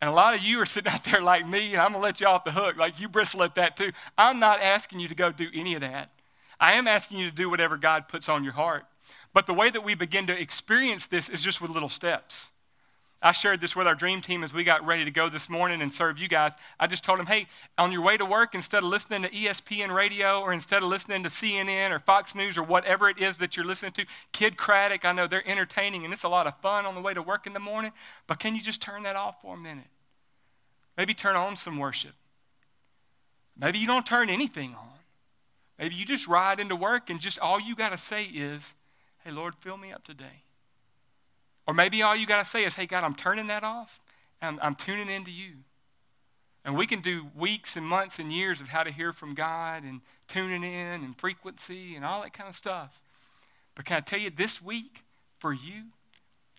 And 0.01 0.09
a 0.09 0.13
lot 0.13 0.33
of 0.33 0.41
you 0.41 0.61
are 0.61 0.65
sitting 0.65 0.91
out 0.91 1.03
there 1.05 1.21
like 1.21 1.47
me, 1.47 1.73
and 1.73 1.81
I'm 1.81 1.91
going 1.91 2.01
to 2.01 2.05
let 2.05 2.19
you 2.19 2.27
off 2.27 2.43
the 2.43 2.51
hook. 2.51 2.77
Like 2.77 2.99
you 2.99 3.07
bristle 3.07 3.43
at 3.43 3.55
that 3.55 3.77
too. 3.77 3.91
I'm 4.17 4.39
not 4.39 4.61
asking 4.61 4.99
you 4.99 5.07
to 5.07 5.15
go 5.15 5.31
do 5.31 5.47
any 5.53 5.75
of 5.75 5.81
that. 5.81 6.11
I 6.59 6.73
am 6.73 6.87
asking 6.87 7.19
you 7.19 7.29
to 7.29 7.35
do 7.35 7.49
whatever 7.49 7.77
God 7.77 8.07
puts 8.07 8.29
on 8.29 8.43
your 8.43 8.53
heart. 8.53 8.85
But 9.33 9.45
the 9.45 9.53
way 9.53 9.69
that 9.69 9.83
we 9.83 9.95
begin 9.95 10.27
to 10.27 10.39
experience 10.39 11.07
this 11.07 11.29
is 11.29 11.41
just 11.41 11.61
with 11.61 11.71
little 11.71 11.89
steps. 11.89 12.51
I 13.19 13.31
shared 13.31 13.61
this 13.61 13.75
with 13.75 13.87
our 13.87 13.95
dream 13.95 14.21
team 14.21 14.43
as 14.43 14.53
we 14.53 14.63
got 14.63 14.85
ready 14.85 15.03
to 15.03 15.09
go 15.09 15.27
this 15.27 15.49
morning 15.49 15.81
and 15.81 15.91
serve 15.91 16.19
you 16.19 16.27
guys. 16.27 16.51
I 16.79 16.85
just 16.85 17.03
told 17.03 17.17
them, 17.17 17.25
hey, 17.25 17.47
on 17.77 17.91
your 17.91 18.03
way 18.03 18.15
to 18.15 18.25
work, 18.25 18.53
instead 18.53 18.83
of 18.83 18.89
listening 18.89 19.23
to 19.23 19.29
ESPN 19.29 19.93
radio 19.93 20.41
or 20.41 20.53
instead 20.53 20.83
of 20.83 20.89
listening 20.89 21.23
to 21.23 21.29
CNN 21.29 21.89
or 21.89 21.97
Fox 21.99 22.35
News 22.35 22.59
or 22.59 22.63
whatever 22.63 23.09
it 23.09 23.17
is 23.17 23.37
that 23.37 23.57
you're 23.57 23.65
listening 23.65 23.93
to, 23.93 24.05
Kidd 24.33 24.55
Kraddick, 24.55 25.03
I 25.03 25.13
know 25.13 25.25
they're 25.25 25.47
entertaining 25.47 26.05
and 26.05 26.13
it's 26.13 26.25
a 26.25 26.29
lot 26.29 26.45
of 26.45 26.55
fun 26.57 26.85
on 26.85 26.93
the 26.93 27.01
way 27.01 27.15
to 27.15 27.23
work 27.23 27.47
in 27.47 27.53
the 27.53 27.59
morning, 27.59 27.91
but 28.27 28.39
can 28.39 28.55
you 28.55 28.61
just 28.61 28.81
turn 28.81 29.03
that 29.03 29.15
off 29.15 29.41
for 29.41 29.55
a 29.55 29.57
minute? 29.57 29.87
Maybe 30.95 31.15
turn 31.15 31.35
on 31.35 31.55
some 31.55 31.79
worship. 31.79 32.13
Maybe 33.57 33.79
you 33.79 33.87
don't 33.87 34.05
turn 34.05 34.29
anything 34.29 34.75
on. 34.75 34.87
Maybe 35.79 35.95
you 35.95 36.05
just 36.05 36.27
ride 36.27 36.59
into 36.59 36.75
work 36.75 37.09
and 37.09 37.19
just 37.19 37.39
all 37.39 37.59
you 37.59 37.75
got 37.75 37.93
to 37.93 37.97
say 37.97 38.25
is, 38.25 38.75
hey, 39.23 39.31
Lord, 39.31 39.55
fill 39.55 39.77
me 39.77 39.91
up 39.91 40.03
today. 40.03 40.43
Or 41.67 41.73
maybe 41.73 42.01
all 42.01 42.15
you 42.15 42.25
got 42.25 42.43
to 42.43 42.49
say 42.49 42.63
is, 42.63 42.73
hey, 42.73 42.85
God, 42.85 43.03
I'm 43.03 43.13
turning 43.13 43.47
that 43.47 43.63
off 43.63 43.99
and 44.41 44.57
I'm, 44.61 44.75
tuning 44.75 45.09
into 45.09 45.31
you. 45.31 45.51
And 46.63 46.77
we 46.77 46.87
can 46.87 47.01
do 47.01 47.27
weeks 47.35 47.75
and 47.75 47.85
months 47.85 48.19
and 48.19 48.31
years 48.31 48.61
of 48.61 48.69
how 48.69 48.83
to 48.83 48.91
hear 48.91 49.11
from 49.11 49.35
God 49.35 49.83
and 49.83 50.01
tuning 50.27 50.63
in 50.63 51.03
and 51.03 51.17
frequency 51.17 51.95
and 51.95 52.05
all 52.05 52.21
that 52.21 52.33
kind 52.33 52.49
of 52.49 52.55
stuff. 52.55 52.99
But 53.75 53.85
can 53.85 53.97
I 53.97 53.99
tell 53.99 54.19
you, 54.19 54.29
this 54.29 54.61
week 54.61 55.03
for 55.39 55.53
you, 55.53 55.83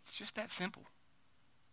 it's 0.05 0.15
just 0.15 0.35
that 0.37 0.51
simple. 0.51 0.83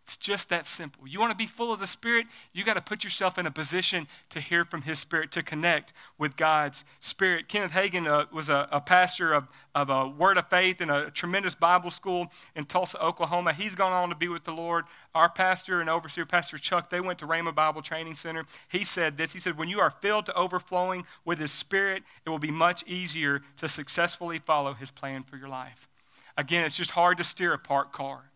It's 0.06 0.16
just 0.16 0.50
that 0.50 0.68
simple. 0.68 1.08
You 1.08 1.18
want 1.18 1.32
to 1.32 1.36
be 1.36 1.46
full 1.46 1.72
of 1.72 1.80
the 1.80 1.86
Spirit? 1.88 2.28
You 2.52 2.62
got 2.62 2.74
to 2.74 2.80
put 2.80 3.02
yourself 3.02 3.38
in 3.38 3.46
a 3.46 3.50
position 3.50 4.06
to 4.30 4.40
hear 4.40 4.64
from 4.64 4.82
His 4.82 5.00
Spirit, 5.00 5.32
to 5.32 5.42
connect 5.42 5.94
with 6.16 6.36
God's 6.36 6.84
Spirit. 7.00 7.48
Kenneth 7.48 7.72
Hagin 7.72 8.06
uh, 8.06 8.26
was 8.32 8.48
a, 8.48 8.68
a 8.70 8.80
pastor 8.80 9.32
of, 9.32 9.48
of 9.74 9.90
a 9.90 10.08
Word 10.08 10.38
of 10.38 10.48
Faith 10.48 10.80
in 10.80 10.90
a 10.90 11.10
tremendous 11.10 11.56
Bible 11.56 11.90
school 11.90 12.28
in 12.54 12.66
Tulsa, 12.66 13.02
Oklahoma. 13.02 13.52
He's 13.52 13.74
gone 13.74 13.90
on 13.90 14.08
to 14.10 14.14
be 14.14 14.28
with 14.28 14.44
the 14.44 14.52
Lord. 14.52 14.84
Our 15.12 15.28
pastor 15.28 15.80
and 15.80 15.90
overseer, 15.90 16.24
Pastor 16.24 16.56
Chuck, 16.56 16.88
they 16.88 17.00
went 17.00 17.18
to 17.18 17.26
Rhema 17.26 17.52
Bible 17.52 17.82
Training 17.82 18.14
Center. 18.14 18.44
He 18.68 18.84
said 18.84 19.18
this 19.18 19.32
He 19.32 19.40
said, 19.40 19.58
When 19.58 19.68
you 19.68 19.80
are 19.80 19.90
filled 19.90 20.26
to 20.26 20.34
overflowing 20.34 21.04
with 21.24 21.40
His 21.40 21.50
Spirit, 21.50 22.04
it 22.24 22.30
will 22.30 22.38
be 22.38 22.52
much 22.52 22.84
easier 22.86 23.42
to 23.56 23.68
successfully 23.68 24.38
follow 24.38 24.72
His 24.72 24.92
plan 24.92 25.24
for 25.24 25.36
your 25.36 25.48
life. 25.48 25.88
Again, 26.36 26.62
it's 26.62 26.76
just 26.76 26.92
hard 26.92 27.18
to 27.18 27.24
steer 27.24 27.52
a 27.54 27.58
parked 27.58 27.92
car. 27.92 28.30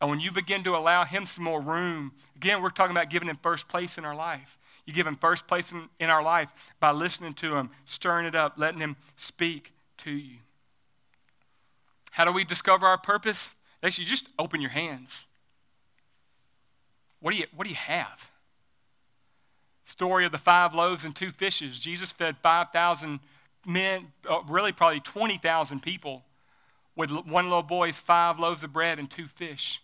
And 0.00 0.10
when 0.10 0.20
you 0.20 0.30
begin 0.30 0.62
to 0.64 0.76
allow 0.76 1.04
Him 1.04 1.26
some 1.26 1.44
more 1.44 1.60
room, 1.60 2.12
again, 2.36 2.62
we're 2.62 2.70
talking 2.70 2.94
about 2.94 3.10
giving 3.10 3.28
Him 3.28 3.38
first 3.42 3.68
place 3.68 3.98
in 3.98 4.04
our 4.04 4.14
life. 4.14 4.58
You 4.84 4.92
give 4.92 5.06
Him 5.06 5.16
first 5.16 5.46
place 5.46 5.72
in, 5.72 5.88
in 5.98 6.10
our 6.10 6.22
life 6.22 6.48
by 6.80 6.92
listening 6.92 7.34
to 7.34 7.56
Him, 7.56 7.70
stirring 7.86 8.26
it 8.26 8.34
up, 8.34 8.54
letting 8.56 8.80
Him 8.80 8.96
speak 9.16 9.72
to 9.98 10.10
you. 10.10 10.36
How 12.10 12.24
do 12.24 12.32
we 12.32 12.44
discover 12.44 12.86
our 12.86 12.98
purpose? 12.98 13.54
Actually, 13.82 14.06
just 14.06 14.26
open 14.38 14.60
your 14.60 14.70
hands. 14.70 15.26
What 17.20 17.32
do 17.32 17.38
you, 17.38 17.46
what 17.54 17.64
do 17.64 17.70
you 17.70 17.76
have? 17.76 18.30
Story 19.84 20.24
of 20.24 20.32
the 20.32 20.38
five 20.38 20.74
loaves 20.74 21.04
and 21.04 21.14
two 21.14 21.30
fishes. 21.30 21.78
Jesus 21.78 22.12
fed 22.12 22.36
5,000 22.38 23.20
men, 23.66 24.12
uh, 24.28 24.40
really 24.48 24.72
probably 24.72 25.00
20,000 25.00 25.80
people 25.80 26.24
with 26.94 27.10
one 27.10 27.44
little 27.44 27.62
boy's 27.62 27.98
five 27.98 28.38
loaves 28.38 28.62
of 28.62 28.72
bread 28.72 28.98
and 28.98 29.10
two 29.10 29.26
fish. 29.26 29.80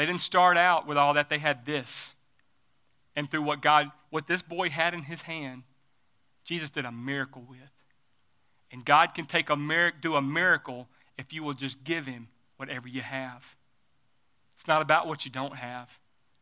They 0.00 0.06
didn't 0.06 0.22
start 0.22 0.56
out 0.56 0.86
with 0.86 0.96
all 0.96 1.12
that, 1.12 1.28
they 1.28 1.36
had 1.36 1.66
this. 1.66 2.14
And 3.14 3.30
through 3.30 3.42
what 3.42 3.60
God, 3.60 3.90
what 4.08 4.26
this 4.26 4.40
boy 4.40 4.70
had 4.70 4.94
in 4.94 5.02
his 5.02 5.20
hand, 5.20 5.62
Jesus 6.42 6.70
did 6.70 6.86
a 6.86 6.90
miracle 6.90 7.44
with. 7.46 7.58
And 8.72 8.82
God 8.82 9.12
can 9.12 9.26
take 9.26 9.50
a 9.50 9.56
miracle, 9.56 9.98
do 10.00 10.16
a 10.16 10.22
miracle 10.22 10.88
if 11.18 11.34
you 11.34 11.42
will 11.42 11.52
just 11.52 11.84
give 11.84 12.06
him 12.06 12.28
whatever 12.56 12.88
you 12.88 13.02
have. 13.02 13.44
It's 14.56 14.66
not 14.66 14.80
about 14.80 15.06
what 15.06 15.26
you 15.26 15.30
don't 15.30 15.54
have, 15.54 15.90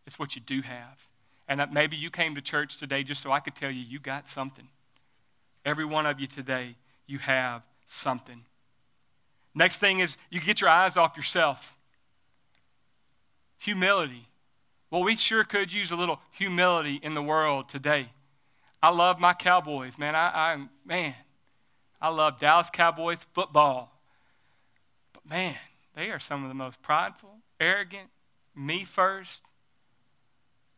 it's 0.07 0.21
what 0.21 0.37
you 0.37 0.41
do 0.41 0.63
have. 0.63 1.09
And 1.49 1.59
that 1.59 1.73
maybe 1.73 1.97
you 1.97 2.11
came 2.11 2.37
to 2.37 2.41
church 2.41 2.77
today 2.77 3.03
just 3.03 3.25
so 3.25 3.33
I 3.33 3.41
could 3.41 3.57
tell 3.57 3.73
you 3.73 3.81
you 3.81 3.99
got 3.99 4.29
something. 4.29 4.69
Every 5.65 5.85
one 5.85 6.07
of 6.07 6.21
you 6.21 6.29
today, 6.29 6.77
you 7.09 7.19
have 7.19 7.63
something. 7.87 8.45
Next 9.53 9.79
thing 9.79 9.99
is 9.99 10.17
you 10.31 10.41
get 10.41 10.61
your 10.61 10.71
eyes 10.71 10.97
off 10.97 11.17
yourself. 11.17 11.77
Humility. 13.59 14.29
Well, 14.91 15.03
we 15.03 15.17
sure 15.17 15.45
could 15.45 15.73
use 15.73 15.91
a 15.91 15.97
little 15.97 16.21
humility 16.33 16.99
in 17.03 17.15
the 17.15 17.23
world 17.23 17.69
today. 17.69 18.09
I 18.83 18.91
love 18.91 19.19
my 19.19 19.35
Cowboys, 19.35 19.99
man. 19.99 20.15
I, 20.15 20.29
I 20.29 20.69
man, 20.85 21.15
I 22.01 22.11
love 22.11 22.39
Dallas 22.39 22.71
Cowboys 22.71 23.27
football. 23.35 23.93
But 25.13 25.29
man, 25.29 25.57
they 25.95 26.11
are 26.11 26.21
some 26.21 26.43
of 26.45 26.49
the 26.49 26.55
most 26.55 26.81
prideful, 26.81 27.37
arrogant, 27.59 28.09
me 28.55 28.85
first. 28.85 29.43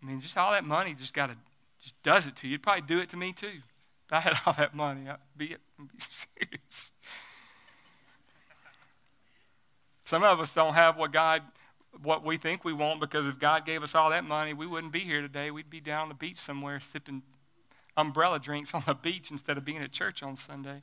I 0.03 0.07
mean, 0.07 0.21
just 0.21 0.37
all 0.37 0.53
that 0.53 0.65
money 0.65 0.95
just 0.95 1.13
got 1.13 1.29
to 1.29 1.37
just 1.83 2.03
does 2.03 2.27
it 2.27 2.37
to 2.37 2.47
you. 2.47 2.53
You'd 2.53 2.63
probably 2.63 2.83
do 2.83 3.01
it 3.01 3.11
to 3.11 3.17
me 3.17 3.33
too. 3.33 3.47
If 4.07 4.13
I 4.13 4.21
had 4.21 4.35
all 4.45 4.53
that 4.55 4.75
money, 4.75 5.09
I'd 5.09 5.19
be, 5.37 5.47
be 5.47 5.57
serious. 5.99 6.93
Some 10.05 10.25
of 10.25 10.41
us 10.41 10.53
don't 10.53 10.75
have 10.75 10.97
what 10.97 11.13
God, 11.13 11.43
what 12.03 12.25
we 12.25 12.37
think 12.37 12.65
we 12.65 12.73
want 12.73 13.01
because 13.01 13.27
if 13.27 13.39
God 13.39 13.67
gave 13.67 13.83
us 13.83 13.95
all 13.95 14.11
that 14.11 14.25
money, 14.25 14.55
we 14.55 14.67
wouldn't 14.67 14.93
be 14.93 15.01
here 15.01 15.21
today. 15.21 15.51
We'd 15.51 15.71
be 15.71 15.81
down 15.81 16.03
on 16.03 16.09
the 16.09 16.15
beach 16.15 16.39
somewhere 16.39 16.81
sipping 16.81 17.23
umbrella 17.97 18.39
drinks 18.39 18.75
on 18.75 18.83
the 18.87 18.95
beach 18.95 19.31
instead 19.31 19.57
of 19.59 19.65
being 19.65 19.79
at 19.79 19.93
church 19.93 20.23
on 20.23 20.37
Sunday. 20.37 20.83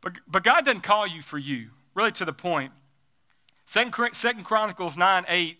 But, 0.00 0.14
but 0.26 0.44
God 0.44 0.64
doesn't 0.64 0.82
call 0.82 1.06
you 1.06 1.22
for 1.22 1.38
you, 1.38 1.70
really 1.94 2.12
to 2.12 2.24
the 2.24 2.32
point. 2.32 2.72
Second, 3.66 4.14
Second 4.14 4.44
Chronicles 4.44 4.96
9 4.96 5.24
8 5.28 5.58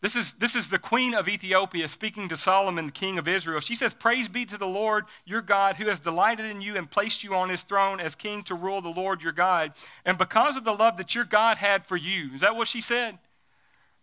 this 0.00 0.14
is, 0.14 0.34
this 0.34 0.54
is 0.54 0.70
the 0.70 0.78
queen 0.78 1.12
of 1.14 1.28
Ethiopia 1.28 1.88
speaking 1.88 2.28
to 2.28 2.36
Solomon, 2.36 2.86
the 2.86 2.92
king 2.92 3.18
of 3.18 3.26
Israel. 3.26 3.58
She 3.58 3.74
says, 3.74 3.92
Praise 3.92 4.28
be 4.28 4.46
to 4.46 4.56
the 4.56 4.66
Lord 4.66 5.06
your 5.24 5.42
God, 5.42 5.74
who 5.74 5.88
has 5.88 5.98
delighted 5.98 6.46
in 6.46 6.60
you 6.60 6.76
and 6.76 6.88
placed 6.88 7.24
you 7.24 7.34
on 7.34 7.48
his 7.48 7.64
throne 7.64 7.98
as 7.98 8.14
king 8.14 8.44
to 8.44 8.54
rule 8.54 8.80
the 8.80 8.88
Lord 8.90 9.22
your 9.22 9.32
God. 9.32 9.72
And 10.04 10.16
because 10.16 10.56
of 10.56 10.62
the 10.62 10.72
love 10.72 10.98
that 10.98 11.16
your 11.16 11.24
God 11.24 11.56
had 11.56 11.84
for 11.84 11.96
you, 11.96 12.30
is 12.32 12.42
that 12.42 12.54
what 12.54 12.68
she 12.68 12.80
said? 12.80 13.18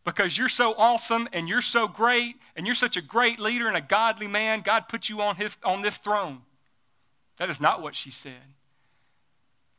Because 0.06 0.38
you're 0.38 0.50
so 0.50 0.74
awesome 0.78 1.28
and 1.34 1.50
you're 1.50 1.62
so 1.62 1.88
great 1.88 2.36
and 2.56 2.66
you're 2.66 2.76
such 2.76 2.96
a 2.96 3.02
great 3.02 3.40
leader 3.40 3.68
and 3.68 3.76
a 3.76 3.82
godly 3.82 4.28
man, 4.28 4.62
God 4.62 4.88
put 4.88 5.10
you 5.10 5.22
on, 5.22 5.36
his, 5.36 5.58
on 5.64 5.82
this 5.82 5.98
throne. 5.98 6.42
That 7.38 7.50
is 7.50 7.60
not 7.60 7.82
what 7.82 7.96
she 7.96 8.12
said. 8.12 8.34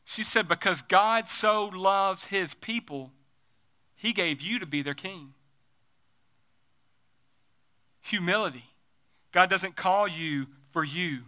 She 0.05 0.23
said, 0.23 0.47
Because 0.47 0.81
God 0.83 1.27
so 1.27 1.65
loves 1.73 2.25
his 2.25 2.53
people, 2.53 3.11
he 3.95 4.13
gave 4.13 4.41
you 4.41 4.59
to 4.59 4.65
be 4.65 4.81
their 4.81 4.93
king 4.93 5.33
humility. 8.07 8.63
God 9.31 9.49
doesn't 9.49 9.75
call 9.75 10.07
you 10.07 10.47
for 10.71 10.83
you. 10.83 11.19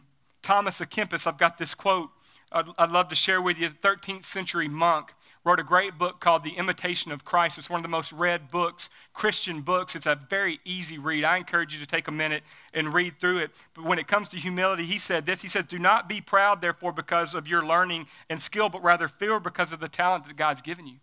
Thomas 0.42 0.80
à 0.80 0.90
Kempis, 0.90 1.28
I've 1.28 1.38
got 1.38 1.58
this 1.58 1.76
quote 1.76 2.10
I'd, 2.52 2.66
I'd, 2.78 2.90
love 2.90 3.10
to 3.10 3.16
share 3.16 3.42
with 3.42 3.58
you. 3.58 3.70
13th 3.70 4.26
century 4.26 4.68
monk 4.68 5.14
wrote 5.44 5.60
a 5.60 5.64
great 5.64 5.98
book 5.98 6.20
called 6.20 6.44
The 6.44 6.58
Imitation 6.58 7.12
of 7.12 7.24
Christ. 7.24 7.58
It's 7.58 7.70
one 7.70 7.80
of 7.80 7.84
the 7.84 7.90
most 7.90 8.12
read 8.12 8.52
books, 8.52 8.90
Christian 9.14 9.62
books. 9.62 9.96
It's 9.96 10.06
a 10.06 10.20
very 10.30 10.60
easy 10.66 10.98
read. 10.98 11.24
I 11.24 11.38
encourage 11.38 11.74
you 11.74 11.80
to 11.80 11.86
take 11.86 12.08
a 12.08 12.12
minute 12.12 12.44
and 12.74 12.94
read 12.94 13.20
through 13.20 13.40
it. 13.40 13.52
But 13.74 13.86
when 13.86 14.00
it 14.00 14.08
comes 14.08 14.30
to 14.30 14.38
humility, 14.38 14.84
he 14.84 15.00
said 15.00 15.26
this 15.26 15.42
He 15.42 15.48
said, 15.48 15.68
Do 15.68 15.80
not 15.80 16.10
be 16.10 16.22
proud, 16.22 16.62
therefore, 16.62 16.92
because 16.92 17.34
of 17.34 17.48
your 17.48 17.66
learning 17.66 18.08
and 18.30 18.42
skill, 18.42 18.70
but 18.70 18.84
rather 18.84 19.08
fear 19.08 19.40
because 19.40 19.72
of 19.72 19.80
the 19.80 19.90
talent 19.90 20.28
that 20.28 20.36
God's 20.36 20.62
given 20.62 20.86
you. 20.88 20.98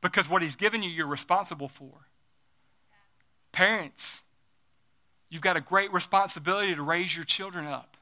Because 0.00 0.28
what 0.28 0.42
He's 0.42 0.56
given 0.56 0.82
you, 0.82 0.90
you're 0.90 1.06
responsible 1.06 1.68
for. 1.68 1.92
Parents, 3.52 4.22
You've 5.30 5.42
got 5.42 5.56
a 5.56 5.60
great 5.60 5.92
responsibility 5.92 6.74
to 6.74 6.82
raise 6.82 7.14
your 7.14 7.24
children 7.24 7.64
up. 7.64 7.96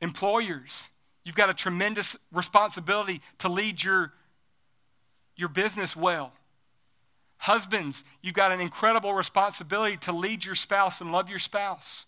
Employers, 0.00 0.90
you've 1.24 1.34
got 1.34 1.50
a 1.50 1.54
tremendous 1.54 2.16
responsibility 2.32 3.20
to 3.38 3.48
lead 3.48 3.82
your, 3.82 4.12
your 5.36 5.48
business 5.48 5.96
well. 5.96 6.32
Husbands, 7.38 8.04
you've 8.22 8.34
got 8.34 8.52
an 8.52 8.60
incredible 8.60 9.12
responsibility 9.12 9.96
to 9.98 10.12
lead 10.12 10.44
your 10.44 10.54
spouse 10.54 11.00
and 11.00 11.12
love 11.12 11.28
your 11.28 11.38
spouse. 11.38 12.06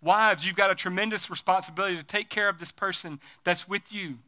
Wives, 0.00 0.46
you've 0.46 0.54
got 0.54 0.70
a 0.70 0.74
tremendous 0.74 1.30
responsibility 1.30 1.96
to 1.96 2.04
take 2.04 2.28
care 2.28 2.48
of 2.48 2.58
this 2.58 2.70
person 2.70 3.18
that's 3.42 3.68
with 3.68 3.92
you. 3.92 4.18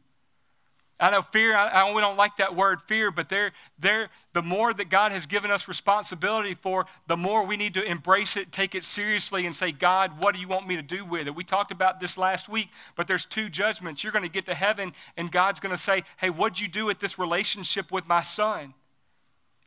I 1.01 1.09
know 1.09 1.23
fear, 1.23 1.55
I, 1.55 1.67
I, 1.67 1.93
we 1.93 1.99
don't 1.99 2.15
like 2.15 2.37
that 2.37 2.55
word 2.55 2.79
fear, 2.83 3.09
but 3.09 3.27
the 3.27 4.41
more 4.43 4.71
that 4.71 4.89
God 4.89 5.11
has 5.11 5.25
given 5.25 5.49
us 5.49 5.67
responsibility 5.67 6.53
for, 6.53 6.85
the 7.07 7.17
more 7.17 7.43
we 7.43 7.57
need 7.57 7.73
to 7.73 7.83
embrace 7.83 8.37
it, 8.37 8.51
take 8.51 8.75
it 8.75 8.85
seriously, 8.85 9.47
and 9.47 9.55
say, 9.55 9.71
God, 9.71 10.21
what 10.21 10.35
do 10.35 10.39
you 10.39 10.47
want 10.47 10.67
me 10.67 10.75
to 10.75 10.83
do 10.83 11.03
with 11.03 11.25
it? 11.25 11.33
We 11.33 11.43
talked 11.43 11.71
about 11.71 11.99
this 11.99 12.19
last 12.19 12.47
week, 12.47 12.69
but 12.95 13.07
there's 13.07 13.25
two 13.25 13.49
judgments. 13.49 14.03
You're 14.03 14.13
going 14.13 14.25
to 14.25 14.31
get 14.31 14.45
to 14.45 14.53
heaven, 14.53 14.93
and 15.17 15.31
God's 15.31 15.59
going 15.59 15.75
to 15.75 15.81
say, 15.81 16.03
Hey, 16.17 16.29
what'd 16.29 16.59
you 16.59 16.67
do 16.67 16.85
with 16.85 16.99
this 16.99 17.17
relationship 17.17 17.91
with 17.91 18.07
my 18.07 18.21
son? 18.21 18.75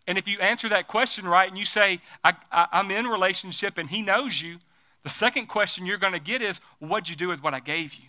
And 0.06 0.16
if 0.16 0.28
you 0.28 0.38
answer 0.38 0.68
that 0.68 0.86
question 0.86 1.26
right 1.26 1.48
and 1.48 1.58
you 1.58 1.64
say, 1.64 2.00
I, 2.22 2.34
I, 2.52 2.68
I'm 2.70 2.90
in 2.90 3.06
relationship 3.06 3.78
and 3.78 3.88
he 3.88 4.02
knows 4.02 4.40
you, 4.40 4.58
the 5.02 5.10
second 5.10 5.46
question 5.46 5.84
you're 5.84 5.98
going 5.98 6.12
to 6.12 6.20
get 6.20 6.42
is, 6.42 6.60
What'd 6.78 7.08
you 7.08 7.16
do 7.16 7.28
with 7.28 7.42
what 7.42 7.54
I 7.54 7.60
gave 7.60 7.94
you? 7.94 8.06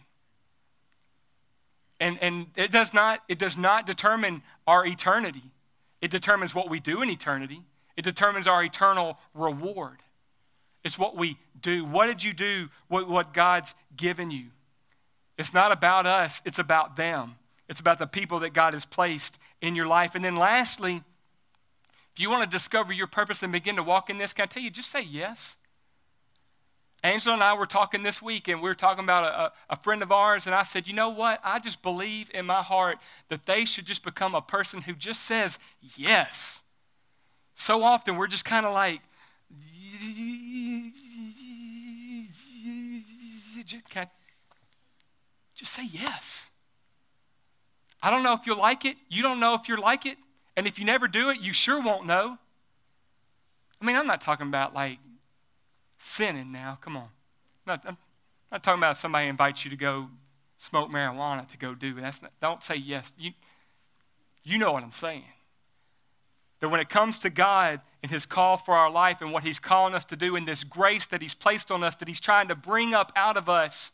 And, 1.99 2.17
and 2.21 2.47
it, 2.55 2.71
does 2.71 2.93
not, 2.93 3.21
it 3.27 3.39
does 3.39 3.57
not 3.57 3.85
determine 3.85 4.41
our 4.67 4.85
eternity. 4.85 5.43
It 6.01 6.11
determines 6.11 6.53
what 6.53 6.69
we 6.69 6.79
do 6.79 7.01
in 7.01 7.09
eternity. 7.09 7.61
It 7.95 8.03
determines 8.03 8.47
our 8.47 8.63
eternal 8.63 9.17
reward. 9.33 9.97
It's 10.83 10.99
what 10.99 11.15
we 11.15 11.37
do. 11.61 11.85
What 11.85 12.07
did 12.07 12.23
you 12.23 12.33
do 12.33 12.69
with 12.89 13.05
what 13.05 13.33
God's 13.33 13.73
given 13.95 14.29
you? 14.29 14.45
It's 15.37 15.53
not 15.53 15.71
about 15.71 16.05
us, 16.05 16.41
it's 16.45 16.59
about 16.59 16.95
them. 16.95 17.35
It's 17.67 17.79
about 17.79 17.97
the 17.97 18.07
people 18.07 18.41
that 18.41 18.53
God 18.53 18.73
has 18.73 18.85
placed 18.85 19.39
in 19.61 19.75
your 19.75 19.87
life. 19.87 20.13
And 20.15 20.23
then 20.23 20.35
lastly, 20.35 21.01
if 22.13 22.19
you 22.19 22.29
want 22.29 22.43
to 22.43 22.49
discover 22.49 22.93
your 22.93 23.07
purpose 23.07 23.41
and 23.41 23.51
begin 23.51 23.77
to 23.77 23.83
walk 23.83 24.09
in 24.09 24.17
this, 24.17 24.33
can 24.33 24.43
I 24.43 24.45
tell 24.45 24.61
you, 24.61 24.69
just 24.69 24.91
say 24.91 25.01
yes. 25.01 25.57
Angela 27.05 27.35
and 27.35 27.43
I 27.43 27.53
were 27.53 27.67
talking 27.67 28.01
this 28.01 28.19
week, 28.19 28.47
and 28.47 28.59
we 28.59 28.67
were 28.67 28.73
talking 28.73 29.03
about 29.03 29.25
a, 29.25 29.73
a, 29.73 29.75
friend 29.75 30.01
of 30.01 30.11
ours, 30.11 30.47
and 30.47 30.55
I 30.55 30.63
said, 30.63 30.87
You 30.87 30.93
know 30.95 31.11
what? 31.11 31.39
I 31.43 31.59
just 31.59 31.83
believe 31.83 32.31
in 32.33 32.47
my 32.47 32.63
heart 32.63 32.97
that 33.29 33.45
they 33.45 33.65
should 33.65 33.85
just 33.85 34.01
become 34.01 34.33
a 34.33 34.41
person 34.41 34.81
who 34.81 34.93
just 34.93 35.21
says 35.21 35.59
yes. 35.95 36.63
So 37.53 37.83
often 37.83 38.15
we're 38.15 38.25
just 38.25 38.43
kind 38.43 38.65
of 38.65 38.73
like, 38.73 39.01
just 45.53 45.73
say 45.73 45.85
yes. 45.85 46.49
I 48.01 48.09
don't 48.09 48.23
know 48.23 48.33
if 48.33 48.47
you'll 48.47 48.57
like 48.57 48.83
it. 48.83 48.97
You 49.09 49.21
don't 49.21 49.39
know 49.39 49.53
if 49.53 49.69
you'll 49.69 49.79
like 49.79 50.07
it. 50.07 50.17
And 50.57 50.65
if 50.65 50.79
you 50.79 50.85
never 50.85 51.07
do 51.07 51.29
it, 51.29 51.39
you 51.39 51.53
sure 51.53 51.79
won't 51.79 52.07
know. 52.07 52.39
I 53.79 53.85
mean, 53.85 53.95
I'm 53.95 54.07
not 54.07 54.21
talking 54.21 54.47
about 54.47 54.73
like 54.73 54.97
sinning 55.99 56.51
now. 56.51 56.77
Come 56.81 56.97
on. 56.97 57.09
Not, 57.65 57.83
I'm 57.85 57.97
not 58.51 58.63
talking 58.63 58.79
about 58.79 58.97
somebody 58.97 59.27
invites 59.27 59.63
you 59.63 59.71
to 59.71 59.77
go 59.77 60.07
smoke 60.57 60.89
marijuana 60.89 61.47
to 61.49 61.57
go 61.57 61.75
do. 61.75 61.93
That's 61.93 62.21
not, 62.21 62.31
don't 62.41 62.63
say 62.63 62.75
yes. 62.75 63.11
You, 63.17 63.31
you 64.43 64.57
know 64.57 64.71
what 64.71 64.83
I'm 64.83 64.91
saying. 64.91 65.23
That 66.59 66.69
when 66.69 66.79
it 66.79 66.89
comes 66.89 67.19
to 67.19 67.29
God 67.29 67.81
and 68.01 68.11
His 68.11 68.25
call 68.25 68.57
for 68.57 68.73
our 68.73 68.89
life 68.89 69.21
and 69.21 69.31
what 69.31 69.43
He's 69.43 69.59
calling 69.59 69.93
us 69.93 70.05
to 70.05 70.15
do 70.15 70.35
and 70.35 70.47
this 70.47 70.63
grace 70.63 71.07
that 71.07 71.21
He's 71.21 71.33
placed 71.33 71.71
on 71.71 71.83
us, 71.83 71.95
that 71.95 72.07
He's 72.07 72.21
trying 72.21 72.47
to 72.47 72.55
bring 72.55 72.93
up 72.93 73.11
out 73.15 73.37
of 73.37 73.49
us, 73.49 73.91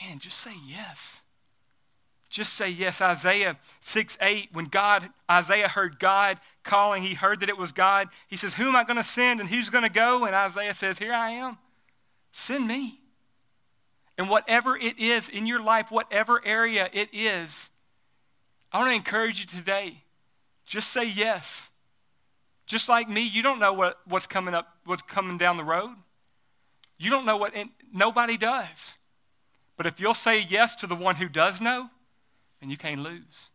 man, 0.00 0.18
just 0.18 0.38
say 0.38 0.52
yes. 0.66 1.22
Just 2.28 2.54
say 2.54 2.68
yes. 2.68 3.00
Isaiah 3.00 3.58
6 3.82 4.18
8, 4.20 4.48
when 4.52 4.66
God, 4.66 5.08
Isaiah 5.30 5.68
heard 5.68 5.98
God 5.98 6.38
calling, 6.62 7.02
he 7.02 7.14
heard 7.14 7.40
that 7.40 7.48
it 7.48 7.56
was 7.56 7.72
God. 7.72 8.08
He 8.28 8.36
says, 8.36 8.54
Who 8.54 8.68
am 8.68 8.76
I 8.76 8.84
going 8.84 8.96
to 8.96 9.04
send 9.04 9.40
and 9.40 9.48
who's 9.48 9.70
going 9.70 9.84
to 9.84 9.90
go? 9.90 10.24
And 10.24 10.34
Isaiah 10.34 10.74
says, 10.74 10.98
Here 10.98 11.12
I 11.12 11.30
am. 11.30 11.58
Send 12.32 12.66
me. 12.66 12.98
And 14.18 14.28
whatever 14.28 14.76
it 14.76 14.98
is 14.98 15.28
in 15.28 15.46
your 15.46 15.62
life, 15.62 15.90
whatever 15.90 16.40
area 16.44 16.88
it 16.92 17.08
is, 17.12 17.70
I 18.72 18.78
want 18.78 18.90
to 18.90 18.94
encourage 18.94 19.40
you 19.40 19.46
today. 19.46 20.02
Just 20.64 20.90
say 20.90 21.08
yes. 21.08 21.70
Just 22.66 22.88
like 22.88 23.08
me, 23.08 23.26
you 23.26 23.42
don't 23.42 23.58
know 23.58 23.72
what, 23.72 23.98
what's 24.06 24.26
coming 24.26 24.54
up, 24.54 24.68
what's 24.84 25.02
coming 25.02 25.38
down 25.38 25.56
the 25.56 25.64
road. 25.64 25.94
You 26.98 27.10
don't 27.10 27.26
know 27.26 27.36
what, 27.36 27.54
nobody 27.92 28.36
does. 28.36 28.94
But 29.76 29.86
if 29.86 29.98
you'll 29.98 30.14
say 30.14 30.40
yes 30.40 30.76
to 30.76 30.86
the 30.86 30.94
one 30.94 31.16
who 31.16 31.28
does 31.28 31.60
know, 31.60 31.88
and 32.60 32.70
you 32.70 32.76
can't 32.76 33.00
lose. 33.00 33.50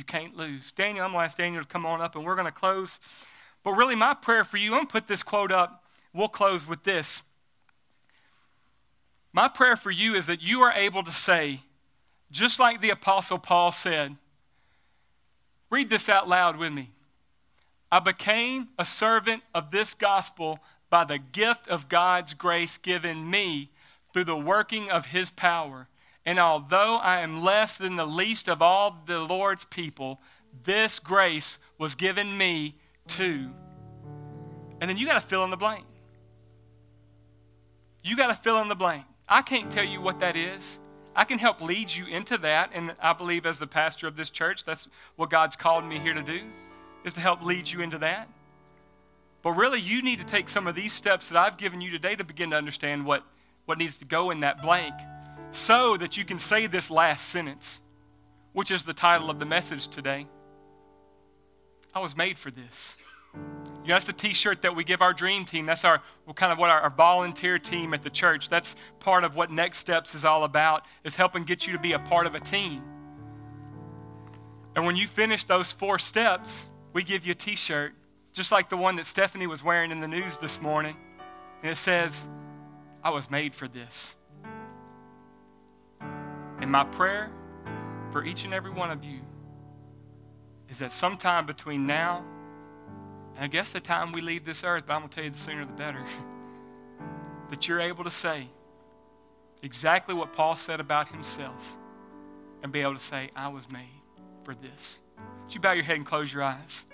You 0.00 0.04
can't 0.04 0.34
lose. 0.34 0.72
Daniel, 0.72 1.04
I'm 1.04 1.12
going 1.12 1.20
to 1.20 1.26
ask 1.26 1.36
Daniel 1.36 1.62
to 1.62 1.68
come 1.68 1.84
on 1.84 2.00
up 2.00 2.16
and 2.16 2.24
we're 2.24 2.34
going 2.34 2.46
to 2.46 2.50
close. 2.50 2.88
But 3.62 3.72
really, 3.72 3.94
my 3.94 4.14
prayer 4.14 4.44
for 4.44 4.56
you, 4.56 4.70
I'm 4.70 4.78
going 4.78 4.86
to 4.86 4.92
put 4.92 5.06
this 5.06 5.22
quote 5.22 5.52
up. 5.52 5.84
We'll 6.14 6.28
close 6.28 6.66
with 6.66 6.84
this. 6.84 7.20
My 9.34 9.46
prayer 9.46 9.76
for 9.76 9.90
you 9.90 10.14
is 10.14 10.26
that 10.26 10.40
you 10.40 10.62
are 10.62 10.72
able 10.72 11.02
to 11.02 11.12
say, 11.12 11.60
just 12.30 12.58
like 12.58 12.80
the 12.80 12.88
Apostle 12.88 13.38
Paul 13.38 13.72
said, 13.72 14.16
read 15.68 15.90
this 15.90 16.08
out 16.08 16.26
loud 16.26 16.56
with 16.56 16.72
me. 16.72 16.92
I 17.92 17.98
became 17.98 18.68
a 18.78 18.86
servant 18.86 19.42
of 19.54 19.70
this 19.70 19.92
gospel 19.92 20.60
by 20.88 21.04
the 21.04 21.18
gift 21.18 21.68
of 21.68 21.90
God's 21.90 22.32
grace 22.32 22.78
given 22.78 23.28
me 23.28 23.68
through 24.14 24.24
the 24.24 24.34
working 24.34 24.90
of 24.90 25.04
his 25.04 25.28
power 25.28 25.88
And 26.26 26.38
although 26.38 26.96
I 26.96 27.20
am 27.20 27.42
less 27.42 27.78
than 27.78 27.96
the 27.96 28.06
least 28.06 28.48
of 28.48 28.60
all 28.60 29.02
the 29.06 29.18
Lord's 29.18 29.64
people, 29.64 30.20
this 30.64 30.98
grace 30.98 31.58
was 31.78 31.94
given 31.94 32.36
me 32.36 32.76
too. 33.08 33.50
And 34.80 34.88
then 34.88 34.96
you 34.96 35.06
got 35.06 35.20
to 35.20 35.26
fill 35.26 35.44
in 35.44 35.50
the 35.50 35.56
blank. 35.56 35.84
You 38.02 38.16
got 38.16 38.28
to 38.28 38.34
fill 38.34 38.60
in 38.60 38.68
the 38.68 38.74
blank. 38.74 39.04
I 39.28 39.42
can't 39.42 39.70
tell 39.70 39.84
you 39.84 40.00
what 40.00 40.20
that 40.20 40.36
is. 40.36 40.80
I 41.14 41.24
can 41.24 41.38
help 41.38 41.60
lead 41.60 41.90
you 41.90 42.06
into 42.06 42.38
that. 42.38 42.70
And 42.74 42.94
I 43.00 43.12
believe, 43.12 43.46
as 43.46 43.58
the 43.58 43.66
pastor 43.66 44.06
of 44.06 44.16
this 44.16 44.30
church, 44.30 44.64
that's 44.64 44.88
what 45.16 45.30
God's 45.30 45.56
called 45.56 45.84
me 45.84 45.98
here 45.98 46.14
to 46.14 46.22
do, 46.22 46.40
is 47.04 47.12
to 47.14 47.20
help 47.20 47.42
lead 47.42 47.68
you 47.68 47.80
into 47.80 47.98
that. 47.98 48.28
But 49.42 49.52
really, 49.52 49.80
you 49.80 50.02
need 50.02 50.18
to 50.18 50.24
take 50.24 50.48
some 50.48 50.66
of 50.66 50.74
these 50.74 50.92
steps 50.92 51.28
that 51.28 51.38
I've 51.38 51.56
given 51.56 51.80
you 51.80 51.90
today 51.90 52.14
to 52.14 52.24
begin 52.24 52.50
to 52.50 52.56
understand 52.56 53.04
what, 53.04 53.24
what 53.64 53.78
needs 53.78 53.96
to 53.98 54.04
go 54.04 54.30
in 54.30 54.40
that 54.40 54.62
blank 54.62 54.94
so 55.52 55.96
that 55.96 56.16
you 56.16 56.24
can 56.24 56.38
say 56.38 56.66
this 56.66 56.90
last 56.90 57.28
sentence, 57.28 57.80
which 58.52 58.70
is 58.70 58.82
the 58.82 58.94
title 58.94 59.30
of 59.30 59.38
the 59.38 59.46
message 59.46 59.88
today. 59.88 60.26
I 61.94 62.00
was 62.00 62.16
made 62.16 62.38
for 62.38 62.50
this. 62.50 62.96
You 63.34 63.88
know, 63.88 63.94
that's 63.94 64.04
the 64.04 64.12
T-shirt 64.12 64.62
that 64.62 64.74
we 64.74 64.84
give 64.84 65.02
our 65.02 65.12
dream 65.12 65.44
team. 65.44 65.66
That's 65.66 65.84
our 65.84 66.02
well, 66.26 66.34
kind 66.34 66.52
of 66.52 66.58
what 66.58 66.70
our, 66.70 66.80
our, 66.80 66.90
volunteer 66.90 67.58
team 67.58 67.94
at 67.94 68.02
the 68.02 68.10
church. 68.10 68.48
That's 68.48 68.76
part 68.98 69.24
of 69.24 69.34
what 69.36 69.50
Next 69.50 69.78
Steps 69.78 70.14
is 70.14 70.24
all 70.24 70.44
about. 70.44 70.84
Is 71.04 71.16
helping 71.16 71.44
get 71.44 71.66
you 71.66 71.72
to 71.72 71.78
be 71.78 71.92
a 71.92 71.98
part 71.98 72.26
of 72.26 72.34
a 72.34 72.40
team. 72.40 72.82
And 74.76 74.84
when 74.84 74.96
you 74.96 75.06
finish 75.06 75.44
those 75.44 75.72
four 75.72 75.98
steps, 75.98 76.66
we 76.92 77.02
give 77.02 77.24
you 77.24 77.32
a 77.32 77.36
T-shirt, 77.36 77.92
just 78.32 78.52
like 78.52 78.68
the 78.68 78.76
one 78.76 78.96
that 78.96 79.06
Stephanie 79.06 79.46
was 79.46 79.64
wearing 79.64 79.90
in 79.90 80.00
the 80.00 80.08
news 80.08 80.38
this 80.38 80.60
morning, 80.60 80.96
and 81.62 81.72
it 81.72 81.76
says, 81.76 82.28
"I 83.02 83.10
was 83.10 83.30
made 83.30 83.54
for 83.54 83.66
this." 83.66 84.16
And 86.60 86.70
my 86.70 86.84
prayer 86.84 87.30
for 88.12 88.24
each 88.24 88.44
and 88.44 88.52
every 88.52 88.70
one 88.70 88.90
of 88.90 89.04
you 89.04 89.20
is 90.68 90.78
that 90.78 90.92
sometime 90.92 91.46
between 91.46 91.86
now 91.86 92.24
and 93.34 93.44
I 93.44 93.48
guess 93.48 93.70
the 93.70 93.80
time 93.80 94.12
we 94.12 94.20
leave 94.20 94.44
this 94.44 94.64
earth, 94.64 94.84
but 94.86 94.92
I'm 94.94 95.00
going 95.00 95.08
to 95.08 95.14
tell 95.14 95.24
you 95.24 95.30
the 95.30 95.38
sooner 95.38 95.64
the 95.64 95.72
better, 95.72 96.04
that 97.50 97.66
you're 97.66 97.80
able 97.80 98.04
to 98.04 98.10
say 98.10 98.46
exactly 99.62 100.14
what 100.14 100.32
Paul 100.32 100.56
said 100.56 100.80
about 100.80 101.08
himself 101.08 101.76
and 102.62 102.70
be 102.70 102.80
able 102.80 102.94
to 102.94 103.00
say, 103.00 103.30
I 103.34 103.48
was 103.48 103.70
made 103.70 104.02
for 104.44 104.54
this. 104.54 104.98
Would 105.44 105.54
you 105.54 105.60
bow 105.60 105.72
your 105.72 105.84
head 105.84 105.96
and 105.96 106.04
close 106.04 106.32
your 106.32 106.42
eyes? 106.42 106.84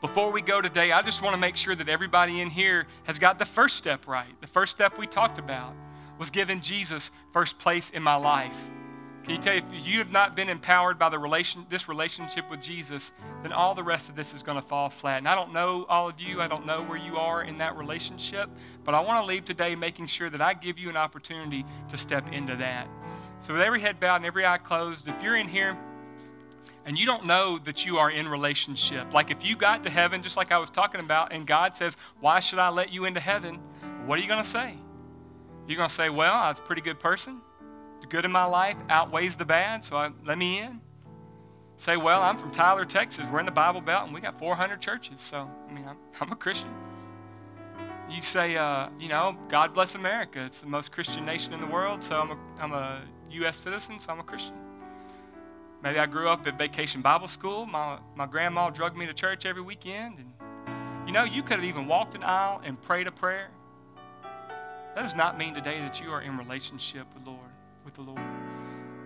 Before 0.00 0.30
we 0.30 0.42
go 0.42 0.60
today, 0.60 0.92
I 0.92 1.02
just 1.02 1.22
want 1.22 1.34
to 1.34 1.40
make 1.40 1.56
sure 1.56 1.74
that 1.74 1.88
everybody 1.88 2.40
in 2.40 2.50
here 2.50 2.86
has 3.04 3.18
got 3.18 3.38
the 3.38 3.44
first 3.44 3.76
step 3.76 4.06
right. 4.06 4.40
The 4.40 4.46
first 4.46 4.72
step 4.72 4.98
we 4.98 5.06
talked 5.06 5.38
about 5.38 5.74
was 6.18 6.30
giving 6.30 6.60
Jesus 6.60 7.10
first 7.32 7.58
place 7.58 7.90
in 7.90 8.02
my 8.02 8.16
life. 8.16 8.56
Can 9.26 9.34
you 9.34 9.40
tell 9.40 9.56
you, 9.56 9.62
if 9.72 9.84
you 9.84 9.98
have 9.98 10.12
not 10.12 10.36
been 10.36 10.48
empowered 10.48 11.00
by 11.00 11.08
the 11.08 11.18
relation, 11.18 11.66
this 11.68 11.88
relationship 11.88 12.48
with 12.48 12.62
Jesus, 12.62 13.10
then 13.42 13.50
all 13.50 13.74
the 13.74 13.82
rest 13.82 14.08
of 14.08 14.14
this 14.14 14.32
is 14.32 14.44
going 14.44 14.54
to 14.54 14.64
fall 14.64 14.88
flat. 14.88 15.18
And 15.18 15.26
I 15.26 15.34
don't 15.34 15.52
know 15.52 15.84
all 15.88 16.08
of 16.08 16.20
you. 16.20 16.40
I 16.40 16.46
don't 16.46 16.64
know 16.64 16.84
where 16.84 16.96
you 16.96 17.16
are 17.16 17.42
in 17.42 17.58
that 17.58 17.76
relationship. 17.76 18.48
But 18.84 18.94
I 18.94 19.00
want 19.00 19.24
to 19.24 19.26
leave 19.26 19.44
today 19.44 19.74
making 19.74 20.06
sure 20.06 20.30
that 20.30 20.40
I 20.40 20.54
give 20.54 20.78
you 20.78 20.88
an 20.90 20.96
opportunity 20.96 21.64
to 21.88 21.98
step 21.98 22.32
into 22.32 22.54
that. 22.54 22.86
So 23.40 23.52
with 23.52 23.62
every 23.62 23.80
head 23.80 23.98
bowed 23.98 24.16
and 24.16 24.26
every 24.26 24.46
eye 24.46 24.58
closed, 24.58 25.08
if 25.08 25.20
you're 25.20 25.34
in 25.34 25.48
here 25.48 25.76
and 26.84 26.96
you 26.96 27.04
don't 27.04 27.26
know 27.26 27.58
that 27.64 27.84
you 27.84 27.98
are 27.98 28.12
in 28.12 28.28
relationship, 28.28 29.12
like 29.12 29.32
if 29.32 29.44
you 29.44 29.56
got 29.56 29.82
to 29.82 29.90
heaven, 29.90 30.22
just 30.22 30.36
like 30.36 30.52
I 30.52 30.58
was 30.58 30.70
talking 30.70 31.00
about, 31.00 31.32
and 31.32 31.48
God 31.48 31.76
says, 31.76 31.96
Why 32.20 32.38
should 32.38 32.60
I 32.60 32.68
let 32.68 32.92
you 32.92 33.06
into 33.06 33.18
heaven? 33.18 33.56
What 34.06 34.20
are 34.20 34.22
you 34.22 34.28
going 34.28 34.44
to 34.44 34.48
say? 34.48 34.76
You're 35.66 35.76
going 35.76 35.88
to 35.88 35.94
say, 35.94 36.10
Well, 36.10 36.34
I 36.34 36.48
was 36.50 36.58
a 36.58 36.62
pretty 36.62 36.82
good 36.82 37.00
person 37.00 37.40
the 38.00 38.06
good 38.06 38.24
in 38.24 38.32
my 38.32 38.44
life 38.44 38.76
outweighs 38.88 39.36
the 39.36 39.44
bad, 39.44 39.84
so 39.84 39.96
I, 39.96 40.10
let 40.24 40.38
me 40.38 40.60
in. 40.60 40.80
Say, 41.78 41.96
well, 41.96 42.22
I'm 42.22 42.38
from 42.38 42.50
Tyler, 42.52 42.84
Texas. 42.84 43.26
We're 43.30 43.40
in 43.40 43.46
the 43.46 43.52
Bible 43.52 43.80
Belt, 43.80 44.04
and 44.04 44.14
we 44.14 44.20
got 44.20 44.38
400 44.38 44.80
churches. 44.80 45.20
So, 45.20 45.50
I 45.68 45.72
mean, 45.72 45.84
I'm, 45.86 45.96
I'm 46.20 46.32
a 46.32 46.36
Christian. 46.36 46.70
You 48.08 48.22
say, 48.22 48.56
uh, 48.56 48.88
you 48.98 49.08
know, 49.08 49.36
God 49.48 49.74
bless 49.74 49.94
America. 49.94 50.42
It's 50.44 50.60
the 50.60 50.68
most 50.68 50.92
Christian 50.92 51.26
nation 51.26 51.52
in 51.52 51.60
the 51.60 51.66
world, 51.66 52.02
so 52.02 52.20
I'm 52.20 52.30
a, 52.30 52.38
I'm 52.60 52.72
a 52.72 53.02
U.S. 53.30 53.56
citizen, 53.56 54.00
so 54.00 54.12
I'm 54.12 54.20
a 54.20 54.24
Christian. 54.24 54.54
Maybe 55.82 55.98
I 55.98 56.06
grew 56.06 56.28
up 56.28 56.46
at 56.46 56.56
Vacation 56.56 57.02
Bible 57.02 57.28
School. 57.28 57.66
My, 57.66 57.98
my 58.14 58.26
grandma 58.26 58.70
drugged 58.70 58.96
me 58.96 59.06
to 59.06 59.12
church 59.12 59.44
every 59.44 59.62
weekend. 59.62 60.18
And, 60.18 60.32
you 61.06 61.12
know, 61.12 61.24
you 61.24 61.42
could 61.42 61.56
have 61.56 61.64
even 61.64 61.86
walked 61.86 62.14
an 62.14 62.22
aisle 62.22 62.62
and 62.64 62.80
prayed 62.80 63.06
a 63.06 63.12
prayer. 63.12 63.50
That 64.96 65.02
does 65.02 65.14
not 65.14 65.36
mean 65.36 65.52
today 65.52 65.78
that 65.80 66.00
you 66.00 66.10
are 66.10 66.22
in 66.22 66.38
relationship 66.38 67.06
with 67.12 67.26
Lord 67.26 67.50
with 67.84 67.92
the 67.96 68.00
Lord. 68.00 68.18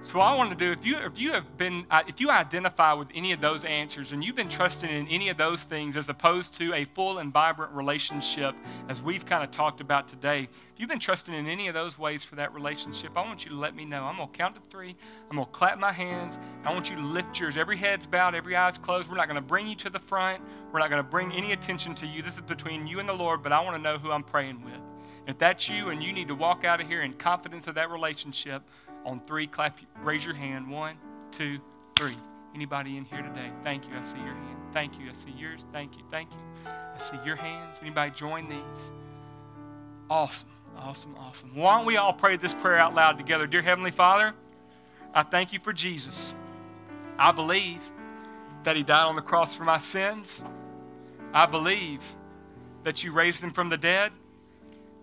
So 0.02 0.20
what 0.20 0.26
I 0.26 0.36
want 0.36 0.50
to 0.50 0.56
do, 0.56 0.70
if 0.70 0.86
you 0.86 0.96
if 0.98 1.18
you 1.18 1.32
have 1.32 1.56
been 1.56 1.84
uh, 1.90 2.04
if 2.06 2.20
you 2.20 2.30
identify 2.30 2.92
with 2.92 3.08
any 3.12 3.32
of 3.32 3.40
those 3.40 3.64
answers 3.64 4.12
and 4.12 4.22
you've 4.22 4.36
been 4.36 4.48
trusting 4.48 4.88
in 4.88 5.08
any 5.08 5.30
of 5.30 5.36
those 5.36 5.64
things 5.64 5.96
as 5.96 6.08
opposed 6.08 6.54
to 6.54 6.72
a 6.74 6.84
full 6.84 7.18
and 7.18 7.32
vibrant 7.32 7.72
relationship, 7.72 8.54
as 8.88 9.02
we've 9.02 9.26
kind 9.26 9.42
of 9.42 9.50
talked 9.50 9.80
about 9.80 10.06
today, 10.06 10.44
if 10.44 10.78
you've 10.78 10.88
been 10.88 11.00
trusting 11.00 11.34
in 11.34 11.48
any 11.48 11.66
of 11.66 11.74
those 11.74 11.98
ways 11.98 12.22
for 12.22 12.36
that 12.36 12.54
relationship, 12.54 13.10
I 13.16 13.26
want 13.26 13.44
you 13.44 13.50
to 13.50 13.56
let 13.56 13.74
me 13.74 13.84
know. 13.84 14.04
I'm 14.04 14.16
gonna 14.16 14.30
count 14.30 14.54
to 14.54 14.60
three. 14.70 14.94
I'm 15.28 15.38
gonna 15.38 15.50
clap 15.50 15.80
my 15.80 15.90
hands. 15.90 16.38
I 16.64 16.72
want 16.72 16.88
you 16.88 16.94
to 16.94 17.02
lift 17.02 17.40
yours. 17.40 17.56
Every 17.56 17.76
head's 17.76 18.06
bowed, 18.06 18.36
every 18.36 18.54
eye's 18.54 18.78
closed. 18.78 19.10
We're 19.10 19.16
not 19.16 19.26
gonna 19.26 19.40
bring 19.40 19.66
you 19.66 19.74
to 19.74 19.90
the 19.90 19.98
front. 19.98 20.40
We're 20.72 20.78
not 20.78 20.90
gonna 20.90 21.02
bring 21.02 21.32
any 21.32 21.50
attention 21.50 21.96
to 21.96 22.06
you. 22.06 22.22
This 22.22 22.34
is 22.34 22.42
between 22.42 22.86
you 22.86 23.00
and 23.00 23.08
the 23.08 23.12
Lord. 23.12 23.42
But 23.42 23.50
I 23.50 23.60
want 23.64 23.74
to 23.74 23.82
know 23.82 23.98
who 23.98 24.12
I'm 24.12 24.22
praying 24.22 24.62
with. 24.62 24.89
If 25.26 25.38
that's 25.38 25.68
you 25.68 25.90
and 25.90 26.02
you 26.02 26.12
need 26.12 26.28
to 26.28 26.34
walk 26.34 26.64
out 26.64 26.80
of 26.80 26.86
here 26.86 27.02
in 27.02 27.12
confidence 27.14 27.66
of 27.66 27.74
that 27.76 27.90
relationship, 27.90 28.62
on 29.04 29.20
three, 29.20 29.46
clap, 29.46 29.78
raise 30.02 30.24
your 30.24 30.34
hand. 30.34 30.68
One, 30.70 30.96
two, 31.30 31.58
three. 31.96 32.16
Anybody 32.54 32.96
in 32.96 33.04
here 33.04 33.22
today? 33.22 33.50
Thank 33.62 33.84
you. 33.86 33.90
I 33.96 34.02
see 34.02 34.18
your 34.18 34.34
hand. 34.34 34.58
Thank 34.72 34.98
you. 34.98 35.08
I 35.10 35.14
see 35.14 35.30
yours. 35.30 35.64
Thank 35.72 35.96
you. 35.96 36.04
Thank 36.10 36.30
you. 36.30 36.38
I 36.66 36.98
see 37.00 37.18
your 37.24 37.36
hands. 37.36 37.78
Anybody 37.80 38.10
join 38.10 38.48
these? 38.48 38.90
Awesome. 40.08 40.50
Awesome. 40.76 41.14
Awesome. 41.16 41.54
Why 41.54 41.76
don't 41.76 41.86
we 41.86 41.96
all 41.96 42.12
pray 42.12 42.36
this 42.36 42.54
prayer 42.54 42.78
out 42.78 42.94
loud 42.94 43.18
together? 43.18 43.46
Dear 43.46 43.62
Heavenly 43.62 43.90
Father, 43.90 44.34
I 45.14 45.22
thank 45.22 45.52
you 45.52 45.60
for 45.60 45.72
Jesus. 45.72 46.34
I 47.18 47.32
believe 47.32 47.80
that 48.64 48.76
He 48.76 48.82
died 48.82 49.04
on 49.06 49.14
the 49.14 49.22
cross 49.22 49.54
for 49.54 49.64
my 49.64 49.78
sins. 49.78 50.42
I 51.32 51.46
believe 51.46 52.02
that 52.82 53.04
you 53.04 53.12
raised 53.12 53.42
Him 53.42 53.52
from 53.52 53.68
the 53.68 53.76
dead. 53.76 54.12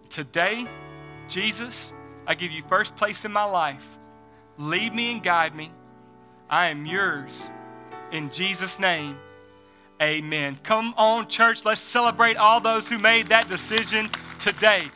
Today, 0.09 0.65
Jesus, 1.27 1.93
I 2.25 2.35
give 2.35 2.51
you 2.51 2.63
first 2.63 2.95
place 2.95 3.25
in 3.25 3.31
my 3.31 3.43
life. 3.43 3.97
Lead 4.57 4.93
me 4.93 5.13
and 5.13 5.23
guide 5.23 5.55
me. 5.55 5.71
I 6.49 6.67
am 6.67 6.85
yours. 6.85 7.49
In 8.11 8.31
Jesus' 8.31 8.79
name, 8.79 9.17
amen. 10.01 10.57
Come 10.63 10.93
on, 10.97 11.27
church. 11.27 11.65
Let's 11.65 11.81
celebrate 11.81 12.37
all 12.37 12.59
those 12.59 12.87
who 12.87 12.97
made 12.99 13.27
that 13.27 13.49
decision 13.49 14.09
today. 14.39 14.87